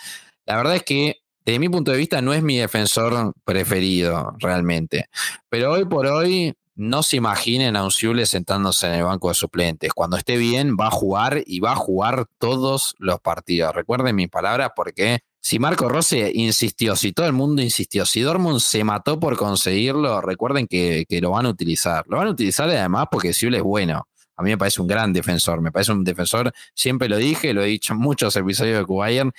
La 0.46 0.56
verdad 0.56 0.76
es 0.76 0.82
que 0.82 1.16
desde 1.44 1.58
mi 1.58 1.68
punto 1.68 1.90
de 1.90 1.98
vista 1.98 2.20
no 2.20 2.32
es 2.32 2.42
mi 2.42 2.58
defensor 2.58 3.32
preferido 3.44 4.34
realmente. 4.38 5.08
Pero 5.48 5.72
hoy 5.72 5.84
por 5.84 6.06
hoy 6.06 6.54
no 6.80 7.02
se 7.02 7.16
imaginen 7.16 7.76
a 7.76 7.84
un 7.84 7.90
Siule 7.90 8.24
sentándose 8.24 8.86
en 8.86 8.94
el 8.94 9.04
banco 9.04 9.28
de 9.28 9.34
suplentes. 9.34 9.92
Cuando 9.92 10.16
esté 10.16 10.38
bien, 10.38 10.76
va 10.80 10.86
a 10.86 10.90
jugar 10.90 11.42
y 11.46 11.60
va 11.60 11.72
a 11.72 11.76
jugar 11.76 12.24
todos 12.38 12.94
los 12.98 13.20
partidos. 13.20 13.74
Recuerden 13.74 14.16
mis 14.16 14.30
palabras 14.30 14.70
porque 14.74 15.20
si 15.40 15.58
Marco 15.58 15.90
Rossi 15.90 16.22
insistió, 16.34 16.96
si 16.96 17.12
todo 17.12 17.26
el 17.26 17.34
mundo 17.34 17.60
insistió, 17.60 18.06
si 18.06 18.22
Dortmund 18.22 18.60
se 18.60 18.82
mató 18.82 19.20
por 19.20 19.36
conseguirlo, 19.36 20.22
recuerden 20.22 20.66
que, 20.66 21.04
lo 21.20 21.32
van 21.32 21.44
a 21.44 21.50
utilizar. 21.50 22.06
Lo 22.08 22.16
van 22.16 22.28
a 22.28 22.30
utilizar 22.30 22.68
además 22.70 23.08
porque 23.10 23.34
Siule 23.34 23.58
es 23.58 23.62
bueno. 23.62 24.08
A 24.36 24.42
mí 24.42 24.48
me 24.48 24.56
parece 24.56 24.80
un 24.80 24.88
gran 24.88 25.12
defensor, 25.12 25.60
me 25.60 25.70
parece 25.70 25.92
un 25.92 26.02
defensor, 26.02 26.50
siempre 26.74 27.10
lo 27.10 27.18
dije, 27.18 27.52
lo 27.52 27.62
he 27.62 27.66
dicho 27.66 27.92
en 27.92 27.98
muchos 27.98 28.34
episodios 28.36 28.78
de 28.78 28.94
Bayern, 28.94 29.32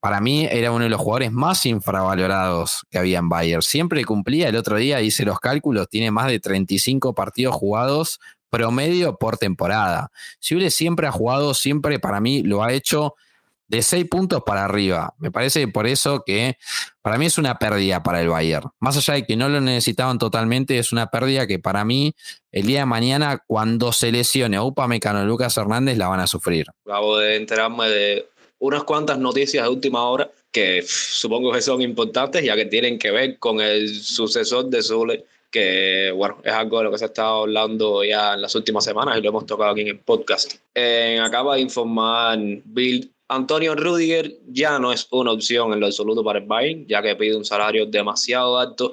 para 0.00 0.20
mí 0.20 0.46
era 0.50 0.72
uno 0.72 0.84
de 0.84 0.90
los 0.90 1.00
jugadores 1.00 1.30
más 1.30 1.66
infravalorados 1.66 2.86
que 2.90 2.98
había 2.98 3.18
en 3.18 3.28
Bayern. 3.28 3.62
Siempre 3.62 4.04
cumplía, 4.04 4.48
el 4.48 4.56
otro 4.56 4.76
día 4.76 5.00
hice 5.02 5.24
los 5.24 5.38
cálculos, 5.38 5.88
tiene 5.88 6.10
más 6.10 6.28
de 6.28 6.40
35 6.40 7.14
partidos 7.14 7.54
jugados 7.54 8.18
promedio 8.50 9.16
por 9.16 9.38
temporada. 9.38 10.10
Si 10.40 10.70
siempre 10.70 11.06
ha 11.06 11.12
jugado, 11.12 11.54
siempre 11.54 11.98
para 12.00 12.20
mí 12.20 12.42
lo 12.42 12.62
ha 12.62 12.72
hecho 12.72 13.14
de 13.68 13.82
6 13.82 14.06
puntos 14.10 14.42
para 14.44 14.64
arriba. 14.64 15.14
Me 15.18 15.30
parece 15.30 15.68
por 15.68 15.86
eso 15.86 16.24
que 16.26 16.58
para 17.02 17.16
mí 17.16 17.26
es 17.26 17.38
una 17.38 17.56
pérdida 17.56 18.02
para 18.02 18.20
el 18.20 18.28
Bayern. 18.28 18.68
Más 18.80 18.96
allá 18.96 19.14
de 19.14 19.24
que 19.24 19.36
no 19.36 19.48
lo 19.48 19.60
necesitaban 19.60 20.18
totalmente, 20.18 20.76
es 20.76 20.90
una 20.90 21.06
pérdida 21.06 21.46
que 21.46 21.60
para 21.60 21.84
mí 21.84 22.16
el 22.50 22.66
día 22.66 22.80
de 22.80 22.86
mañana, 22.86 23.44
cuando 23.46 23.92
se 23.92 24.10
lesione 24.10 24.58
Upa 24.58 24.88
Mecano 24.88 25.24
Lucas 25.24 25.56
Hernández, 25.56 25.96
la 25.96 26.08
van 26.08 26.18
a 26.18 26.26
sufrir. 26.26 26.66
Acabo 26.84 27.18
de 27.18 27.36
enterarme 27.36 27.88
de 27.88 28.28
unas 28.60 28.84
cuantas 28.84 29.18
noticias 29.18 29.64
de 29.64 29.70
última 29.70 30.08
hora 30.08 30.30
que 30.52 30.82
supongo 30.86 31.52
que 31.52 31.60
son 31.60 31.82
importantes 31.82 32.42
ya 32.44 32.56
que 32.56 32.66
tienen 32.66 32.98
que 32.98 33.10
ver 33.10 33.38
con 33.38 33.60
el 33.60 33.88
sucesor 33.88 34.66
de 34.66 34.82
Zule, 34.82 35.24
que 35.50 36.12
bueno, 36.14 36.38
es 36.44 36.52
algo 36.52 36.78
de 36.78 36.84
lo 36.84 36.90
que 36.92 36.98
se 36.98 37.04
ha 37.04 37.08
estado 37.08 37.42
hablando 37.42 38.04
ya 38.04 38.34
en 38.34 38.42
las 38.42 38.54
últimas 38.54 38.84
semanas 38.84 39.18
y 39.18 39.22
lo 39.22 39.30
hemos 39.30 39.46
tocado 39.46 39.72
aquí 39.72 39.82
en 39.82 39.88
el 39.88 39.98
podcast. 39.98 40.54
acaba 41.20 41.56
de 41.56 41.62
informar 41.62 42.38
Bill 42.64 43.10
Antonio 43.30 43.76
Rudiger 43.76 44.38
ya 44.48 44.80
no 44.80 44.92
es 44.92 45.06
una 45.12 45.30
opción 45.30 45.72
en 45.72 45.78
lo 45.78 45.86
absoluto 45.86 46.24
para 46.24 46.40
el 46.40 46.46
Bayern, 46.46 46.84
ya 46.88 47.00
que 47.00 47.14
pide 47.14 47.36
un 47.36 47.44
salario 47.44 47.86
demasiado 47.86 48.58
alto 48.58 48.92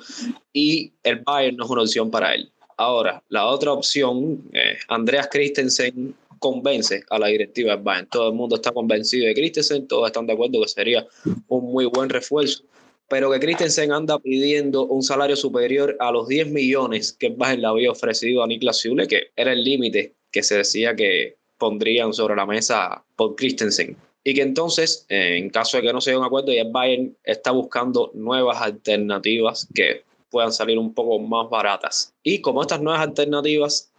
y 0.54 0.92
el 1.02 1.22
Bayern 1.26 1.58
no 1.58 1.66
es 1.66 1.70
una 1.72 1.82
opción 1.82 2.12
para 2.12 2.36
él. 2.36 2.52
Ahora, 2.78 3.24
la 3.30 3.48
otra 3.48 3.74
opción, 3.74 4.44
eh, 4.54 4.78
Andreas 4.90 5.28
Christensen 5.32 6.14
convence 6.40 7.04
a 7.10 7.20
la 7.20 7.28
directiva 7.28 7.76
del 7.76 7.84
Bayern. 7.84 8.10
Todo 8.10 8.30
el 8.30 8.36
mundo 8.36 8.56
está 8.56 8.72
convencido 8.72 9.28
de 9.28 9.34
Christensen, 9.34 9.88
todos 9.88 10.08
están 10.08 10.28
de 10.28 10.34
acuerdo 10.34 10.62
que 10.62 10.68
sería 10.68 11.06
un 11.48 11.72
muy 11.72 11.86
buen 11.86 12.10
refuerzo, 12.10 12.64
pero 13.10 13.32
que 13.32 13.40
Christensen 13.40 13.92
anda 13.92 14.20
pidiendo 14.20 14.86
un 14.86 15.02
salario 15.04 15.36
superior 15.36 15.96
a 16.00 16.12
los 16.12 16.28
10 16.28 16.52
millones 16.52 17.14
que 17.14 17.28
el 17.28 17.36
Bayern 17.36 17.62
le 17.62 17.68
había 17.68 17.92
ofrecido 17.92 18.44
a 18.44 18.48
Niklas 18.48 18.82
Zule, 18.82 19.08
que 19.08 19.32
era 19.36 19.54
el 19.54 19.64
límite 19.64 20.16
que 20.32 20.44
se 20.44 20.58
decía 20.58 20.96
que 20.96 21.38
pondrían 21.58 22.14
sobre 22.14 22.36
la 22.36 22.46
mesa 22.46 23.04
por 23.16 23.36
Christensen. 23.36 23.98
Y 24.24 24.34
que 24.34 24.42
entonces, 24.42 25.06
en 25.08 25.50
caso 25.50 25.78
de 25.78 25.84
que 25.84 25.94
no 25.94 26.02
se 26.02 26.10
haya 26.10 26.20
un 26.20 26.26
acuerdo, 26.26 26.52
ya 26.52 26.64
el 26.64 26.72
Bayern 26.72 27.16
está 27.24 27.52
buscando 27.52 28.12
nuevas 28.14 28.62
alternativas 28.62 29.68
que 29.74 30.04
puedan 30.30 30.52
salir 30.52 30.78
un 30.78 30.94
poco 30.94 31.18
más 31.20 31.50
baratas. 31.50 32.14
Y 32.24 32.42
como 32.42 32.62
estas 32.62 32.82
nuevas 32.82 33.02
alternativas 33.02 33.90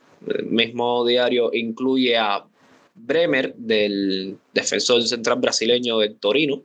mismo 0.44 1.06
diario 1.06 1.50
incluye 1.52 2.16
a 2.16 2.44
Bremer, 2.94 3.54
del 3.54 4.38
defensor 4.52 5.02
central 5.02 5.38
brasileño 5.38 5.98
del 5.98 6.18
Torino, 6.18 6.64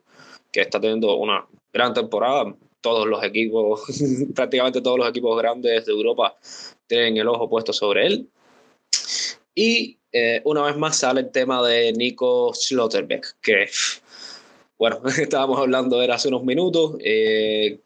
que 0.51 0.61
está 0.61 0.79
teniendo 0.79 1.15
una 1.17 1.45
gran 1.71 1.93
temporada. 1.93 2.55
Todos 2.81 3.07
los 3.07 3.23
equipos, 3.23 3.83
prácticamente 4.35 4.81
todos 4.81 4.97
los 4.97 5.09
equipos 5.09 5.37
grandes 5.37 5.85
de 5.85 5.91
Europa 5.91 6.35
tienen 6.87 7.17
el 7.17 7.27
ojo 7.27 7.49
puesto 7.49 7.71
sobre 7.71 8.07
él. 8.07 8.29
Y 9.55 9.99
eh, 10.11 10.41
una 10.45 10.63
vez 10.63 10.77
más 10.77 10.97
sale 10.97 11.21
el 11.21 11.31
tema 11.31 11.65
de 11.67 11.93
Nico 11.93 12.53
Schlotterbeck, 12.53 13.37
que, 13.41 13.67
bueno, 14.77 15.01
estábamos 15.19 15.59
hablando 15.59 15.99
de 15.99 16.05
él 16.05 16.11
hace 16.11 16.27
unos 16.27 16.43
minutos, 16.43 16.95
eh, 17.03 17.79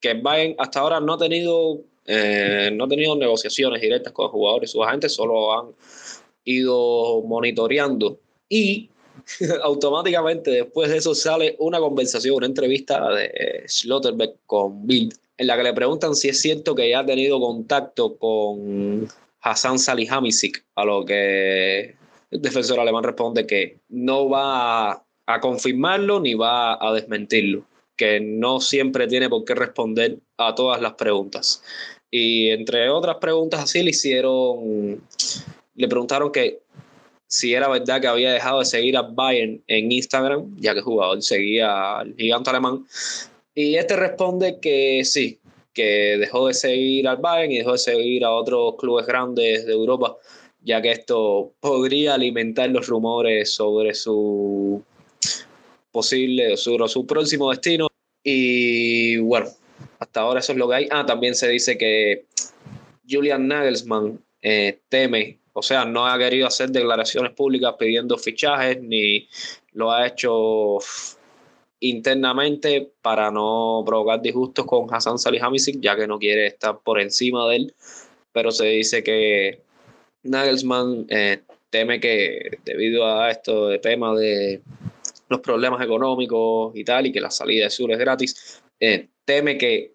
que 0.00 0.14
Bayern 0.14 0.56
hasta 0.58 0.80
ahora 0.80 1.00
no 1.00 1.14
ha 1.14 1.18
tenido 1.18 1.80
eh, 2.06 2.70
no 2.72 2.84
ha 2.84 2.88
tenido 2.88 3.16
negociaciones 3.16 3.80
directas 3.80 4.12
con 4.12 4.28
jugadores 4.28 4.70
y 4.70 4.72
sus 4.72 4.86
agentes, 4.86 5.14
solo 5.14 5.52
han 5.58 5.66
ido 6.44 7.22
monitoreando. 7.22 8.18
Y 8.48 8.90
automáticamente 9.62 10.50
después 10.50 10.90
de 10.90 10.98
eso 10.98 11.14
sale 11.14 11.56
una 11.58 11.78
conversación, 11.78 12.36
una 12.36 12.46
entrevista 12.46 13.08
de 13.10 13.64
Schlotterbeck 13.66 14.36
con 14.46 14.86
Bild, 14.86 15.14
en 15.36 15.46
la 15.46 15.56
que 15.56 15.62
le 15.62 15.72
preguntan 15.72 16.14
si 16.14 16.28
es 16.28 16.40
cierto 16.40 16.74
que 16.74 16.90
ya 16.90 17.00
ha 17.00 17.06
tenido 17.06 17.40
contacto 17.40 18.16
con 18.16 19.08
Hassan 19.40 19.78
Salihamidzic, 19.78 20.64
a 20.74 20.84
lo 20.84 21.04
que 21.04 21.96
el 22.30 22.40
defensor 22.40 22.80
alemán 22.80 23.04
responde 23.04 23.46
que 23.46 23.78
no 23.88 24.28
va 24.28 25.04
a 25.26 25.40
confirmarlo 25.40 26.20
ni 26.20 26.34
va 26.34 26.78
a 26.80 26.92
desmentirlo, 26.92 27.64
que 28.02 28.18
no 28.18 28.58
siempre 28.58 29.06
tiene 29.06 29.28
por 29.28 29.44
qué 29.44 29.54
responder 29.54 30.18
a 30.36 30.56
todas 30.56 30.80
las 30.82 30.94
preguntas. 30.94 31.62
Y 32.10 32.48
entre 32.48 32.90
otras 32.90 33.18
preguntas 33.18 33.60
así 33.60 33.80
le 33.80 33.90
hicieron, 33.90 35.00
le 35.76 35.86
preguntaron 35.86 36.32
que 36.32 36.62
si 37.28 37.54
era 37.54 37.68
verdad 37.68 38.00
que 38.00 38.08
había 38.08 38.32
dejado 38.32 38.58
de 38.58 38.64
seguir 38.64 38.96
a 38.96 39.02
Bayern 39.02 39.62
en 39.68 39.92
Instagram, 39.92 40.56
ya 40.58 40.74
que 40.74 40.80
jugador 40.80 41.22
seguía 41.22 42.00
al 42.00 42.16
gigante 42.16 42.50
alemán. 42.50 42.84
Y 43.54 43.76
este 43.76 43.94
responde 43.94 44.58
que 44.60 45.04
sí, 45.04 45.38
que 45.72 46.16
dejó 46.18 46.48
de 46.48 46.54
seguir 46.54 47.06
al 47.06 47.18
Bayern 47.18 47.52
y 47.52 47.58
dejó 47.58 47.72
de 47.72 47.78
seguir 47.78 48.24
a 48.24 48.32
otros 48.32 48.74
clubes 48.78 49.06
grandes 49.06 49.64
de 49.64 49.72
Europa, 49.72 50.16
ya 50.64 50.82
que 50.82 50.90
esto 50.90 51.52
podría 51.60 52.14
alimentar 52.14 52.68
los 52.68 52.88
rumores 52.88 53.54
sobre 53.54 53.94
su 53.94 54.82
posible, 55.92 56.56
sobre 56.56 56.88
su 56.88 57.06
próximo 57.06 57.50
destino. 57.50 57.91
Y 58.22 59.16
bueno, 59.18 59.48
hasta 59.98 60.20
ahora 60.20 60.40
eso 60.40 60.52
es 60.52 60.58
lo 60.58 60.68
que 60.68 60.74
hay. 60.74 60.88
Ah, 60.90 61.04
también 61.06 61.34
se 61.34 61.48
dice 61.48 61.76
que 61.76 62.26
Julian 63.08 63.48
Nagelsmann 63.48 64.22
eh, 64.40 64.80
teme, 64.88 65.38
o 65.52 65.62
sea, 65.62 65.84
no 65.84 66.06
ha 66.06 66.18
querido 66.18 66.46
hacer 66.46 66.70
declaraciones 66.70 67.32
públicas 67.32 67.74
pidiendo 67.78 68.16
fichajes, 68.18 68.80
ni 68.80 69.28
lo 69.72 69.92
ha 69.92 70.06
hecho 70.06 70.78
internamente 71.80 72.92
para 73.02 73.30
no 73.30 73.82
provocar 73.84 74.22
disgustos 74.22 74.66
con 74.66 74.86
Hassan 74.92 75.18
Salihamidzic, 75.18 75.80
ya 75.80 75.96
que 75.96 76.06
no 76.06 76.18
quiere 76.18 76.46
estar 76.46 76.78
por 76.78 77.00
encima 77.00 77.48
de 77.48 77.56
él. 77.56 77.74
Pero 78.32 78.50
se 78.50 78.66
dice 78.66 79.02
que 79.02 79.60
Nagelsmann 80.22 81.06
eh, 81.08 81.42
teme 81.70 82.00
que 82.00 82.58
debido 82.64 83.06
a 83.06 83.30
esto 83.30 83.68
de 83.68 83.78
tema 83.78 84.14
de 84.14 84.62
los 85.32 85.40
problemas 85.40 85.82
económicos 85.82 86.72
y 86.76 86.84
tal, 86.84 87.06
y 87.06 87.12
que 87.12 87.20
la 87.20 87.30
salida 87.30 87.64
de 87.64 87.70
Sur 87.70 87.90
es 87.90 87.98
gratis, 87.98 88.62
eh, 88.78 89.08
teme 89.24 89.58
que 89.58 89.94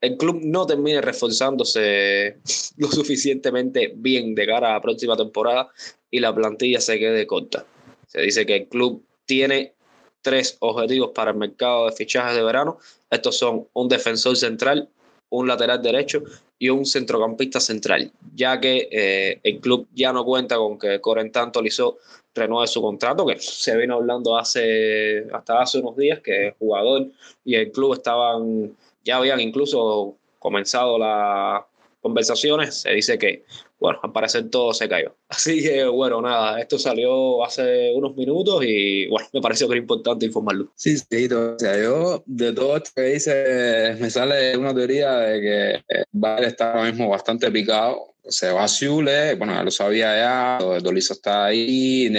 el 0.00 0.16
club 0.16 0.40
no 0.42 0.66
termine 0.66 1.00
reforzándose 1.00 2.38
lo 2.76 2.88
suficientemente 2.88 3.92
bien 3.94 4.34
de 4.34 4.46
cara 4.46 4.70
a 4.70 4.72
la 4.74 4.80
próxima 4.80 5.16
temporada 5.16 5.68
y 6.10 6.20
la 6.20 6.34
plantilla 6.34 6.80
se 6.80 6.98
quede 6.98 7.26
corta. 7.26 7.64
Se 8.06 8.20
dice 8.22 8.46
que 8.46 8.56
el 8.56 8.68
club 8.68 9.04
tiene 9.26 9.74
tres 10.22 10.56
objetivos 10.60 11.10
para 11.14 11.32
el 11.32 11.36
mercado 11.36 11.86
de 11.86 11.92
fichajes 11.92 12.36
de 12.36 12.42
verano. 12.42 12.78
Estos 13.10 13.36
son 13.36 13.68
un 13.72 13.88
defensor 13.88 14.36
central, 14.36 14.88
un 15.30 15.46
lateral 15.46 15.82
derecho 15.82 16.22
y 16.58 16.70
un 16.70 16.86
centrocampista 16.86 17.60
central, 17.60 18.12
ya 18.34 18.58
que 18.58 18.88
eh, 18.90 19.40
el 19.42 19.60
club 19.60 19.86
ya 19.94 20.12
no 20.12 20.24
cuenta 20.24 20.56
con 20.56 20.78
que 20.78 21.00
Corentin 21.00 21.52
Tolisso 21.52 21.98
renueve 22.38 22.66
su 22.66 22.80
contrato, 22.80 23.26
que 23.26 23.38
se 23.38 23.76
vino 23.76 23.96
hablando 23.96 24.36
hace, 24.36 25.26
hasta 25.32 25.60
hace 25.60 25.78
unos 25.78 25.96
días, 25.96 26.20
que 26.20 26.48
el 26.48 26.54
jugador 26.54 27.06
y 27.44 27.54
el 27.56 27.70
club 27.72 27.94
estaban, 27.94 28.76
ya 29.04 29.16
habían 29.18 29.40
incluso 29.40 30.16
comenzado 30.38 30.98
las 30.98 31.62
conversaciones, 32.00 32.80
se 32.82 32.90
dice 32.90 33.18
que, 33.18 33.44
bueno, 33.78 33.98
al 34.02 34.12
parecer 34.12 34.48
todo 34.50 34.72
se 34.72 34.88
cayó. 34.88 35.14
Así 35.28 35.62
que, 35.62 35.84
bueno, 35.84 36.22
nada, 36.22 36.58
esto 36.58 36.78
salió 36.78 37.44
hace 37.44 37.92
unos 37.94 38.16
minutos 38.16 38.64
y, 38.64 39.06
bueno, 39.08 39.28
me 39.32 39.40
pareció 39.42 39.68
que 39.68 39.74
era 39.74 39.82
importante 39.82 40.26
informarlo. 40.26 40.72
Sí, 40.74 40.96
sí, 40.96 41.26
o 41.26 41.58
sea, 41.58 41.80
yo 41.82 42.22
de 42.24 42.52
todo 42.52 42.78
esto 42.78 42.90
que 42.96 43.02
dice, 43.02 43.96
me 44.00 44.08
sale 44.08 44.56
una 44.56 44.74
teoría 44.74 45.18
de 45.18 45.40
que 45.40 46.04
Bayern 46.12 46.44
está 46.44 46.72
ahora 46.72 46.90
mismo 46.90 47.10
bastante 47.10 47.50
picado 47.50 48.14
se 48.28 48.52
va 48.52 48.64
a 48.64 48.68
Zule, 48.68 49.34
bueno, 49.34 49.54
ya 49.54 49.62
lo 49.62 49.70
sabía 49.70 50.16
ya, 50.16 50.58
Dolizo 50.80 51.14
está 51.14 51.46
ahí, 51.46 52.12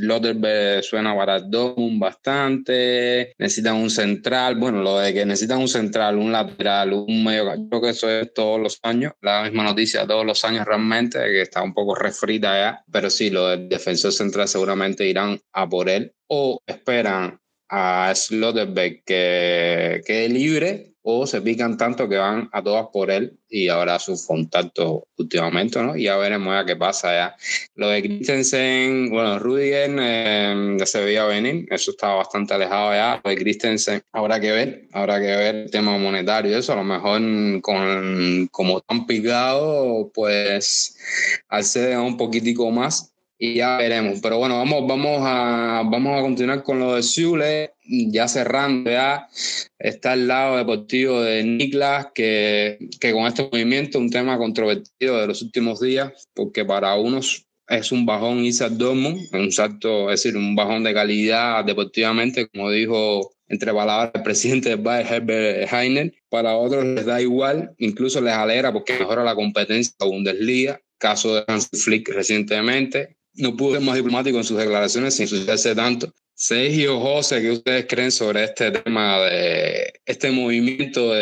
Lotterberg 0.00 0.84
suena 0.84 1.14
para 1.14 1.40
Dortmund 1.40 2.00
bastante, 2.00 3.34
necesitan 3.36 3.76
un 3.76 3.90
central, 3.90 4.56
bueno, 4.56 4.80
lo 4.82 4.98
de 4.98 5.12
que 5.12 5.26
necesitan 5.26 5.58
un 5.58 5.68
central, 5.68 6.18
un 6.18 6.32
lateral, 6.32 6.92
un 6.92 7.24
medio, 7.24 7.52
creo 7.68 7.82
que 7.82 7.90
eso 7.90 8.08
es 8.08 8.32
todos 8.32 8.60
los 8.60 8.78
años, 8.82 9.12
la 9.20 9.42
misma 9.42 9.64
noticia 9.64 10.06
todos 10.06 10.24
los 10.24 10.44
años 10.44 10.64
realmente, 10.64 11.18
que 11.18 11.42
está 11.42 11.62
un 11.62 11.74
poco 11.74 11.94
refrita 12.40 12.58
ya, 12.58 12.84
pero 12.90 13.10
sí, 13.10 13.30
lo 13.30 13.48
del 13.48 13.68
defensor 13.68 14.12
central 14.12 14.48
seguramente 14.48 15.06
irán 15.06 15.40
a 15.52 15.68
por 15.68 15.88
él 15.88 16.12
o 16.28 16.60
esperan 16.66 17.40
a 17.68 18.12
Slotterbeck 18.14 19.04
que 19.04 20.00
quede 20.04 20.28
libre 20.28 20.89
o 21.02 21.26
se 21.26 21.40
pican 21.40 21.76
tanto 21.76 22.08
que 22.08 22.16
van 22.16 22.48
a 22.52 22.62
todas 22.62 22.86
por 22.92 23.10
él 23.10 23.38
y 23.48 23.68
ahora 23.68 23.98
sus 23.98 24.26
contactos 24.26 25.02
últimamente, 25.16 25.82
¿no? 25.82 25.96
Y 25.96 26.04
ya 26.04 26.16
veremos 26.16 26.54
ya 26.54 26.64
qué 26.64 26.76
pasa 26.76 27.12
ya. 27.12 27.36
Lo 27.74 27.88
de 27.88 28.02
Christensen, 28.02 29.10
bueno, 29.10 29.38
Rudiger 29.38 29.96
eh, 29.98 30.76
ya 30.78 30.86
se 30.86 31.04
veía 31.04 31.24
venir, 31.24 31.66
eso 31.70 31.92
estaba 31.92 32.16
bastante 32.16 32.54
alejado 32.54 32.92
ya. 32.92 33.20
Lo 33.24 33.30
de 33.30 33.36
Christensen, 33.36 34.02
habrá 34.12 34.40
que 34.40 34.52
ver, 34.52 34.88
habrá 34.92 35.20
que 35.20 35.26
ver 35.26 35.54
el 35.54 35.70
tema 35.70 35.96
monetario, 35.98 36.56
eso 36.56 36.72
a 36.74 36.76
lo 36.76 36.84
mejor 36.84 37.20
con, 37.62 38.48
como 38.50 38.80
tan 38.80 39.06
picado, 39.06 40.10
pues 40.14 40.96
ser 41.62 41.96
un 41.98 42.16
poquitico 42.16 42.70
más, 42.70 43.12
y 43.38 43.54
ya 43.54 43.78
veremos. 43.78 44.20
Pero 44.20 44.38
bueno, 44.38 44.58
vamos, 44.58 44.86
vamos, 44.86 45.22
a, 45.24 45.82
vamos 45.86 46.18
a 46.18 46.22
continuar 46.22 46.62
con 46.62 46.78
lo 46.78 46.94
de 46.94 47.02
Zule, 47.02 47.72
ya 47.90 48.28
cerrando 48.28 48.90
ya. 48.90 49.28
Está 49.78 50.14
el 50.14 50.28
lado 50.28 50.56
deportivo 50.56 51.20
de 51.22 51.42
Niklas, 51.44 52.08
que, 52.14 52.78
que 53.00 53.12
con 53.12 53.26
este 53.26 53.48
movimiento, 53.50 53.98
un 53.98 54.10
tema 54.10 54.38
controvertido 54.38 55.20
de 55.20 55.26
los 55.26 55.42
últimos 55.42 55.80
días, 55.80 56.28
porque 56.34 56.64
para 56.64 56.94
unos 56.96 57.46
es 57.68 57.92
un 57.92 58.04
bajón 58.04 58.44
Isaac 58.44 58.72
Dortmund, 58.72 59.28
un 59.32 59.52
salto, 59.52 60.10
es 60.10 60.22
decir, 60.22 60.36
un 60.36 60.56
bajón 60.56 60.82
de 60.82 60.92
calidad 60.92 61.64
deportivamente, 61.64 62.48
como 62.48 62.70
dijo 62.70 63.32
entre 63.46 63.72
palabras 63.72 64.12
el 64.14 64.22
presidente 64.22 64.70
del 64.70 64.80
Bayern, 64.80 65.14
Herbert 65.14 65.72
Heiner. 65.72 66.14
Para 66.28 66.56
otros 66.56 66.84
les 66.84 67.06
da 67.06 67.20
igual, 67.20 67.72
incluso 67.78 68.20
les 68.20 68.32
alegra 68.32 68.72
porque 68.72 68.98
mejora 68.98 69.24
la 69.24 69.34
competencia 69.34 69.94
de 69.98 70.06
Bundesliga. 70.06 70.80
Caso 70.98 71.34
de 71.34 71.44
Hans 71.46 71.68
Flick 71.72 72.08
recientemente, 72.10 73.16
no 73.34 73.56
pudo 73.56 73.74
ser 73.74 73.82
más 73.82 73.96
diplomático 73.96 74.36
en 74.36 74.44
sus 74.44 74.58
declaraciones 74.58 75.14
sin 75.14 75.26
sucederse 75.26 75.74
tanto. 75.74 76.12
Sergio 76.42 76.98
José, 76.98 77.42
¿qué 77.42 77.50
ustedes 77.50 77.86
creen 77.86 78.10
sobre 78.10 78.44
este 78.44 78.70
tema 78.70 79.18
de 79.18 79.92
este 80.06 80.30
movimiento 80.30 81.12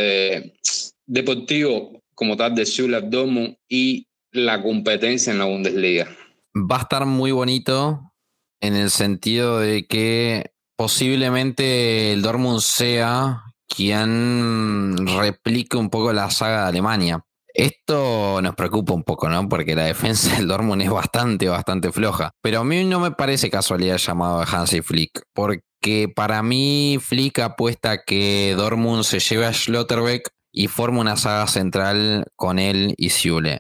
deportivo 1.06 2.00
como 2.14 2.36
tal 2.36 2.54
de 2.54 2.64
Schüler 2.64 3.10
Dortmund 3.10 3.56
y 3.68 4.06
la 4.30 4.62
competencia 4.62 5.32
en 5.32 5.40
la 5.40 5.46
Bundesliga? 5.46 6.06
Va 6.54 6.76
a 6.76 6.82
estar 6.82 7.04
muy 7.04 7.32
bonito 7.32 8.12
en 8.60 8.76
el 8.76 8.90
sentido 8.90 9.58
de 9.58 9.88
que 9.88 10.52
posiblemente 10.76 12.12
el 12.12 12.22
Dortmund 12.22 12.60
sea 12.60 13.42
quien 13.66 15.04
replique 15.18 15.76
un 15.76 15.90
poco 15.90 16.12
la 16.12 16.30
saga 16.30 16.62
de 16.62 16.68
Alemania. 16.68 17.24
Esto 17.58 18.40
nos 18.40 18.54
preocupa 18.54 18.94
un 18.94 19.02
poco, 19.02 19.28
¿no? 19.28 19.48
Porque 19.48 19.74
la 19.74 19.86
defensa 19.86 20.32
del 20.36 20.46
Dortmund 20.46 20.80
es 20.80 20.90
bastante, 20.90 21.48
bastante 21.48 21.90
floja. 21.90 22.30
Pero 22.40 22.60
a 22.60 22.64
mí 22.64 22.84
no 22.84 23.00
me 23.00 23.10
parece 23.10 23.50
casualidad 23.50 23.96
el 23.96 24.00
llamado 24.00 24.38
de 24.38 24.46
Hansi 24.48 24.80
Flick, 24.80 25.22
porque 25.34 26.08
para 26.14 26.40
mí 26.44 26.98
Flick 27.00 27.40
apuesta 27.40 28.04
que 28.04 28.54
Dortmund 28.56 29.02
se 29.02 29.18
lleve 29.18 29.46
a 29.46 29.52
Schlotterbeck 29.52 30.28
y 30.52 30.68
forma 30.68 31.00
una 31.00 31.16
saga 31.16 31.48
central 31.48 32.26
con 32.36 32.60
él 32.60 32.94
y 32.96 33.10
Siule. 33.10 33.58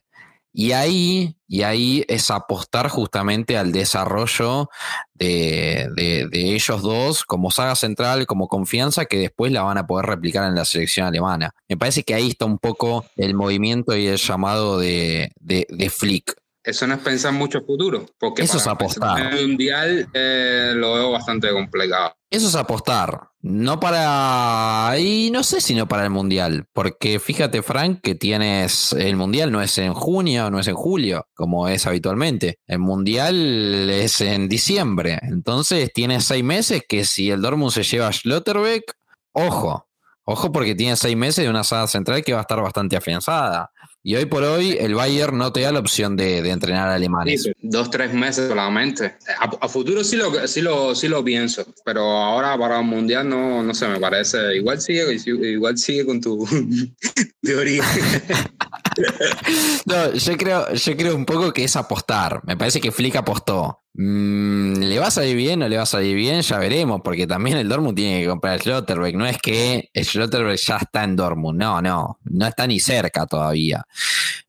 Y 0.52 0.72
ahí, 0.72 1.36
y 1.46 1.62
ahí 1.62 2.04
es 2.08 2.30
apostar 2.30 2.88
justamente 2.88 3.56
al 3.56 3.70
desarrollo 3.70 4.70
de, 5.14 6.28
ellos 6.32 6.82
dos 6.82 7.24
como 7.24 7.50
saga 7.50 7.74
central, 7.74 8.26
como 8.26 8.48
confianza 8.48 9.04
que 9.04 9.18
después 9.18 9.52
la 9.52 9.62
van 9.62 9.78
a 9.78 9.86
poder 9.86 10.06
replicar 10.06 10.48
en 10.48 10.54
la 10.54 10.64
selección 10.64 11.06
alemana. 11.06 11.54
Me 11.68 11.76
parece 11.76 12.02
que 12.02 12.14
ahí 12.14 12.28
está 12.30 12.44
un 12.46 12.58
poco 12.58 13.04
el 13.16 13.34
movimiento 13.34 13.96
y 13.96 14.06
el 14.06 14.16
llamado 14.16 14.78
de, 14.78 15.32
de 15.40 15.90
Flick. 15.90 16.34
Eso 16.62 16.86
no 16.86 16.94
es 16.94 17.00
pensar 17.00 17.32
mucho 17.32 17.60
futuro, 17.62 18.06
porque 18.18 18.42
eso 18.42 18.58
es 18.58 18.66
apostar. 18.66 19.34
El 19.34 19.48
mundial 19.48 20.08
eh, 20.12 20.72
lo 20.74 20.94
veo 20.94 21.10
bastante 21.12 21.50
complicado. 21.50 22.14
Eso 22.30 22.48
es 22.48 22.54
apostar, 22.54 23.28
no 23.40 23.80
para, 23.80 24.94
y 24.98 25.30
no 25.30 25.42
sé 25.42 25.62
si 25.62 25.74
no 25.74 25.88
para 25.88 26.04
el 26.04 26.10
mundial, 26.10 26.66
porque 26.74 27.18
fíjate 27.18 27.62
Frank 27.62 28.00
que 28.02 28.14
tienes, 28.14 28.92
el 28.92 29.16
mundial 29.16 29.50
no 29.50 29.62
es 29.62 29.78
en 29.78 29.94
junio, 29.94 30.50
no 30.50 30.58
es 30.58 30.68
en 30.68 30.74
julio, 30.74 31.26
como 31.34 31.68
es 31.68 31.86
habitualmente, 31.86 32.58
el 32.66 32.80
mundial 32.80 33.88
es 33.88 34.20
en 34.20 34.48
diciembre, 34.48 35.18
entonces 35.22 35.90
tienes 35.94 36.24
seis 36.24 36.44
meses 36.44 36.82
que 36.86 37.06
si 37.06 37.30
el 37.30 37.40
Dortmund 37.40 37.72
se 37.72 37.82
lleva 37.82 38.08
a 38.08 38.12
Schlotterbeck, 38.12 38.92
ojo, 39.32 39.88
Ojo 40.30 40.52
porque 40.52 40.74
tiene 40.74 40.94
seis 40.94 41.16
meses 41.16 41.42
de 41.42 41.48
una 41.48 41.64
sala 41.64 41.86
central 41.86 42.22
que 42.22 42.34
va 42.34 42.40
a 42.40 42.42
estar 42.42 42.60
bastante 42.60 42.98
afianzada. 42.98 43.70
Y 44.02 44.14
hoy 44.14 44.26
por 44.26 44.44
hoy 44.44 44.76
el 44.78 44.94
Bayern 44.94 45.36
no 45.36 45.52
te 45.52 45.60
da 45.60 45.72
la 45.72 45.80
opción 45.80 46.16
de, 46.16 46.38
entrenar 46.50 46.88
a 46.88 46.94
alemanes. 46.94 47.42
Sí, 47.42 47.52
dos, 47.60 47.90
tres 47.90 48.14
meses 48.14 48.48
solamente. 48.48 49.16
A, 49.38 49.68
futuro 49.68 50.04
sí 50.04 50.16
lo, 50.16 50.46
sí, 50.46 50.62
lo, 50.62 50.94
sí 50.94 51.08
lo 51.08 51.24
pienso, 51.24 51.66
pero 51.84 52.02
ahora 52.02 52.56
para 52.56 52.78
el 52.78 52.86
Mundial 52.86 53.28
no, 53.28 53.62
no 53.62 53.74
sé, 53.74 53.88
me 53.88 53.98
parece. 53.98 54.56
Igual 54.56 54.80
sigue, 54.80 55.18
igual 55.26 55.76
sigue 55.76 56.06
con 56.06 56.20
tu 56.20 56.46
teoría. 57.42 57.84
no, 59.86 60.14
yo 60.14 60.36
creo, 60.36 60.72
yo 60.72 60.96
creo 60.96 61.16
un 61.16 61.24
poco 61.24 61.52
que 61.52 61.64
es 61.64 61.76
apostar. 61.76 62.40
Me 62.44 62.56
parece 62.56 62.80
que 62.80 62.92
Flick 62.92 63.16
apostó. 63.16 63.82
Mm, 64.00 64.74
¿Le 64.78 64.98
va 65.00 65.08
a 65.08 65.10
salir 65.10 65.34
bien 65.34 65.60
o 65.60 65.68
le 65.68 65.76
va 65.76 65.82
a 65.82 65.86
salir 65.86 66.14
bien? 66.14 66.40
Ya 66.42 66.58
veremos, 66.58 67.00
porque 67.02 67.26
también 67.26 67.56
el 67.56 67.68
Dortmund 67.68 67.96
tiene 67.96 68.20
que 68.20 68.28
comprar 68.28 68.54
el 68.54 68.60
Schlotterbeck. 68.60 69.16
No 69.16 69.26
es 69.26 69.38
que 69.38 69.90
el 69.92 70.04
Schlotterbeck 70.04 70.56
ya 70.56 70.76
está 70.76 71.02
en 71.02 71.16
Dortmund. 71.16 71.58
No, 71.58 71.82
no, 71.82 72.16
no 72.22 72.46
está 72.46 72.68
ni 72.68 72.78
cerca 72.78 73.26
todavía. 73.26 73.84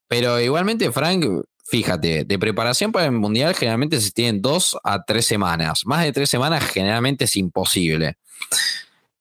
Pero 0.07 0.39
igualmente, 0.39 0.91
Frank, 0.91 1.25
fíjate, 1.65 2.25
de 2.25 2.39
preparación 2.39 2.91
para 2.91 3.07
el 3.07 3.11
Mundial 3.13 3.55
generalmente 3.55 3.99
se 3.99 4.11
tienen 4.11 4.39
dos 4.39 4.77
a 4.83 5.03
tres 5.03 5.25
semanas. 5.25 5.81
Más 5.83 6.03
de 6.03 6.13
tres 6.13 6.29
semanas 6.29 6.63
generalmente 6.65 7.25
es 7.25 7.35
imposible. 7.35 8.17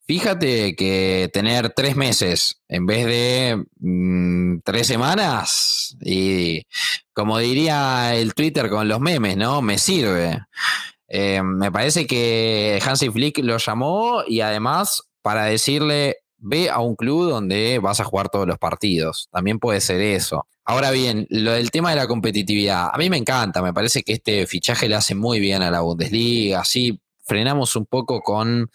Fíjate 0.08 0.74
que 0.74 1.28
tener 1.34 1.74
tres 1.76 1.94
meses 1.94 2.62
en 2.66 2.86
vez 2.86 3.04
de 3.04 3.62
mm, 3.78 4.60
tres 4.64 4.86
semanas, 4.86 5.98
y 6.00 6.62
como 7.12 7.36
diría 7.36 8.14
el 8.14 8.32
Twitter 8.32 8.70
con 8.70 8.88
los 8.88 9.00
memes, 9.00 9.36
¿no? 9.36 9.60
Me 9.60 9.76
sirve. 9.76 10.40
Eh, 11.08 11.42
me 11.42 11.70
parece 11.70 12.06
que 12.06 12.80
Hansi 12.82 13.10
Flick 13.10 13.40
lo 13.40 13.58
llamó 13.58 14.22
y 14.26 14.40
además 14.40 15.02
para 15.20 15.44
decirle, 15.44 16.16
ve 16.38 16.70
a 16.70 16.78
un 16.78 16.96
club 16.96 17.28
donde 17.28 17.78
vas 17.78 18.00
a 18.00 18.04
jugar 18.04 18.30
todos 18.30 18.46
los 18.46 18.56
partidos. 18.56 19.28
También 19.30 19.58
puede 19.58 19.82
ser 19.82 20.00
eso. 20.00 20.46
Ahora 20.64 20.90
bien, 20.90 21.26
lo 21.28 21.52
del 21.52 21.70
tema 21.70 21.90
de 21.90 21.96
la 21.96 22.06
competitividad, 22.06 22.88
a 22.90 22.96
mí 22.96 23.10
me 23.10 23.18
encanta, 23.18 23.60
me 23.60 23.74
parece 23.74 24.02
que 24.02 24.14
este 24.14 24.46
fichaje 24.46 24.88
le 24.88 24.94
hace 24.94 25.14
muy 25.14 25.38
bien 25.38 25.60
a 25.60 25.70
la 25.70 25.82
Bundesliga, 25.82 26.60
así 26.60 26.98
frenamos 27.24 27.76
un 27.76 27.84
poco 27.84 28.22
con 28.22 28.70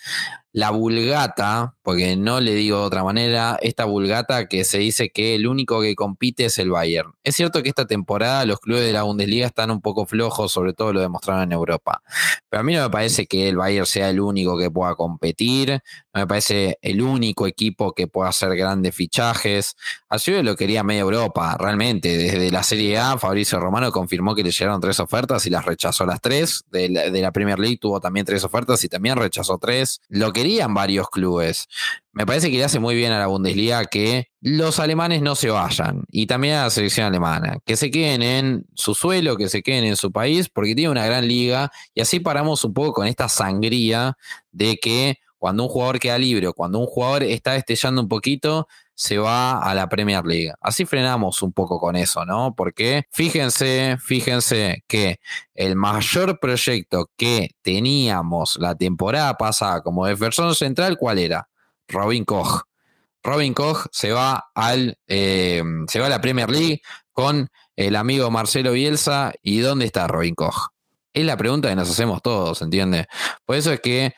la 0.54 0.70
vulgata, 0.70 1.76
porque 1.82 2.16
no 2.16 2.40
le 2.40 2.54
digo 2.54 2.80
de 2.80 2.86
otra 2.86 3.04
manera, 3.04 3.58
esta 3.62 3.86
vulgata 3.86 4.48
que 4.48 4.64
se 4.66 4.78
dice 4.78 5.10
que 5.10 5.34
el 5.34 5.48
único 5.48 5.82
que 5.82 5.96
compite 5.96 6.46
es 6.46 6.60
el 6.60 6.70
Bayern. 6.70 7.14
Es 7.24 7.36
cierto 7.36 7.64
que 7.64 7.70
esta 7.70 7.88
temporada 7.88 8.46
los 8.46 8.60
clubes 8.60 8.84
de 8.84 8.94
la 8.94 9.02
Bundesliga 9.02 9.48
están 9.48 9.72
un 9.72 9.82
poco 9.82 10.06
flojos, 10.06 10.52
sobre 10.52 10.74
todo 10.74 10.94
lo 10.94 11.02
demostraron 11.02 11.44
en 11.44 11.54
Europa. 11.54 12.04
Pero 12.50 12.62
a 12.62 12.64
mí 12.64 12.76
no 12.76 12.84
me 12.84 12.90
parece 12.92 13.26
que 13.26 13.50
el 13.50 13.58
Bayern 13.58 13.88
sea 13.88 14.12
el 14.12 14.20
único 14.20 14.56
que 14.56 14.70
pueda 14.70 14.94
competir, 14.94 15.82
no 16.14 16.22
me 16.22 16.28
parece 16.28 16.78
el 16.84 17.02
único 17.02 17.48
equipo 17.48 17.94
que 17.94 18.08
pueda 18.08 18.30
hacer 18.30 18.56
grandes 18.56 18.96
fichajes. 18.96 19.76
Así 20.08 20.32
lo 20.44 20.56
quería 20.56 20.84
media 20.84 21.02
Europa, 21.02 21.58
realmente. 21.60 22.16
Desde 22.16 22.52
la 22.52 22.62
Serie 22.62 23.00
A, 23.00 23.18
Fabricio 23.18 23.60
Romano 23.60 23.92
confirmó 23.92 24.36
que 24.36 24.44
le 24.44 24.52
llegaron 24.52 24.80
tres 24.80 25.00
ofertas 25.00 25.48
y 25.48 25.50
las 25.50 25.66
rechazó 25.66 26.06
las 26.06 26.22
tres. 26.22 26.64
De 26.70 26.90
la, 26.90 27.10
de 27.10 27.22
la 27.22 27.32
Premier 27.32 27.58
League 27.58 27.80
tuvo 27.82 28.00
también 28.00 28.24
tres 28.28 28.44
ofertas 28.44 28.84
y 28.84 28.90
también 28.90 29.18
rechazó 29.18 29.58
tres. 29.58 30.00
Lo 30.10 30.32
que 30.32 30.43
querían 30.44 30.74
varios 30.74 31.10
clubes. 31.10 31.70
Me 32.12 32.26
parece 32.26 32.52
que 32.52 32.58
le 32.58 32.66
hace 32.66 32.78
muy 32.78 32.96
bien 32.96 33.14
a 33.14 33.20
la 33.20 33.28
Bundesliga 33.28 33.86
que 33.86 34.28
los 34.42 34.78
alemanes 34.80 35.22
no 35.22 35.36
se 35.36 35.50
vayan 35.50 36.04
y 36.12 36.28
también 36.28 36.56
a 36.56 36.64
la 36.64 36.70
selección 36.70 37.08
alemana, 37.08 37.60
que 37.66 37.78
se 37.78 37.90
queden 37.90 38.22
en 38.22 38.66
su 38.74 38.94
suelo, 38.94 39.38
que 39.38 39.48
se 39.48 39.64
queden 39.64 39.86
en 39.86 39.96
su 39.96 40.12
país, 40.12 40.50
porque 40.50 40.76
tiene 40.76 40.92
una 40.92 41.06
gran 41.06 41.30
liga 41.30 41.72
y 41.94 42.02
así 42.02 42.20
paramos 42.20 42.66
un 42.66 42.74
poco 42.74 42.92
con 42.92 43.08
esta 43.08 43.30
sangría 43.30 44.18
de 44.52 44.76
que 44.76 45.20
cuando 45.38 45.64
un 45.64 45.70
jugador 45.70 46.00
queda 46.00 46.18
libre 46.18 46.48
o 46.48 46.54
cuando 46.54 46.80
un 46.80 46.88
jugador 46.88 47.24
está 47.24 47.54
destellando 47.54 48.02
un 48.02 48.10
poquito, 48.10 48.68
se 48.96 49.18
va 49.18 49.60
a 49.60 49.74
la 49.74 49.90
Premier 49.90 50.24
League. 50.26 50.54
Así 50.62 50.86
frenamos 50.86 51.42
un 51.42 51.52
poco 51.54 51.80
con 51.80 51.96
eso, 51.96 52.26
¿no? 52.26 52.54
Porque 52.56 53.06
fíjense, 53.12 53.98
fíjense 54.00 54.84
que 54.88 55.20
el 55.54 55.76
mayor 55.76 56.40
proyecto 56.40 57.10
que 57.18 57.52
teníamos 57.62 58.58
la 58.60 58.76
temporada 58.76 59.36
pasada 59.38 59.82
como 59.82 60.06
defensor 60.06 60.56
central, 60.56 60.98
¿cuál 60.98 61.20
era? 61.20 61.50
Robin 61.88 62.26
Koch. 62.26 62.64
Robin 63.24 63.54
Koch 63.54 63.88
se 63.92 64.12
va 64.12 64.50
al 64.54 64.98
eh, 65.08 65.64
se 65.88 66.00
va 66.00 66.08
a 66.08 66.10
la 66.10 66.22
Premier 66.22 66.50
League 66.50 66.82
con 67.14 67.50
el 67.76 67.96
amigo 67.96 68.30
Marcelo 68.32 68.74
Bielsa. 68.74 69.34
¿Y 69.42 69.60
dónde 69.60 69.86
está 69.86 70.08
Robin 70.08 70.36
Koch? 70.36 70.70
Es 71.14 71.26
la 71.26 71.38
pregunta 71.38 71.70
que 71.70 71.76
nos 71.76 71.90
hacemos 71.90 72.22
todos, 72.22 72.62
¿entiendes? 72.62 73.06
Por 73.46 73.56
eso 73.56 73.72
es 73.72 73.80
que 73.80 74.14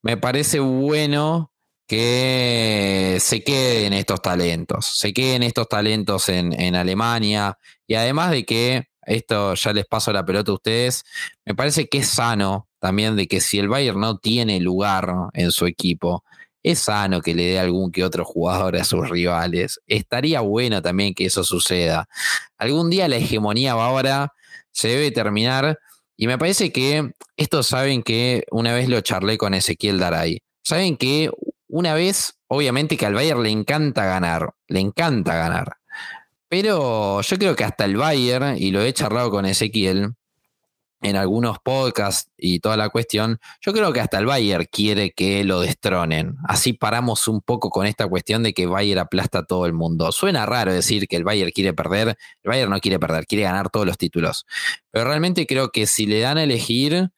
me 0.00 0.16
parece 0.16 0.60
bueno 0.60 1.52
que 1.86 3.18
se 3.20 3.42
queden 3.44 3.92
estos 3.92 4.20
talentos, 4.20 4.98
se 4.98 5.12
queden 5.12 5.42
estos 5.42 5.68
talentos 5.68 6.28
en, 6.28 6.74
Alemania 6.74 7.58
y 7.86 7.94
además 7.94 8.32
de 8.32 8.44
que 8.44 8.88
esto 9.02 9.54
ya 9.54 9.72
les 9.72 9.86
paso 9.86 10.12
la 10.12 10.24
pelota 10.24 10.50
a 10.50 10.54
ustedes, 10.54 11.04
me 11.44 11.54
parece 11.54 11.88
que 11.88 11.98
es 11.98 12.08
sano 12.08 12.68
también 12.80 13.14
de 13.16 13.28
que 13.28 13.40
si 13.40 13.58
el 13.58 13.68
Bayern 13.68 14.00
no 14.00 14.18
tiene 14.18 14.60
lugar 14.60 15.12
en 15.32 15.52
su 15.52 15.66
equipo, 15.66 16.24
es 16.62 16.80
sano 16.80 17.20
que 17.20 17.34
le 17.34 17.44
dé 17.44 17.58
algún 17.60 17.92
que 17.92 18.04
otro 18.04 18.24
jugador 18.24 18.76
a 18.76 18.82
sus 18.82 19.08
rivales. 19.08 19.80
Estaría 19.86 20.40
bueno 20.40 20.82
también 20.82 21.14
que 21.14 21.26
eso 21.26 21.44
suceda. 21.44 22.08
Algún 22.58 22.90
día 22.90 23.06
la 23.06 23.16
hegemonía 23.16 23.76
bávara 23.76 24.32
se 24.72 24.88
debe 24.88 25.12
terminar 25.12 25.78
y 26.16 26.26
me 26.26 26.38
parece 26.38 26.72
que 26.72 27.12
estos 27.36 27.68
saben 27.68 28.02
que 28.02 28.44
una 28.50 28.74
vez 28.74 28.88
lo 28.88 29.00
charlé 29.00 29.38
con 29.38 29.54
Ezequiel 29.54 30.00
Daray. 30.00 30.40
Saben 30.64 30.96
que 30.96 31.30
una 31.76 31.92
vez, 31.92 32.38
obviamente 32.48 32.96
que 32.96 33.04
al 33.04 33.12
Bayern 33.12 33.42
le 33.42 33.50
encanta 33.50 34.06
ganar, 34.06 34.54
le 34.66 34.80
encanta 34.80 35.34
ganar. 35.34 35.76
Pero 36.48 37.20
yo 37.20 37.38
creo 37.38 37.54
que 37.54 37.64
hasta 37.64 37.84
el 37.84 37.98
Bayern, 37.98 38.56
y 38.56 38.70
lo 38.70 38.80
he 38.80 38.94
charlado 38.94 39.30
con 39.30 39.44
Ezequiel 39.44 40.14
en 41.02 41.16
algunos 41.16 41.58
podcasts 41.58 42.32
y 42.38 42.60
toda 42.60 42.78
la 42.78 42.88
cuestión, 42.88 43.40
yo 43.60 43.74
creo 43.74 43.92
que 43.92 44.00
hasta 44.00 44.18
el 44.18 44.24
Bayern 44.24 44.66
quiere 44.72 45.10
que 45.10 45.44
lo 45.44 45.60
destronen. 45.60 46.36
Así 46.48 46.72
paramos 46.72 47.28
un 47.28 47.42
poco 47.42 47.68
con 47.68 47.84
esta 47.86 48.08
cuestión 48.08 48.42
de 48.42 48.54
que 48.54 48.64
Bayern 48.64 49.00
aplasta 49.00 49.40
a 49.40 49.44
todo 49.44 49.66
el 49.66 49.74
mundo. 49.74 50.10
Suena 50.12 50.46
raro 50.46 50.72
decir 50.72 51.06
que 51.06 51.16
el 51.16 51.24
Bayern 51.24 51.50
quiere 51.50 51.74
perder, 51.74 52.16
el 52.42 52.48
Bayern 52.48 52.70
no 52.70 52.80
quiere 52.80 52.98
perder, 52.98 53.26
quiere 53.26 53.44
ganar 53.44 53.68
todos 53.68 53.84
los 53.84 53.98
títulos. 53.98 54.46
Pero 54.90 55.04
realmente 55.04 55.46
creo 55.46 55.68
que 55.68 55.86
si 55.86 56.06
le 56.06 56.20
dan 56.20 56.38
a 56.38 56.44
elegir, 56.44 57.10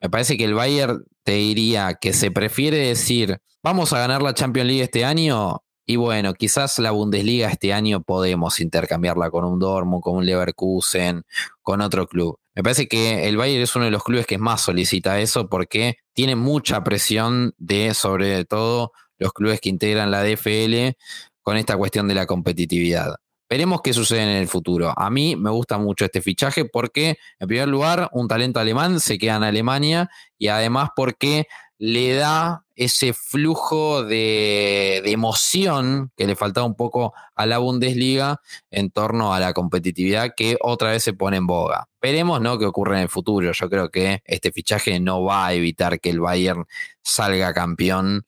me 0.00 0.08
parece 0.08 0.36
que 0.36 0.44
el 0.44 0.54
Bayern 0.54 1.04
te 1.24 1.32
diría 1.32 1.94
que 2.00 2.12
se 2.12 2.30
prefiere 2.30 2.76
decir 2.76 3.40
¿Vamos 3.64 3.94
a 3.94 3.98
ganar 3.98 4.20
la 4.20 4.34
Champions 4.34 4.66
League 4.66 4.82
este 4.82 5.06
año? 5.06 5.62
Y 5.86 5.96
bueno, 5.96 6.34
quizás 6.34 6.78
la 6.78 6.90
Bundesliga 6.90 7.48
este 7.48 7.72
año 7.72 8.02
podemos 8.02 8.60
intercambiarla 8.60 9.30
con 9.30 9.46
un 9.46 9.58
Dortmund, 9.58 10.02
con 10.02 10.16
un 10.16 10.26
Leverkusen, 10.26 11.22
con 11.62 11.80
otro 11.80 12.06
club. 12.06 12.38
Me 12.54 12.62
parece 12.62 12.88
que 12.88 13.26
el 13.26 13.38
Bayern 13.38 13.62
es 13.62 13.74
uno 13.74 13.86
de 13.86 13.90
los 13.90 14.04
clubes 14.04 14.26
que 14.26 14.36
más 14.36 14.60
solicita 14.60 15.18
eso 15.18 15.48
porque 15.48 15.96
tiene 16.12 16.36
mucha 16.36 16.84
presión 16.84 17.54
de, 17.56 17.94
sobre 17.94 18.44
todo, 18.44 18.92
los 19.16 19.32
clubes 19.32 19.62
que 19.62 19.70
integran 19.70 20.10
la 20.10 20.22
DFL 20.22 20.98
con 21.40 21.56
esta 21.56 21.78
cuestión 21.78 22.06
de 22.06 22.16
la 22.16 22.26
competitividad. 22.26 23.14
Veremos 23.48 23.80
qué 23.80 23.94
sucede 23.94 24.24
en 24.24 24.28
el 24.28 24.48
futuro. 24.48 24.92
A 24.94 25.08
mí 25.08 25.36
me 25.36 25.50
gusta 25.50 25.78
mucho 25.78 26.04
este 26.04 26.20
fichaje 26.20 26.66
porque, 26.66 27.16
en 27.38 27.48
primer 27.48 27.68
lugar, 27.68 28.10
un 28.12 28.28
talento 28.28 28.60
alemán 28.60 29.00
se 29.00 29.16
queda 29.16 29.36
en 29.36 29.44
Alemania 29.44 30.10
y 30.36 30.48
además 30.48 30.90
porque 30.94 31.46
le 31.78 32.14
da 32.14 32.64
ese 32.76 33.12
flujo 33.12 34.04
de, 34.04 35.02
emoción 35.04 36.10
que 36.16 36.26
le 36.26 36.36
faltaba 36.36 36.66
un 36.66 36.74
poco 36.74 37.14
a 37.34 37.46
la 37.46 37.58
Bundesliga 37.58 38.40
en 38.70 38.90
torno 38.90 39.34
a 39.34 39.40
la 39.40 39.52
competitividad 39.52 40.34
que 40.36 40.56
otra 40.60 40.90
vez 40.90 41.02
se 41.02 41.12
pone 41.12 41.36
en 41.36 41.46
boga. 41.46 41.88
Veremos 42.02 42.40
¿no? 42.40 42.58
qué 42.58 42.66
ocurre 42.66 42.96
en 42.96 43.02
el 43.02 43.08
futuro. 43.08 43.52
Yo 43.52 43.70
creo 43.70 43.90
que 43.90 44.22
este 44.24 44.52
fichaje 44.52 44.98
no 45.00 45.22
va 45.22 45.46
a 45.46 45.54
evitar 45.54 46.00
que 46.00 46.10
el 46.10 46.20
Bayern 46.20 46.66
salga 47.02 47.54
campeón 47.54 48.24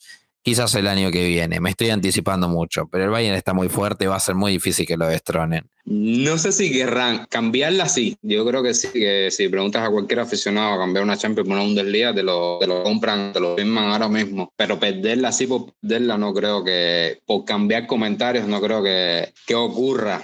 quizás 0.46 0.76
el 0.76 0.86
año 0.86 1.10
que 1.10 1.26
viene. 1.26 1.58
Me 1.58 1.70
estoy 1.70 1.90
anticipando 1.90 2.48
mucho, 2.48 2.86
pero 2.86 3.02
el 3.02 3.10
Bayern 3.10 3.34
está 3.34 3.52
muy 3.52 3.68
fuerte, 3.68 4.06
va 4.06 4.14
a 4.14 4.20
ser 4.20 4.36
muy 4.36 4.52
difícil 4.52 4.86
que 4.86 4.96
lo 4.96 5.08
destronen. 5.08 5.68
No 5.84 6.38
sé 6.38 6.52
si 6.52 6.70
querrán 6.70 7.26
cambiarla, 7.28 7.88
sí. 7.88 8.16
Yo 8.22 8.46
creo 8.46 8.62
que 8.62 8.72
sí, 8.72 8.86
que 8.92 9.28
si 9.32 9.48
preguntas 9.48 9.82
a 9.82 9.90
cualquier 9.90 10.20
aficionado 10.20 10.74
a 10.74 10.78
cambiar 10.78 11.02
una 11.02 11.16
Champions 11.16 11.48
por 11.48 11.56
una 11.56 11.64
Bundesliga, 11.66 12.14
te 12.14 12.22
lo, 12.22 12.58
te 12.60 12.68
lo 12.68 12.84
compran, 12.84 13.32
te 13.32 13.40
lo 13.40 13.56
firman 13.56 13.86
ahora 13.90 14.08
mismo. 14.08 14.52
Pero 14.54 14.78
perderla 14.78 15.30
así 15.30 15.48
por 15.48 15.72
perderla, 15.80 16.16
no 16.16 16.32
creo 16.32 16.62
que, 16.62 17.18
por 17.26 17.44
cambiar 17.44 17.88
comentarios, 17.88 18.46
no 18.46 18.60
creo 18.60 18.84
que, 18.84 19.32
que 19.48 19.56
ocurra, 19.56 20.22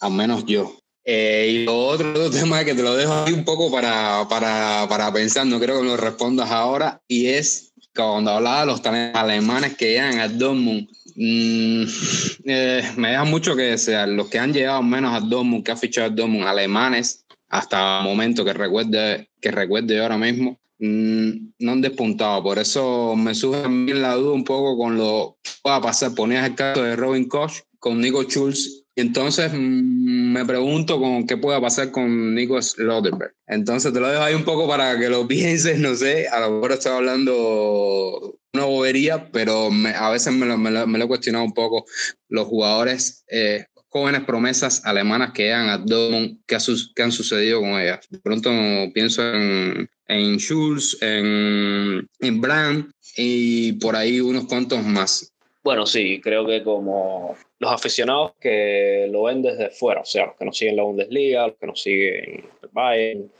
al 0.00 0.12
menos 0.12 0.46
yo. 0.46 0.80
Eh, 1.04 1.48
y 1.48 1.64
lo 1.64 1.78
otro, 1.86 2.10
otro 2.10 2.30
tema 2.30 2.64
que 2.64 2.74
te 2.74 2.82
lo 2.82 2.96
dejo 2.96 3.12
ahí 3.12 3.32
un 3.32 3.44
poco 3.44 3.70
para, 3.70 4.26
para, 4.28 4.86
para 4.88 5.12
pensar, 5.12 5.46
no 5.46 5.60
creo 5.60 5.76
que 5.76 5.82
me 5.82 5.90
lo 5.90 5.96
respondas 5.96 6.50
ahora, 6.50 7.00
y 7.08 7.26
es 7.28 7.69
cuando 7.94 8.30
hablaba 8.30 8.60
de 8.60 8.66
los 8.66 8.82
talentos 8.82 9.20
alemanes 9.20 9.76
que 9.76 9.92
llegan 9.92 10.18
al 10.18 10.38
Dortmund, 10.38 10.88
mm, 11.16 11.82
eh, 12.44 12.82
me 12.96 13.10
deja 13.10 13.24
mucho 13.24 13.56
que 13.56 13.62
desear. 13.62 14.08
Los 14.08 14.28
que 14.28 14.38
han 14.38 14.52
llegado 14.52 14.82
menos 14.82 15.14
al 15.14 15.28
Dortmund, 15.28 15.64
que 15.64 15.72
ha 15.72 15.76
fichado 15.76 16.06
al 16.06 16.16
Dortmund, 16.16 16.46
alemanes, 16.46 17.24
hasta 17.48 17.98
el 17.98 18.04
momento 18.04 18.44
que 18.44 18.52
recuerde, 18.52 19.30
que 19.40 19.50
recuerde 19.50 20.00
ahora 20.00 20.18
mismo, 20.18 20.58
mm, 20.78 21.30
no 21.58 21.72
han 21.72 21.80
despuntado. 21.80 22.42
Por 22.42 22.58
eso 22.58 23.14
me 23.16 23.34
surge 23.34 23.62
también 23.62 24.02
la 24.02 24.14
duda 24.14 24.32
un 24.32 24.44
poco 24.44 24.76
con 24.76 24.96
lo 24.96 25.38
que 25.42 25.50
pueda 25.62 25.80
pasar. 25.80 26.14
Ponías 26.14 26.46
el 26.46 26.54
caso 26.54 26.82
de 26.82 26.96
Robin 26.96 27.28
Koch 27.28 27.52
con 27.78 28.00
Nico 28.00 28.22
Schulz 28.24 28.80
entonces 29.00 29.50
mm, 29.52 30.19
me 30.30 30.44
pregunto 30.44 31.00
con 31.00 31.26
qué 31.26 31.36
pueda 31.36 31.60
pasar 31.60 31.90
con 31.90 32.34
Nico 32.34 32.60
Slotterberg. 32.60 33.34
Entonces 33.46 33.92
te 33.92 34.00
lo 34.00 34.08
dejo 34.08 34.22
ahí 34.22 34.34
un 34.34 34.44
poco 34.44 34.68
para 34.68 34.98
que 34.98 35.08
lo 35.08 35.26
pienses, 35.28 35.78
no 35.78 35.94
sé, 35.94 36.28
a 36.28 36.40
lo 36.40 36.52
mejor 36.52 36.72
estoy 36.72 36.92
hablando 36.92 38.38
una 38.52 38.64
bobería, 38.64 39.30
pero 39.30 39.70
a 39.96 40.10
veces 40.10 40.32
me 40.32 40.46
lo, 40.46 40.58
me, 40.58 40.70
lo, 40.70 41.04
he 41.04 41.08
cuestionado 41.08 41.44
un 41.44 41.52
poco 41.52 41.84
los 42.28 42.46
jugadores 42.46 43.24
eh, 43.28 43.64
jóvenes 43.88 44.24
promesas 44.24 44.84
alemanas 44.84 45.32
que 45.32 45.44
llegan 45.44 45.68
a 45.68 45.78
Dortmund, 45.78 46.38
¿qué, 46.46 46.56
han 47.02 47.12
sucedido 47.12 47.60
con 47.60 47.80
ellas? 47.80 48.06
De 48.08 48.18
pronto 48.18 48.50
pienso 48.94 49.22
en, 49.34 49.88
en 50.06 50.36
Schulz, 50.38 50.96
en, 51.00 52.08
en 52.20 52.40
Brand 52.40 52.90
y 53.16 53.72
por 53.74 53.96
ahí 53.96 54.20
unos 54.20 54.46
cuantos 54.46 54.82
más. 54.84 55.32
Bueno, 55.62 55.86
sí, 55.86 56.20
creo 56.22 56.46
que 56.46 56.62
como 56.62 57.36
los 57.60 57.70
aficionados 57.70 58.32
que 58.40 59.06
lo 59.10 59.24
ven 59.24 59.42
desde 59.42 59.70
fuera, 59.70 60.00
o 60.00 60.04
sea, 60.04 60.26
los 60.26 60.36
que 60.36 60.44
nos 60.46 60.56
siguen 60.56 60.76
la 60.76 60.82
Bundesliga, 60.82 61.46
los 61.46 61.56
que 61.56 61.66
nos 61.66 61.80
siguen 61.80 62.44
el 62.62 62.68
Bayern, 62.72 63.30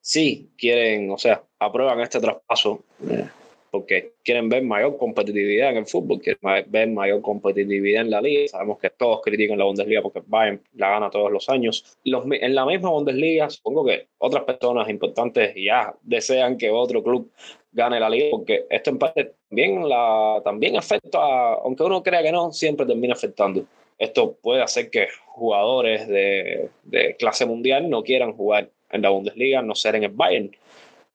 sí 0.00 0.50
quieren, 0.58 1.08
o 1.10 1.16
sea, 1.16 1.42
aprueban 1.60 2.00
este 2.00 2.20
traspaso 2.20 2.84
eh, 3.08 3.28
porque 3.70 4.14
quieren 4.24 4.48
ver 4.48 4.64
mayor 4.64 4.98
competitividad 4.98 5.70
en 5.70 5.78
el 5.78 5.86
fútbol, 5.86 6.20
quieren 6.20 6.70
ver 6.70 6.88
mayor 6.90 7.22
competitividad 7.22 8.02
en 8.02 8.10
la 8.10 8.20
liga. 8.20 8.48
Sabemos 8.48 8.78
que 8.78 8.90
todos 8.90 9.22
critican 9.22 9.56
la 9.56 9.64
Bundesliga 9.64 10.02
porque 10.02 10.22
Bayern 10.26 10.60
la 10.74 10.90
gana 10.90 11.08
todos 11.08 11.30
los 11.32 11.48
años. 11.48 11.96
En 12.04 12.54
la 12.54 12.66
misma 12.66 12.90
Bundesliga, 12.90 13.48
supongo 13.48 13.86
que 13.86 14.08
otras 14.18 14.44
personas 14.44 14.90
importantes 14.90 15.54
ya 15.56 15.94
desean 16.02 16.58
que 16.58 16.70
otro 16.70 17.02
club 17.02 17.30
gane 17.72 17.98
la 17.98 18.10
liga, 18.10 18.26
porque 18.30 18.66
esto 18.68 18.90
en 18.90 18.98
parte 18.98 19.32
también, 19.48 19.88
la, 19.88 20.40
también 20.44 20.76
afecta, 20.76 21.54
aunque 21.54 21.82
uno 21.82 22.02
crea 22.02 22.22
que 22.22 22.32
no, 22.32 22.52
siempre 22.52 22.86
termina 22.86 23.14
afectando. 23.14 23.64
Esto 23.98 24.36
puede 24.42 24.62
hacer 24.62 24.90
que 24.90 25.08
jugadores 25.26 26.06
de, 26.08 26.68
de 26.84 27.16
clase 27.16 27.46
mundial 27.46 27.88
no 27.88 28.02
quieran 28.02 28.32
jugar 28.32 28.68
en 28.90 29.02
la 29.02 29.10
Bundesliga, 29.10 29.62
no 29.62 29.74
ser 29.74 29.96
en 29.96 30.04
el 30.04 30.10
Bayern. 30.10 30.50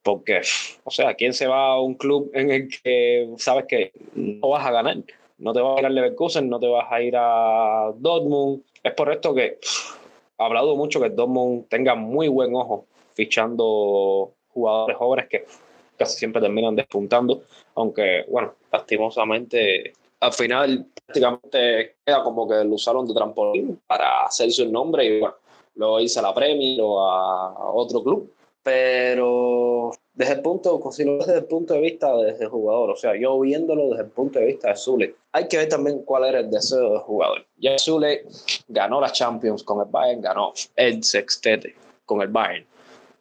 Porque, 0.01 0.41
o 0.83 0.91
sea, 0.91 1.13
¿quién 1.15 1.33
se 1.33 1.47
va 1.47 1.73
a 1.73 1.81
un 1.81 1.95
club 1.95 2.31
en 2.33 2.49
el 2.49 2.69
que 2.69 3.29
sabes 3.37 3.65
que 3.65 3.91
no 4.15 4.49
vas 4.49 4.65
a 4.65 4.71
ganar? 4.71 4.97
No 5.37 5.53
te 5.53 5.59
vas 5.59 5.77
a 5.77 5.79
ir 5.81 5.85
a 5.85 5.89
Leverkusen, 5.89 6.49
no 6.49 6.59
te 6.59 6.67
vas 6.67 6.87
a 6.89 7.01
ir 7.01 7.15
a 7.17 7.91
Dortmund. 7.97 8.63
Es 8.83 8.93
por 8.93 9.11
esto 9.11 9.35
que 9.35 9.57
ha 10.37 10.45
hablado 10.45 10.75
mucho 10.75 11.01
que 11.01 11.09
Dortmund 11.09 11.67
tenga 11.67 11.95
muy 11.95 12.27
buen 12.29 12.55
ojo 12.55 12.85
fichando 13.15 14.31
jugadores 14.49 14.97
jóvenes 14.97 15.27
que 15.27 15.45
casi 15.97 16.17
siempre 16.17 16.41
terminan 16.41 16.75
despuntando, 16.75 17.43
aunque, 17.75 18.25
bueno, 18.29 18.55
lastimosamente 18.71 19.93
al 20.19 20.33
final 20.33 20.85
prácticamente 21.05 21.95
queda 22.05 22.23
como 22.23 22.47
que 22.47 22.63
lo 22.63 22.75
usaron 22.75 23.07
de 23.07 23.13
trampolín 23.13 23.79
para 23.85 24.25
hacerse 24.25 24.63
un 24.63 24.71
nombre 24.71 25.05
y 25.05 25.19
bueno, 25.19 25.35
luego 25.75 25.99
hice 25.99 26.19
a 26.19 26.23
la 26.23 26.33
Premier 26.33 26.79
o 26.81 26.99
a 27.01 27.71
otro 27.73 28.03
club. 28.03 28.33
Pero 28.63 29.91
desde 30.13 30.33
el 30.33 30.41
punto, 30.41 30.81
desde 30.85 31.37
el 31.37 31.45
punto 31.45 31.73
de 31.75 31.79
vista 31.79 32.13
desde 32.17 32.47
jugador, 32.47 32.89
o 32.89 32.95
sea, 32.97 33.15
yo 33.15 33.39
viéndolo 33.39 33.91
desde 33.91 34.03
el 34.03 34.09
punto 34.09 34.39
de 34.39 34.45
vista 34.47 34.69
de 34.69 34.75
Zule, 34.75 35.15
hay 35.31 35.47
que 35.47 35.55
ver 35.55 35.69
también 35.69 36.03
cuál 36.03 36.25
era 36.25 36.39
el 36.39 36.51
deseo 36.51 36.89
del 36.89 36.99
jugador. 36.99 37.45
Ya 37.55 37.77
Zule 37.79 38.25
ganó 38.67 38.99
la 38.99 39.11
Champions 39.11 39.63
con 39.63 39.79
el 39.79 39.85
Bayern, 39.89 40.21
ganó 40.21 40.51
el 40.75 41.01
sextete 41.01 41.75
con 42.05 42.21
el 42.21 42.27
Bayern. 42.27 42.65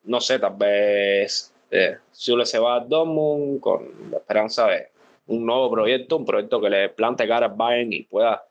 No 0.03 0.21
sé, 0.21 0.41
tal 0.41 0.55
vez 0.57 1.53
eh, 1.71 1.97
Zule 2.15 2.47
se 2.47 2.59
va 2.59 2.77
a 2.77 2.81
Dortmund 2.81 3.61
con 3.61 4.11
la 4.11 4.19
esperanza 4.19 4.67
de 4.69 4.89
un 5.27 5.45
nuevo 5.45 5.71
proyecto, 5.71 6.17
un 6.17 6.25
proyecto 6.25 6.61
que 6.61 6.71
le 6.71 6.89
plante 6.91 7.27
cara 7.27 7.47
al 7.47 7.55
Bayern 7.55 7.93
y 7.93 8.03
pueda 8.03 8.45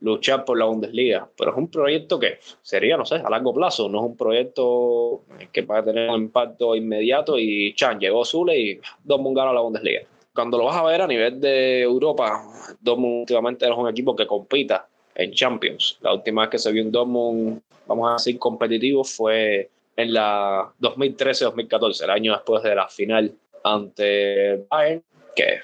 luchar 0.00 0.44
por 0.44 0.58
la 0.58 0.66
Bundesliga. 0.66 1.28
Pero 1.36 1.50
es 1.52 1.56
un 1.56 1.68
proyecto 1.68 2.18
que 2.18 2.38
sería, 2.62 2.96
no 2.96 3.04
sé, 3.04 3.16
a 3.16 3.30
largo 3.30 3.52
plazo, 3.54 3.88
no 3.88 3.98
es 3.98 4.04
un 4.04 4.16
proyecto 4.16 5.22
que 5.52 5.62
va 5.62 5.78
a 5.78 5.84
tener 5.84 6.10
un 6.10 6.22
impacto 6.22 6.76
inmediato 6.76 7.38
y 7.38 7.74
Chan, 7.74 7.98
llegó 7.98 8.24
Zule 8.24 8.58
y 8.58 8.80
Dortmund 9.02 9.36
gana 9.36 9.52
la 9.52 9.60
Bundesliga. 9.60 10.02
Cuando 10.34 10.58
lo 10.58 10.64
vas 10.64 10.76
a 10.76 10.84
ver 10.84 11.00
a 11.00 11.06
nivel 11.06 11.40
de 11.40 11.82
Europa, 11.82 12.44
Dortmund 12.80 13.20
últimamente 13.20 13.66
es 13.66 13.72
un 13.76 13.88
equipo 13.88 14.14
que 14.14 14.26
compita 14.26 14.86
en 15.14 15.32
Champions. 15.32 15.98
La 16.00 16.12
última 16.12 16.42
vez 16.42 16.50
que 16.50 16.58
se 16.58 16.72
vio 16.72 16.82
un 16.82 16.90
Dortmund, 16.90 17.62
vamos 17.86 18.10
a 18.10 18.12
decir, 18.14 18.38
competitivo 18.38 19.04
fue 19.04 19.70
en 19.96 20.12
la 20.12 20.72
2013-2014, 20.80 22.04
el 22.04 22.10
año 22.10 22.32
después 22.32 22.62
de 22.62 22.74
la 22.74 22.88
final 22.88 23.32
ante 23.62 24.64
Bayern, 24.68 25.02
que 25.34 25.60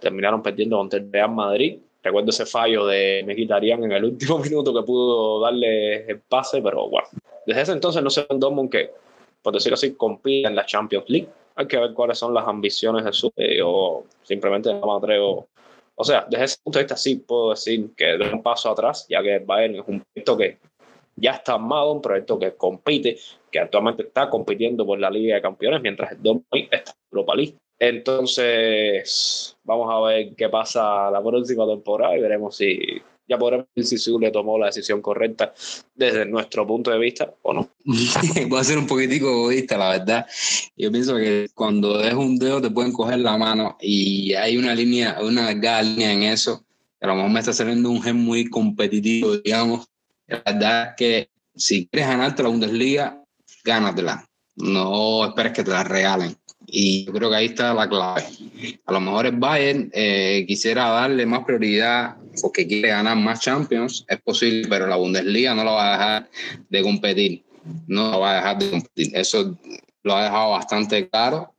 terminaron 0.00 0.42
perdiendo 0.42 0.78
contra 0.78 0.98
el 0.98 1.12
Real 1.12 1.30
Madrid. 1.30 1.78
Recuerdo 2.02 2.30
ese 2.30 2.46
fallo 2.46 2.86
de 2.86 3.22
Mkhitaryan 3.26 3.84
en 3.84 3.92
el 3.92 4.04
último 4.04 4.38
minuto 4.40 4.74
que 4.74 4.82
pudo 4.82 5.40
darle 5.40 6.04
el 6.06 6.20
pase, 6.20 6.60
pero 6.60 6.88
bueno, 6.88 7.08
desde 7.46 7.62
ese 7.62 7.72
entonces 7.72 8.02
no 8.02 8.10
sé 8.10 8.26
un 8.28 8.40
Dortmund 8.40 8.70
que, 8.70 8.90
por 9.42 9.54
decirlo 9.54 9.74
así, 9.74 9.94
compite 9.94 10.48
en 10.48 10.56
la 10.56 10.66
Champions 10.66 11.08
League. 11.08 11.28
Hay 11.54 11.66
que 11.66 11.78
ver 11.78 11.92
cuáles 11.92 12.18
son 12.18 12.32
las 12.32 12.46
ambiciones 12.48 13.04
de 13.04 13.12
su 13.12 13.30
o 13.64 14.04
simplemente 14.22 14.72
no 14.72 14.86
me 14.86 14.96
atrevo. 14.96 15.48
O 15.94 16.04
sea, 16.04 16.26
desde 16.28 16.44
ese 16.44 16.56
punto 16.62 16.78
de 16.78 16.84
vista 16.84 16.96
sí 16.96 17.16
puedo 17.16 17.50
decir 17.50 17.90
que 17.94 18.16
de 18.16 18.30
un 18.32 18.42
paso 18.42 18.70
atrás, 18.70 19.06
ya 19.08 19.22
que 19.22 19.38
Bayern 19.40 19.76
es 19.76 19.84
un 19.86 20.00
proyecto 20.00 20.36
que 20.36 20.58
ya 21.16 21.32
está 21.32 21.54
armado, 21.54 21.92
un 21.92 22.00
proyecto 22.00 22.38
que 22.38 22.54
compite, 22.56 23.18
que 23.52 23.60
actualmente 23.60 24.04
está 24.04 24.28
compitiendo 24.30 24.84
por 24.84 24.98
la 24.98 25.10
Liga 25.10 25.36
de 25.36 25.42
Campeones, 25.42 25.82
mientras 25.82 26.12
el 26.12 26.22
Dortmund 26.22 26.68
está 26.70 26.94
Europa 27.10 27.34
League. 27.36 27.54
Entonces, 27.78 29.56
vamos 29.64 29.88
a 29.92 30.00
ver 30.08 30.34
qué 30.34 30.48
pasa 30.48 31.10
la 31.10 31.22
próxima 31.22 31.66
temporada 31.66 32.16
y 32.16 32.20
veremos 32.20 32.56
si 32.56 32.78
ya 33.28 33.38
podremos 33.38 33.66
ver 33.74 33.84
si 33.84 33.98
Zule 33.98 34.30
tomó 34.30 34.58
la 34.58 34.66
decisión 34.66 35.00
correcta 35.00 35.54
desde 35.94 36.26
nuestro 36.26 36.66
punto 36.66 36.90
de 36.90 36.98
vista 36.98 37.32
o 37.42 37.52
no. 37.52 37.70
Voy 38.48 38.58
a 38.60 38.64
ser 38.64 38.78
un 38.78 38.86
poquitico 38.86 39.28
egoísta, 39.28 39.76
la 39.78 39.90
verdad. 39.90 40.26
Yo 40.76 40.90
pienso 40.90 41.16
que 41.16 41.48
cuando 41.54 42.00
es 42.00 42.14
un 42.14 42.38
dedo 42.38 42.60
te 42.60 42.70
pueden 42.70 42.92
coger 42.92 43.20
la 43.20 43.36
mano 43.36 43.76
y 43.80 44.34
hay 44.34 44.56
una 44.56 44.74
línea, 44.74 45.18
una 45.22 45.48
delgada 45.48 45.82
línea 45.82 46.12
en 46.12 46.22
eso. 46.24 46.64
A 47.00 47.06
lo 47.08 47.16
mejor 47.16 47.30
me 47.30 47.40
está 47.40 47.52
saliendo 47.52 47.90
un 47.90 48.02
gen 48.02 48.16
muy 48.16 48.48
competitivo, 48.48 49.36
digamos, 49.38 49.88
la 50.26 50.42
verdad 50.44 50.88
es 50.90 50.94
que 50.96 51.30
si 51.54 51.86
quieres 51.86 52.08
ganarte 52.08 52.42
la 52.42 52.48
Bundesliga, 52.48 53.21
gánatela. 53.64 54.24
No 54.56 55.26
esperes 55.26 55.52
que 55.52 55.64
te 55.64 55.70
la 55.70 55.84
regalen. 55.84 56.36
Y 56.66 57.04
yo 57.04 57.12
creo 57.12 57.30
que 57.30 57.36
ahí 57.36 57.46
está 57.46 57.74
la 57.74 57.88
clave. 57.88 58.24
A 58.86 58.92
lo 58.92 59.00
mejor 59.00 59.26
el 59.26 59.36
Bayern 59.36 59.90
eh, 59.92 60.44
quisiera 60.46 60.88
darle 60.88 61.26
más 61.26 61.44
prioridad 61.44 62.16
porque 62.40 62.66
quiere 62.66 62.88
ganar 62.88 63.16
más 63.16 63.40
Champions, 63.40 64.04
es 64.08 64.20
posible, 64.20 64.68
pero 64.68 64.86
la 64.86 64.96
Bundesliga 64.96 65.54
no 65.54 65.64
lo 65.64 65.72
va 65.72 65.88
a 65.88 65.92
dejar 65.92 66.30
de 66.68 66.82
competir. 66.82 67.44
No 67.86 68.10
lo 68.10 68.20
va 68.20 68.32
a 68.32 68.36
dejar 68.36 68.58
de 68.58 68.70
competir. 68.70 69.10
Eso 69.14 69.58
lo 70.02 70.16
ha 70.16 70.24
dejado 70.24 70.50
bastante 70.50 71.08
claro 71.08 71.51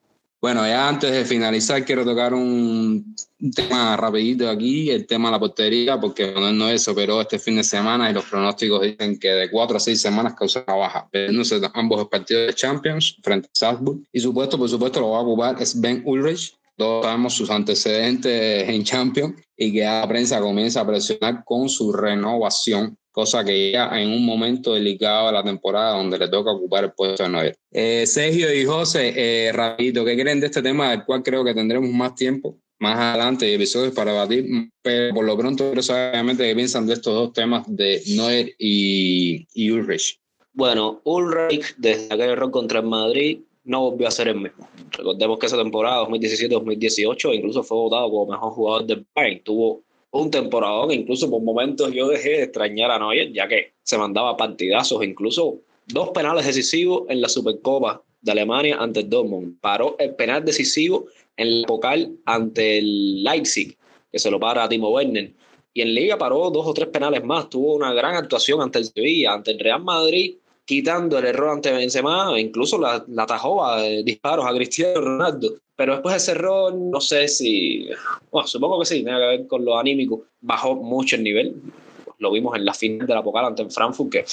bueno, 0.43 0.67
ya 0.67 0.89
antes 0.89 1.09
de 1.09 1.23
finalizar, 1.23 1.85
quiero 1.85 2.03
tocar 2.03 2.33
un, 2.33 3.15
tema 3.55 3.95
rapidito 3.95 4.49
aquí, 4.49 4.89
el 4.89 5.07
tema 5.07 5.29
de 5.29 5.31
la 5.31 5.39
portería, 5.39 5.97
porque 5.97 6.33
Manuel 6.33 6.57
no 6.57 6.77
se 6.77 6.91
operó 6.91 7.21
este 7.21 7.39
fin 7.39 7.55
de 7.55 7.63
semana 7.63 8.09
y 8.09 8.13
los 8.13 8.25
pronósticos 8.25 8.81
dicen 8.81 9.17
que 9.17 9.29
de 9.29 9.49
cuatro 9.49 9.77
a 9.77 9.79
seis 9.79 10.01
semanas 10.01 10.33
causa 10.33 10.65
baja, 10.67 11.07
perdiéndose 11.09 11.61
ambos 11.73 12.09
partidos 12.09 12.47
de 12.47 12.53
Champions 12.55 13.15
frente 13.23 13.47
a 13.47 13.57
Salzburg. 13.57 14.01
Y 14.11 14.19
supuesto, 14.19 14.57
por 14.57 14.67
supuesto, 14.67 14.99
lo 14.99 15.11
va 15.11 15.19
a 15.19 15.21
ocupar 15.21 15.57
Ben 15.75 16.03
Ulrich, 16.05 16.57
todos 16.75 17.05
sabemos 17.05 17.33
sus 17.35 17.49
antecedentes 17.49 18.67
en 18.67 18.83
Champions 18.83 19.35
y 19.55 19.71
que 19.71 19.85
la 19.85 20.05
prensa 20.09 20.41
comienza 20.41 20.81
a 20.81 20.85
presionar 20.85 21.45
con 21.45 21.69
su 21.69 21.93
renovación 21.93 22.97
cosa 23.13 23.45
que 23.45 23.71
ya 23.71 23.89
en 24.01 24.09
un 24.09 24.25
momento 24.25 24.73
delicado 24.73 25.27
de 25.27 25.33
la 25.33 25.43
temporada 25.43 25.97
donde 25.97 26.17
le 26.17 26.27
toca 26.27 26.51
ocupar 26.51 26.83
el 26.83 26.91
puesto 26.93 27.23
de 27.23 27.29
nueve. 27.29 27.55
Eh, 27.71 28.05
Sergio 28.07 28.53
y 28.53 28.65
José, 28.65 29.13
eh, 29.15 29.51
rapidito, 29.53 30.03
¿qué 30.03 30.17
creen 30.17 30.39
de 30.39 30.47
este 30.47 30.63
tema 30.63 30.89
del 30.89 31.05
cual 31.05 31.21
creo 31.21 31.45
que 31.45 31.53
tendremos 31.53 31.89
más 31.91 32.15
tiempo 32.15 32.57
más 32.79 32.99
adelante 32.99 33.49
y 33.49 33.53
episodios 33.53 33.93
para 33.93 34.11
debatir? 34.11 34.45
Pero 34.81 35.13
por 35.13 35.23
lo 35.23 35.37
pronto 35.37 35.67
quiero 35.67 35.83
saber 35.83 36.09
obviamente 36.09 36.43
qué 36.43 36.55
piensan 36.55 36.85
de 36.87 36.93
estos 36.95 37.13
dos 37.13 37.31
temas 37.31 37.63
de 37.67 38.01
Noer 38.07 38.53
y, 38.57 39.47
y 39.53 39.69
Ulrich. 39.69 40.19
Bueno, 40.51 40.99
Ulrich 41.05 41.75
desde 41.77 42.13
aquel 42.13 42.31
error 42.31 42.51
contra 42.51 42.79
el 42.79 42.87
Madrid 42.87 43.39
no 43.63 43.91
volvió 43.91 44.07
a 44.07 44.11
ser 44.11 44.27
el 44.27 44.41
mismo. 44.41 44.67
Recordemos 44.91 45.39
que 45.39 45.45
esa 45.45 45.57
temporada 45.57 46.05
2017-2018 46.07 47.35
incluso 47.35 47.63
fue 47.63 47.77
votado 47.77 48.09
como 48.09 48.31
mejor 48.31 48.51
jugador 48.51 48.85
del 48.85 49.05
Bayern. 49.15 49.43
Tuvo 49.43 49.83
un 50.13 50.29
temporadón, 50.29 50.91
incluso 50.91 51.29
por 51.29 51.41
momentos 51.41 51.91
yo 51.91 52.07
dejé 52.07 52.29
de 52.29 52.43
extrañar 52.43 52.91
a 52.91 52.99
Neuer, 52.99 53.33
ya 53.33 53.47
que 53.47 53.73
se 53.81 53.97
mandaba 53.97 54.37
partidazos, 54.37 55.03
incluso 55.03 55.61
dos 55.87 56.09
penales 56.09 56.45
decisivos 56.45 57.03
en 57.09 57.19
la 57.19 57.27
Supercopa 57.27 58.03
de 58.21 58.31
Alemania 58.31 58.77
ante 58.79 59.01
el 59.01 59.09
Dortmund. 59.09 59.59
Paró 59.59 59.95
el 59.97 60.13
penal 60.15 60.45
decisivo 60.45 61.07
en 61.35 61.47
el 61.47 61.65
Pokal 61.65 62.15
ante 62.25 62.77
el 62.77 63.23
Leipzig, 63.23 63.75
que 64.11 64.19
se 64.19 64.29
lo 64.29 64.39
para 64.39 64.63
a 64.63 64.69
Timo 64.69 64.91
Werner. 64.91 65.31
Y 65.73 65.81
en 65.81 65.95
Liga 65.95 66.15
paró 66.19 66.51
dos 66.51 66.67
o 66.67 66.73
tres 66.75 66.89
penales 66.89 67.23
más. 67.23 67.49
Tuvo 67.49 67.73
una 67.73 67.91
gran 67.93 68.15
actuación 68.15 68.61
ante 68.61 68.77
el 68.79 68.85
Sevilla, 68.85 69.33
ante 69.33 69.49
el 69.49 69.59
Real 69.59 69.83
Madrid, 69.83 70.35
quitando 70.63 71.17
el 71.17 71.25
error 71.25 71.49
ante 71.49 71.71
Benzema, 71.71 72.39
incluso 72.39 72.77
la, 72.77 73.03
la 73.07 73.23
atajó 73.23 73.65
a 73.65 73.81
disparos 73.81 74.45
a 74.45 74.53
Cristiano 74.53 75.01
Ronaldo. 75.01 75.55
Pero 75.75 75.93
después 75.93 76.13
de 76.13 76.17
ese 76.17 76.31
error, 76.31 76.73
no 76.73 77.01
sé 77.01 77.27
si, 77.27 77.89
bueno, 78.31 78.47
supongo 78.47 78.79
que 78.79 78.85
sí, 78.85 79.03
tiene 79.03 79.19
que 79.19 79.25
ver 79.25 79.47
con 79.47 79.65
lo 79.65 79.77
anímico. 79.77 80.25
Bajó 80.41 80.75
mucho 80.75 81.15
el 81.15 81.23
nivel. 81.23 81.61
Lo 82.19 82.31
vimos 82.31 82.55
en 82.55 82.65
la 82.65 82.73
final 82.73 83.07
de 83.07 83.13
la 83.13 83.23
Pokal 83.23 83.45
ante 83.45 83.63
el 83.63 83.71
Frankfurt, 83.71 84.11
que 84.11 84.25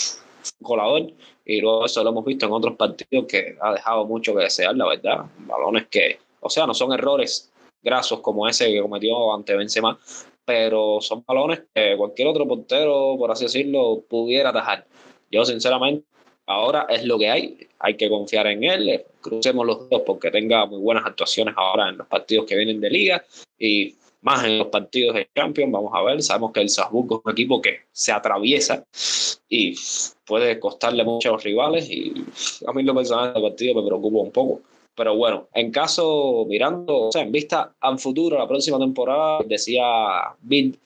colador. 0.62 1.12
Y 1.45 1.61
luego 1.61 1.86
eso 1.86 2.05
lo 2.05 2.11
hemos 2.11 2.24
visto 2.24 2.47
en 2.47 2.53
otros 2.53 2.76
partidos 2.76 3.24
que 3.26 3.57
ha 3.61 3.72
dejado 3.72 4.05
mucho 4.05 4.34
que 4.34 4.43
desear, 4.43 4.76
la 4.76 4.86
verdad. 4.86 5.24
Balones 5.38 5.86
que, 5.88 6.18
o 6.41 6.51
sea, 6.51 6.66
no 6.66 6.74
son 6.74 6.93
errores 6.93 7.51
grasos 7.82 8.20
como 8.20 8.47
ese 8.47 8.70
que 8.70 8.82
cometió 8.82 9.32
ante 9.34 9.57
Benzema, 9.57 9.99
pero 10.45 11.01
son 11.01 11.24
balones 11.26 11.62
que 11.74 11.97
cualquier 11.97 12.28
otro 12.28 12.47
portero, 12.47 13.16
por 13.18 13.30
así 13.30 13.45
decirlo, 13.45 14.05
pudiera 14.09 14.51
atajar. 14.51 14.86
Yo, 15.30 15.45
sinceramente, 15.45 16.05
ahora 16.51 16.86
es 16.88 17.05
lo 17.05 17.18
que 17.18 17.30
hay, 17.30 17.68
hay 17.78 17.96
que 17.96 18.09
confiar 18.09 18.48
en 18.48 18.64
él, 18.64 19.05
crucemos 19.20 19.64
los 19.64 19.88
dos 19.88 20.03
porque 20.05 20.30
tenga 20.30 20.66
muy 20.66 20.80
buenas 20.80 21.07
actuaciones 21.07 21.55
ahora 21.57 21.88
en 21.88 21.98
los 21.98 22.07
partidos 22.09 22.44
que 22.46 22.57
vienen 22.57 22.80
de 22.80 22.90
liga 22.90 23.24
y 23.59 23.94
más 24.22 24.44
en 24.44 24.59
los 24.59 24.66
partidos 24.66 25.14
de 25.14 25.28
Champions, 25.34 25.72
vamos 25.72 25.92
a 25.94 26.03
ver, 26.03 26.20
sabemos 26.22 26.53
que 26.53 26.61
el 26.61 26.68
Salzburgo 26.68 27.18
es 27.18 27.22
un 27.24 27.32
equipo 27.32 27.62
que 27.62 27.82
se 27.92 28.12
atraviesa 28.12 28.84
y 29.48 29.74
puede 30.26 30.59
costarle 30.59 31.05
mucho 31.05 31.30
a 31.30 31.32
los 31.32 31.44
rivales 31.44 31.88
y 31.88 32.12
a 32.66 32.72
mí 32.72 32.82
lo 32.82 32.94
personal 32.94 33.32
del 33.32 33.42
partido 33.42 33.80
me 33.80 33.86
preocupa 33.86 34.18
un 34.18 34.32
poco. 34.32 34.61
Pero 34.96 35.16
bueno, 35.16 35.48
en 35.55 35.70
caso, 35.70 36.44
mirando, 36.48 37.07
o 37.07 37.12
sea, 37.12 37.22
en 37.22 37.32
vista 37.32 37.72
al 37.80 37.98
futuro, 37.98 38.36
la 38.36 38.48
próxima 38.48 38.78
temporada, 38.78 39.38
decía 39.46 40.34
Bill 40.42 40.78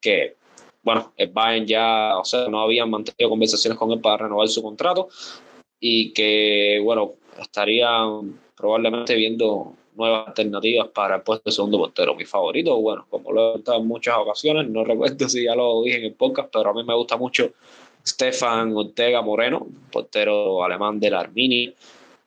que 0.00 0.36
bueno, 0.82 1.12
el 1.16 1.28
Bayern 1.28 1.66
ya, 1.66 2.18
o 2.18 2.24
sea, 2.24 2.48
no 2.48 2.60
habían 2.60 2.90
mantenido 2.90 3.30
conversaciones 3.30 3.78
con 3.78 3.90
él 3.92 4.00
para 4.00 4.24
renovar 4.24 4.48
su 4.48 4.62
contrato 4.62 5.08
y 5.78 6.12
que, 6.12 6.80
bueno, 6.82 7.14
estarían 7.40 8.38
probablemente 8.56 9.14
viendo 9.14 9.74
nuevas 9.94 10.28
alternativas 10.28 10.88
para 10.88 11.16
el 11.16 11.22
puesto 11.22 11.50
de 11.50 11.54
segundo 11.54 11.78
portero. 11.78 12.14
Mi 12.14 12.24
favorito, 12.24 12.76
bueno, 12.80 13.06
como 13.10 13.32
lo 13.32 13.50
he 13.50 13.52
contado 13.54 13.78
en 13.78 13.86
muchas 13.86 14.16
ocasiones, 14.16 14.68
no 14.68 14.84
recuerdo 14.92 15.28
si 15.28 15.44
ya 15.44 15.54
lo 15.54 15.82
dije 15.82 15.98
en 15.98 16.04
el 16.04 16.14
podcast, 16.14 16.50
pero 16.52 16.70
a 16.70 16.74
mí 16.74 16.82
me 16.84 16.94
gusta 16.94 17.16
mucho 17.16 17.52
Stefan 18.06 18.74
Ortega 18.74 19.22
Moreno, 19.22 19.66
portero 19.92 20.64
alemán 20.64 20.98
de 21.00 21.10
la 21.10 21.20
Arminia, 21.20 21.72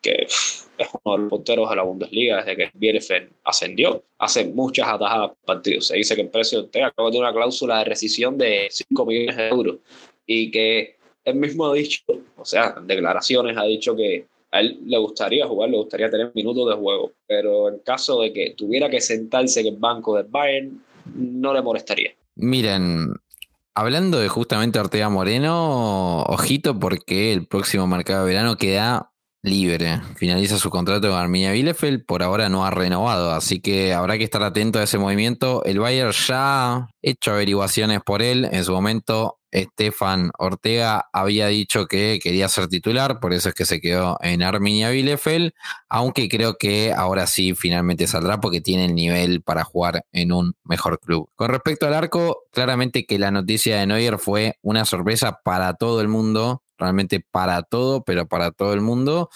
que 0.04 0.28
es 0.28 0.68
uno 1.04 1.16
de 1.16 1.22
los 1.24 1.30
porteros 1.30 1.70
de 1.70 1.76
la 1.76 1.84
Bundesliga 1.84 2.38
desde 2.38 2.56
que 2.56 2.72
Bielefeld 2.74 3.32
ascendió. 3.44 4.04
Hace 4.20 4.46
muchas 4.46 4.88
atajadas 4.88 5.32
partidos. 5.46 5.88
Se 5.88 5.96
dice 5.96 6.16
que 6.16 6.22
el 6.22 6.30
precio 6.30 6.60
de 6.60 6.66
Ortega 6.66 6.88
acaba 6.88 7.10
de 7.10 7.20
una 7.20 7.34
cláusula 7.34 7.80
de 7.80 7.86
rescisión 7.86 8.38
de 8.38 8.68
5 8.70 9.06
millones 9.06 9.38
de 9.38 9.48
euros 9.48 9.78
y 10.28 10.52
que 10.52 10.98
él 11.24 11.36
mismo 11.36 11.68
ha 11.68 11.74
dicho, 11.74 12.04
o 12.36 12.46
sea, 12.46 12.76
en 12.78 12.86
declaraciones 12.86 13.58
ha 13.58 13.64
dicho 13.64 13.96
que 13.96 14.28
a 14.52 14.60
él 14.60 14.80
le 14.86 14.98
gustaría 14.98 15.48
jugar, 15.48 15.70
le 15.70 15.78
gustaría 15.78 16.10
tener 16.10 16.32
minutos 16.36 16.70
de 16.70 16.76
juego, 16.76 17.12
pero 17.26 17.70
en 17.70 17.80
caso 17.80 18.22
de 18.22 18.32
que 18.32 18.54
tuviera 18.56 18.90
que 18.90 19.02
sentarse 19.02 19.62
en 19.62 19.68
el 19.68 19.78
banco 19.78 20.16
del 20.16 20.28
Bayern, 20.28 20.84
no 21.16 21.54
le 21.54 21.62
molestaría. 21.62 22.12
Miren, 22.36 23.14
hablando 23.74 24.20
de 24.20 24.28
justamente 24.28 24.80
Ortega 24.80 25.10
Moreno, 25.10 26.24
ojito 26.24 26.78
porque 26.78 27.34
el 27.34 27.48
próximo 27.48 27.88
mercado 27.88 28.26
de 28.26 28.34
verano 28.34 28.58
queda 28.58 29.13
libre. 29.44 30.02
Finaliza 30.16 30.58
su 30.58 30.70
contrato 30.70 31.10
con 31.10 31.20
Arminia 31.20 31.52
Bielefeld, 31.52 32.06
por 32.06 32.24
ahora 32.24 32.50
no 32.50 32.66
ha 32.66 32.72
renovado, 32.72 33.32
así 33.32 33.60
que 33.60 33.94
habrá 33.94 34.18
que 34.18 34.24
estar 34.24 34.42
atento 34.42 34.80
a 34.80 34.84
ese 34.84 34.98
movimiento. 34.98 35.64
El 35.66 35.80
Bayern 35.80 36.12
ya 36.12 36.74
ha 36.74 36.88
hecho 37.02 37.32
averiguaciones 37.32 38.00
por 38.02 38.22
él. 38.22 38.48
En 38.52 38.64
su 38.64 38.72
momento, 38.72 39.38
Estefan 39.54 40.32
Ortega 40.38 41.08
había 41.14 41.48
dicho 41.48 41.86
que 41.86 42.20
quería 42.22 42.50
ser 42.50 42.68
titular, 42.68 43.20
por 43.20 43.34
eso 43.34 43.50
es 43.50 43.56
que 43.56 43.66
se 43.66 43.80
quedó 43.80 44.18
en 44.22 44.42
Arminia 44.42 44.90
Bielefeld, 44.90 45.54
aunque 45.90 46.28
creo 46.28 46.58
que 46.58 46.92
ahora 46.92 47.28
sí 47.28 47.54
finalmente 47.56 48.08
saldrá 48.08 48.42
porque 48.42 48.62
tiene 48.62 48.86
el 48.86 48.96
nivel 48.96 49.42
para 49.44 49.64
jugar 49.64 50.06
en 50.12 50.32
un 50.32 50.56
mejor 50.64 51.00
club. 51.00 51.30
Con 51.36 51.50
respecto 51.50 51.86
al 51.86 51.94
arco, 51.94 52.44
claramente 52.52 53.06
que 53.06 53.20
la 53.20 53.32
noticia 53.32 53.80
de 53.80 53.88
Neuer 53.88 54.18
fue 54.18 54.58
una 54.62 54.86
sorpresa 54.86 55.40
para 55.44 55.76
todo 55.76 56.02
el 56.02 56.08
mundo 56.08 56.64
realmente 56.78 57.26
para 57.32 57.64
todo, 57.64 58.04
pero 58.04 58.28
para 58.28 58.52
todo 58.52 58.74
el 58.74 58.82
mundo. 58.82 59.30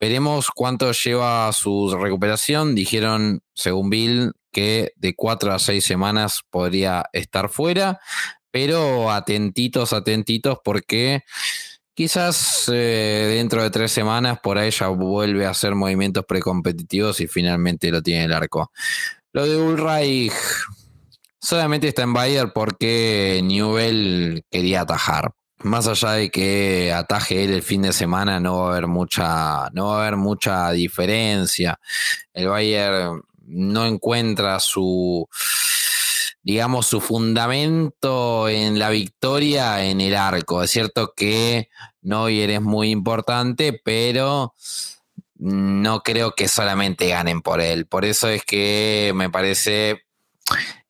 Veremos 0.00 0.50
cuánto 0.54 0.92
lleva 0.92 1.52
su 1.52 1.96
recuperación. 1.98 2.74
Dijeron, 2.74 3.42
según 3.54 3.90
Bill, 3.90 4.32
que 4.52 4.92
de 4.96 5.14
cuatro 5.14 5.52
a 5.52 5.58
seis 5.58 5.84
semanas 5.84 6.42
podría 6.50 7.06
estar 7.12 7.48
fuera, 7.48 8.00
pero 8.50 9.10
atentitos, 9.10 9.92
atentitos, 9.92 10.58
porque 10.64 11.22
quizás 11.94 12.70
eh, 12.72 13.34
dentro 13.36 13.62
de 13.62 13.70
tres 13.70 13.92
semanas 13.92 14.38
por 14.42 14.58
ahí 14.58 14.70
ya 14.70 14.88
vuelve 14.88 15.46
a 15.46 15.50
hacer 15.50 15.74
movimientos 15.74 16.24
precompetitivos 16.26 17.20
y 17.20 17.26
finalmente 17.26 17.90
lo 17.90 18.02
tiene 18.02 18.24
el 18.24 18.32
arco. 18.32 18.72
Lo 19.32 19.46
de 19.46 19.56
Ulreich 19.56 20.32
solamente 21.40 21.88
está 21.88 22.02
en 22.02 22.12
Bayer 22.12 22.52
porque 22.52 23.40
Newell 23.44 24.44
quería 24.50 24.82
atajar 24.82 25.32
más 25.60 25.88
allá 25.88 26.12
de 26.12 26.30
que 26.30 26.92
ataje 26.92 27.44
él 27.44 27.52
el 27.52 27.62
fin 27.62 27.82
de 27.82 27.92
semana, 27.92 28.38
no 28.40 28.58
va 28.58 28.68
a 28.68 28.70
haber 28.72 28.86
mucha, 28.86 29.68
no 29.72 29.88
va 29.88 29.98
a 29.98 30.02
haber 30.02 30.16
mucha 30.16 30.70
diferencia. 30.70 31.78
El 32.32 32.48
Bayern 32.48 33.22
no 33.46 33.86
encuentra 33.86 34.60
su, 34.60 35.28
digamos, 36.42 36.86
su 36.86 37.00
fundamento 37.00 38.48
en 38.48 38.78
la 38.78 38.90
victoria 38.90 39.84
en 39.84 40.00
el 40.00 40.16
arco. 40.16 40.62
Es 40.62 40.70
cierto 40.70 41.12
que 41.16 41.68
Neuer 42.02 42.50
es 42.50 42.62
muy 42.62 42.90
importante, 42.90 43.72
pero 43.84 44.54
no 45.36 46.02
creo 46.02 46.32
que 46.34 46.48
solamente 46.48 47.08
ganen 47.08 47.42
por 47.42 47.60
él. 47.60 47.86
Por 47.86 48.04
eso 48.04 48.28
es 48.28 48.44
que 48.44 49.12
me 49.14 49.30
parece 49.30 50.02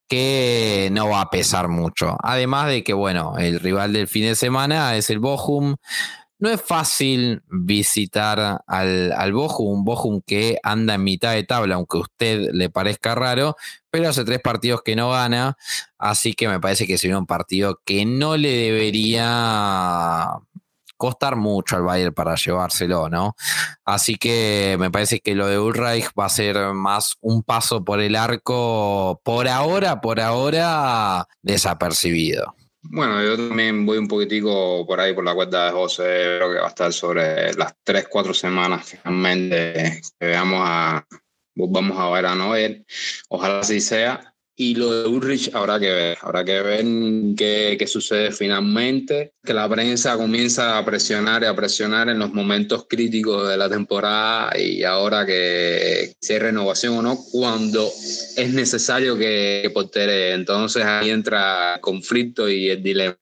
que 0.08 0.88
no 0.92 1.10
va 1.10 1.20
a 1.20 1.30
pesar 1.30 1.68
mucho. 1.68 2.16
Además 2.22 2.68
de 2.68 2.82
que, 2.82 2.94
bueno, 2.94 3.36
el 3.38 3.60
rival 3.60 3.92
del 3.92 4.08
fin 4.08 4.24
de 4.24 4.34
semana 4.34 4.96
es 4.96 5.10
el 5.10 5.18
Bochum. 5.18 5.76
No 6.38 6.48
es 6.50 6.62
fácil 6.62 7.42
visitar 7.48 8.62
al, 8.66 9.12
al 9.12 9.32
Bochum, 9.32 9.66
un 9.66 9.84
Bochum 9.84 10.20
que 10.24 10.58
anda 10.62 10.94
en 10.94 11.02
mitad 11.02 11.32
de 11.32 11.42
tabla, 11.42 11.74
aunque 11.74 11.96
a 11.96 12.00
usted 12.00 12.50
le 12.52 12.70
parezca 12.70 13.14
raro, 13.16 13.56
pero 13.90 14.08
hace 14.08 14.24
tres 14.24 14.40
partidos 14.40 14.82
que 14.82 14.94
no 14.94 15.10
gana, 15.10 15.56
así 15.98 16.34
que 16.34 16.48
me 16.48 16.60
parece 16.60 16.86
que 16.86 16.96
sería 16.96 17.18
un 17.18 17.26
partido 17.26 17.80
que 17.84 18.04
no 18.04 18.36
le 18.36 18.50
debería 18.50 20.38
costar 20.98 21.36
mucho 21.36 21.76
al 21.76 21.84
Bayern 21.84 22.12
para 22.12 22.34
llevárselo, 22.34 23.08
¿no? 23.08 23.34
Así 23.84 24.16
que 24.16 24.76
me 24.78 24.90
parece 24.90 25.20
que 25.20 25.34
lo 25.34 25.46
de 25.46 25.58
Ulreich 25.58 26.10
va 26.18 26.26
a 26.26 26.28
ser 26.28 26.74
más 26.74 27.16
un 27.20 27.42
paso 27.42 27.84
por 27.84 28.00
el 28.00 28.16
arco, 28.16 29.20
por 29.24 29.48
ahora, 29.48 30.00
por 30.00 30.20
ahora, 30.20 31.26
desapercibido. 31.40 32.57
Bueno, 32.82 33.22
yo 33.22 33.36
también 33.36 33.84
voy 33.84 33.98
un 33.98 34.08
poquitico 34.08 34.86
por 34.86 35.00
ahí 35.00 35.12
por 35.12 35.24
la 35.24 35.34
cuenta 35.34 35.66
de 35.66 35.72
José, 35.72 36.02
creo 36.02 36.52
que 36.52 36.58
va 36.60 36.66
a 36.66 36.68
estar 36.68 36.92
sobre 36.92 37.52
las 37.54 37.74
tres, 37.82 38.06
cuatro 38.08 38.32
semanas 38.32 38.86
finalmente 38.86 40.00
que 40.18 40.26
veamos 40.26 40.60
a, 40.64 41.06
vamos 41.54 41.98
a 41.98 42.10
ver 42.10 42.26
a 42.26 42.34
Noel. 42.34 42.86
Ojalá 43.28 43.60
así 43.60 43.80
sea. 43.80 44.34
Y 44.60 44.74
lo 44.74 45.04
de 45.04 45.08
Ulrich 45.08 45.54
habrá 45.54 45.78
que 45.78 45.88
ver, 45.88 46.18
habrá 46.20 46.44
que 46.44 46.60
ver 46.60 46.84
qué, 47.36 47.76
qué, 47.78 47.86
sucede 47.86 48.32
finalmente, 48.32 49.34
que 49.44 49.54
la 49.54 49.68
prensa 49.68 50.16
comienza 50.16 50.76
a 50.76 50.84
presionar 50.84 51.44
y 51.44 51.46
a 51.46 51.54
presionar 51.54 52.08
en 52.08 52.18
los 52.18 52.32
momentos 52.32 52.86
críticos 52.88 53.48
de 53.48 53.56
la 53.56 53.68
temporada 53.68 54.58
y 54.58 54.82
ahora 54.82 55.24
que 55.24 56.12
si 56.20 56.32
hay 56.32 56.40
renovación 56.40 56.98
o 56.98 57.02
no, 57.02 57.16
cuando 57.30 57.88
es 58.36 58.52
necesario 58.52 59.16
que, 59.16 59.60
que 59.62 59.70
portere. 59.70 60.32
Entonces 60.32 60.84
ahí 60.84 61.10
entra 61.10 61.76
el 61.76 61.80
conflicto 61.80 62.48
y 62.48 62.68
el 62.68 62.82
dilema. 62.82 63.16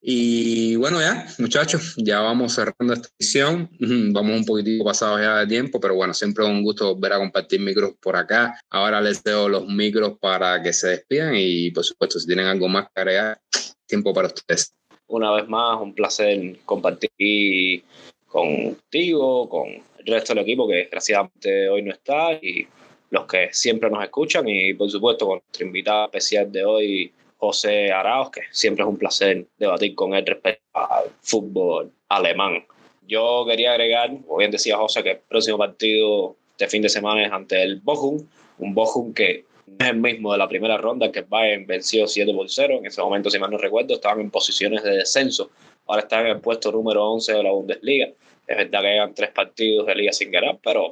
Y 0.00 0.76
bueno, 0.76 0.98
ya, 1.00 1.26
muchachos, 1.38 1.94
ya 1.98 2.20
vamos 2.20 2.54
cerrando 2.54 2.94
esta 2.94 3.08
edición. 3.18 3.68
Vamos 4.12 4.38
un 4.38 4.44
poquitito 4.44 4.84
pasados 4.84 5.20
ya 5.20 5.38
de 5.38 5.46
tiempo, 5.46 5.78
pero 5.78 5.94
bueno, 5.94 6.14
siempre 6.14 6.44
es 6.44 6.50
un 6.50 6.62
gusto 6.62 6.94
volver 6.94 7.12
a 7.12 7.18
compartir 7.18 7.60
micros 7.60 7.92
por 8.00 8.16
acá. 8.16 8.58
Ahora 8.70 9.00
les 9.00 9.22
dejo 9.22 9.48
los 9.48 9.66
micros 9.66 10.18
para 10.18 10.62
que 10.62 10.69
se 10.72 10.88
despidan 10.88 11.34
y 11.36 11.70
por 11.70 11.84
supuesto 11.84 12.18
si 12.18 12.26
tienen 12.26 12.46
algo 12.46 12.68
más 12.68 12.86
que 12.86 13.00
agregar, 13.00 13.40
tiempo 13.86 14.12
para 14.12 14.28
ustedes. 14.28 14.74
Una 15.06 15.32
vez 15.32 15.48
más, 15.48 15.80
un 15.80 15.94
placer 15.94 16.58
compartir 16.64 17.84
contigo, 18.26 19.48
con 19.48 19.68
el 19.68 20.06
resto 20.06 20.34
del 20.34 20.44
equipo 20.44 20.68
que 20.68 20.74
desgraciadamente 20.74 21.68
hoy 21.68 21.82
no 21.82 21.92
está 21.92 22.32
y 22.34 22.66
los 23.10 23.26
que 23.26 23.48
siempre 23.52 23.90
nos 23.90 24.02
escuchan 24.02 24.48
y 24.48 24.72
por 24.74 24.90
supuesto 24.90 25.26
con 25.26 25.40
nuestro 25.44 25.66
invitado 25.66 26.04
especial 26.04 26.50
de 26.50 26.64
hoy, 26.64 27.12
José 27.38 27.90
Arauz, 27.90 28.30
que 28.30 28.42
siempre 28.52 28.84
es 28.84 28.88
un 28.88 28.96
placer 28.96 29.46
debatir 29.58 29.94
con 29.94 30.14
él 30.14 30.24
respecto 30.26 30.62
al 30.74 31.10
fútbol 31.20 31.92
alemán. 32.08 32.64
Yo 33.06 33.44
quería 33.48 33.72
agregar, 33.72 34.10
como 34.24 34.36
bien 34.36 34.50
decía 34.50 34.76
José, 34.76 35.02
que 35.02 35.10
el 35.12 35.18
próximo 35.18 35.58
partido 35.58 36.36
de 36.58 36.68
fin 36.68 36.82
de 36.82 36.88
semana 36.88 37.26
es 37.26 37.32
ante 37.32 37.60
el 37.62 37.80
Bochum, 37.80 38.24
un 38.58 38.74
Bochum 38.74 39.12
que 39.12 39.44
es 39.78 39.86
el 39.88 39.96
mismo 39.96 40.32
de 40.32 40.38
la 40.38 40.48
primera 40.48 40.76
ronda, 40.76 41.10
que 41.10 41.22
Bayern 41.22 41.66
venció 41.66 42.06
7 42.06 42.32
por 42.34 42.48
0. 42.48 42.78
En 42.78 42.86
ese 42.86 43.00
momento, 43.00 43.30
si 43.30 43.38
mal 43.38 43.50
no 43.50 43.58
recuerdo, 43.58 43.94
estaban 43.94 44.20
en 44.20 44.30
posiciones 44.30 44.82
de 44.82 44.96
descenso. 44.96 45.50
Ahora 45.86 46.02
están 46.02 46.26
en 46.26 46.32
el 46.32 46.40
puesto 46.40 46.70
número 46.70 47.04
11 47.12 47.32
de 47.32 47.42
la 47.42 47.50
Bundesliga. 47.50 48.08
Es 48.46 48.56
verdad 48.56 48.80
que 48.80 48.88
hayan 48.88 49.14
tres 49.14 49.30
partidos 49.30 49.86
de 49.86 49.94
liga 49.94 50.12
sin 50.12 50.30
ganar, 50.30 50.58
pero 50.62 50.90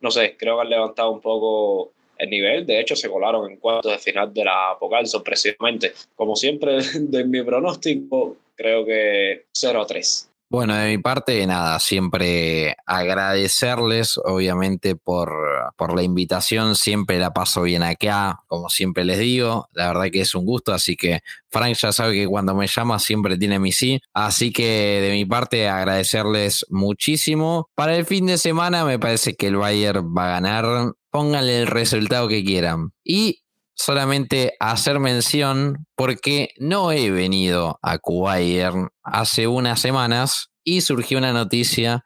no 0.00 0.10
sé, 0.10 0.36
creo 0.36 0.56
que 0.56 0.62
han 0.62 0.70
levantado 0.70 1.10
un 1.10 1.20
poco 1.20 1.92
el 2.18 2.30
nivel. 2.30 2.66
De 2.66 2.80
hecho, 2.80 2.96
se 2.96 3.08
colaron 3.08 3.50
en 3.50 3.58
cuartos 3.58 3.92
de 3.92 3.98
final 3.98 4.32
de 4.32 4.44
la 4.44 4.76
Pokal 4.78 5.06
sorpresivamente. 5.06 5.92
Como 6.14 6.36
siempre, 6.36 6.78
de 6.94 7.24
mi 7.24 7.42
pronóstico, 7.42 8.36
creo 8.54 8.84
que 8.84 9.46
0 9.52 9.80
a 9.80 9.86
3. 9.86 10.30
Bueno, 10.48 10.76
de 10.76 10.96
mi 10.96 10.98
parte, 11.02 11.44
nada, 11.44 11.80
siempre 11.80 12.76
agradecerles, 12.86 14.16
obviamente, 14.16 14.94
por, 14.94 15.32
por, 15.76 15.96
la 15.96 16.04
invitación. 16.04 16.76
Siempre 16.76 17.18
la 17.18 17.32
paso 17.32 17.62
bien 17.62 17.82
acá, 17.82 18.44
como 18.46 18.68
siempre 18.68 19.04
les 19.04 19.18
digo. 19.18 19.68
La 19.72 19.88
verdad 19.88 20.06
que 20.12 20.20
es 20.20 20.36
un 20.36 20.44
gusto, 20.44 20.72
así 20.72 20.94
que 20.94 21.20
Frank 21.50 21.74
ya 21.74 21.90
sabe 21.90 22.14
que 22.14 22.28
cuando 22.28 22.54
me 22.54 22.68
llama 22.68 23.00
siempre 23.00 23.36
tiene 23.36 23.58
mi 23.58 23.72
sí. 23.72 24.00
Así 24.14 24.52
que 24.52 25.00
de 25.02 25.10
mi 25.10 25.24
parte, 25.24 25.68
agradecerles 25.68 26.64
muchísimo. 26.68 27.68
Para 27.74 27.96
el 27.96 28.06
fin 28.06 28.26
de 28.26 28.38
semana, 28.38 28.84
me 28.84 29.00
parece 29.00 29.34
que 29.34 29.48
el 29.48 29.56
Bayern 29.56 30.14
va 30.16 30.26
a 30.26 30.40
ganar. 30.40 30.92
Pónganle 31.10 31.62
el 31.62 31.66
resultado 31.66 32.28
que 32.28 32.44
quieran. 32.44 32.92
Y 33.02 33.40
solamente 33.76 34.54
hacer 34.58 34.98
mención 34.98 35.86
porque 35.94 36.50
no 36.58 36.90
he 36.90 37.10
venido 37.10 37.78
a 37.82 37.98
Bayern 38.02 38.88
hace 39.02 39.46
unas 39.46 39.80
semanas 39.80 40.50
y 40.64 40.80
surgió 40.80 41.18
una 41.18 41.32
noticia 41.32 42.04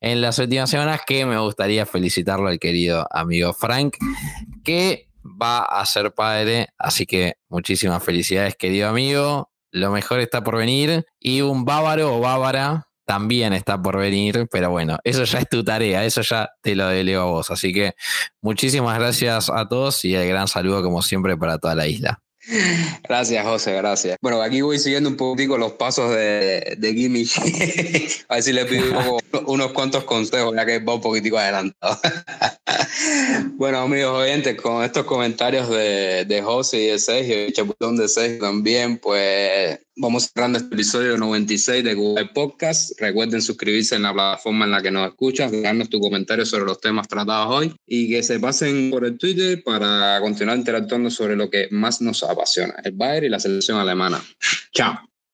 en 0.00 0.20
las 0.20 0.38
últimas 0.38 0.68
semanas 0.68 1.00
que 1.06 1.24
me 1.24 1.38
gustaría 1.38 1.86
felicitarlo 1.86 2.48
al 2.48 2.58
querido 2.58 3.06
amigo 3.10 3.54
Frank, 3.54 3.96
que 4.64 5.08
va 5.24 5.62
a 5.62 5.86
ser 5.86 6.12
padre, 6.12 6.68
así 6.76 7.06
que 7.06 7.34
muchísimas 7.48 8.02
felicidades 8.02 8.56
querido 8.56 8.88
amigo, 8.88 9.50
lo 9.70 9.90
mejor 9.90 10.20
está 10.20 10.44
por 10.44 10.58
venir 10.58 11.06
y 11.18 11.40
un 11.40 11.64
bávaro 11.64 12.16
o 12.16 12.20
bávara 12.20 12.88
también 13.04 13.52
está 13.52 13.80
por 13.80 13.98
venir, 13.98 14.46
pero 14.50 14.70
bueno, 14.70 14.98
eso 15.04 15.24
ya 15.24 15.40
es 15.40 15.48
tu 15.48 15.64
tarea, 15.64 16.04
eso 16.04 16.22
ya 16.22 16.50
te 16.60 16.74
lo 16.74 16.88
delego 16.88 17.22
a 17.22 17.26
vos. 17.26 17.50
Así 17.50 17.72
que 17.72 17.94
muchísimas 18.40 18.98
gracias 18.98 19.50
a 19.50 19.68
todos 19.68 20.04
y 20.04 20.14
el 20.14 20.28
gran 20.28 20.48
saludo 20.48 20.82
como 20.82 21.02
siempre 21.02 21.36
para 21.36 21.58
toda 21.58 21.74
la 21.74 21.86
isla. 21.86 22.22
Gracias, 23.04 23.44
José, 23.44 23.72
gracias. 23.74 24.16
Bueno, 24.20 24.42
aquí 24.42 24.62
voy 24.62 24.78
siguiendo 24.78 25.08
un 25.08 25.16
poquito 25.16 25.56
los 25.56 25.72
pasos 25.72 26.10
de, 26.10 26.74
de 26.76 26.92
Gimme. 26.92 27.24
a 28.28 28.34
ver 28.34 28.42
si 28.42 28.52
le 28.52 28.64
pido 28.64 29.18
unos 29.46 29.72
cuantos 29.72 30.02
consejos, 30.04 30.52
ya 30.54 30.66
que 30.66 30.80
va 30.80 30.94
un 30.94 31.00
poquitico 31.00 31.38
adelantado. 31.38 32.00
bueno, 33.54 33.78
amigos 33.78 34.22
oyentes, 34.22 34.60
con 34.60 34.82
estos 34.82 35.04
comentarios 35.04 35.68
de, 35.68 36.24
de 36.24 36.42
José 36.42 36.82
y 36.82 36.86
de 36.88 36.98
Sergio, 36.98 37.46
y 37.46 37.52
Chaputón 37.52 37.96
de 37.96 38.08
Sergio 38.08 38.40
también, 38.40 38.98
pues 38.98 39.78
Vamos 39.94 40.30
cerrando 40.32 40.58
este 40.58 40.74
episodio 40.74 41.18
96 41.18 41.84
de 41.84 41.92
Google 41.92 42.30
Podcast. 42.32 42.98
Recuerden 42.98 43.42
suscribirse 43.42 43.94
en 43.94 44.02
la 44.02 44.14
plataforma 44.14 44.64
en 44.64 44.70
la 44.70 44.80
que 44.80 44.90
nos 44.90 45.06
escuchan, 45.06 45.50
dejarnos 45.50 45.90
tu 45.90 46.00
comentario 46.00 46.46
sobre 46.46 46.64
los 46.64 46.80
temas 46.80 47.06
tratados 47.08 47.48
hoy 47.50 47.76
y 47.86 48.08
que 48.08 48.22
se 48.22 48.40
pasen 48.40 48.90
por 48.90 49.04
el 49.04 49.18
Twitter 49.18 49.62
para 49.62 50.18
continuar 50.22 50.56
interactuando 50.56 51.10
sobre 51.10 51.36
lo 51.36 51.50
que 51.50 51.68
más 51.70 52.00
nos 52.00 52.22
apasiona, 52.22 52.74
el 52.82 52.92
Bayern 52.92 53.26
y 53.26 53.28
la 53.28 53.38
selección 53.38 53.78
alemana. 53.78 54.18
Chao. 54.72 55.11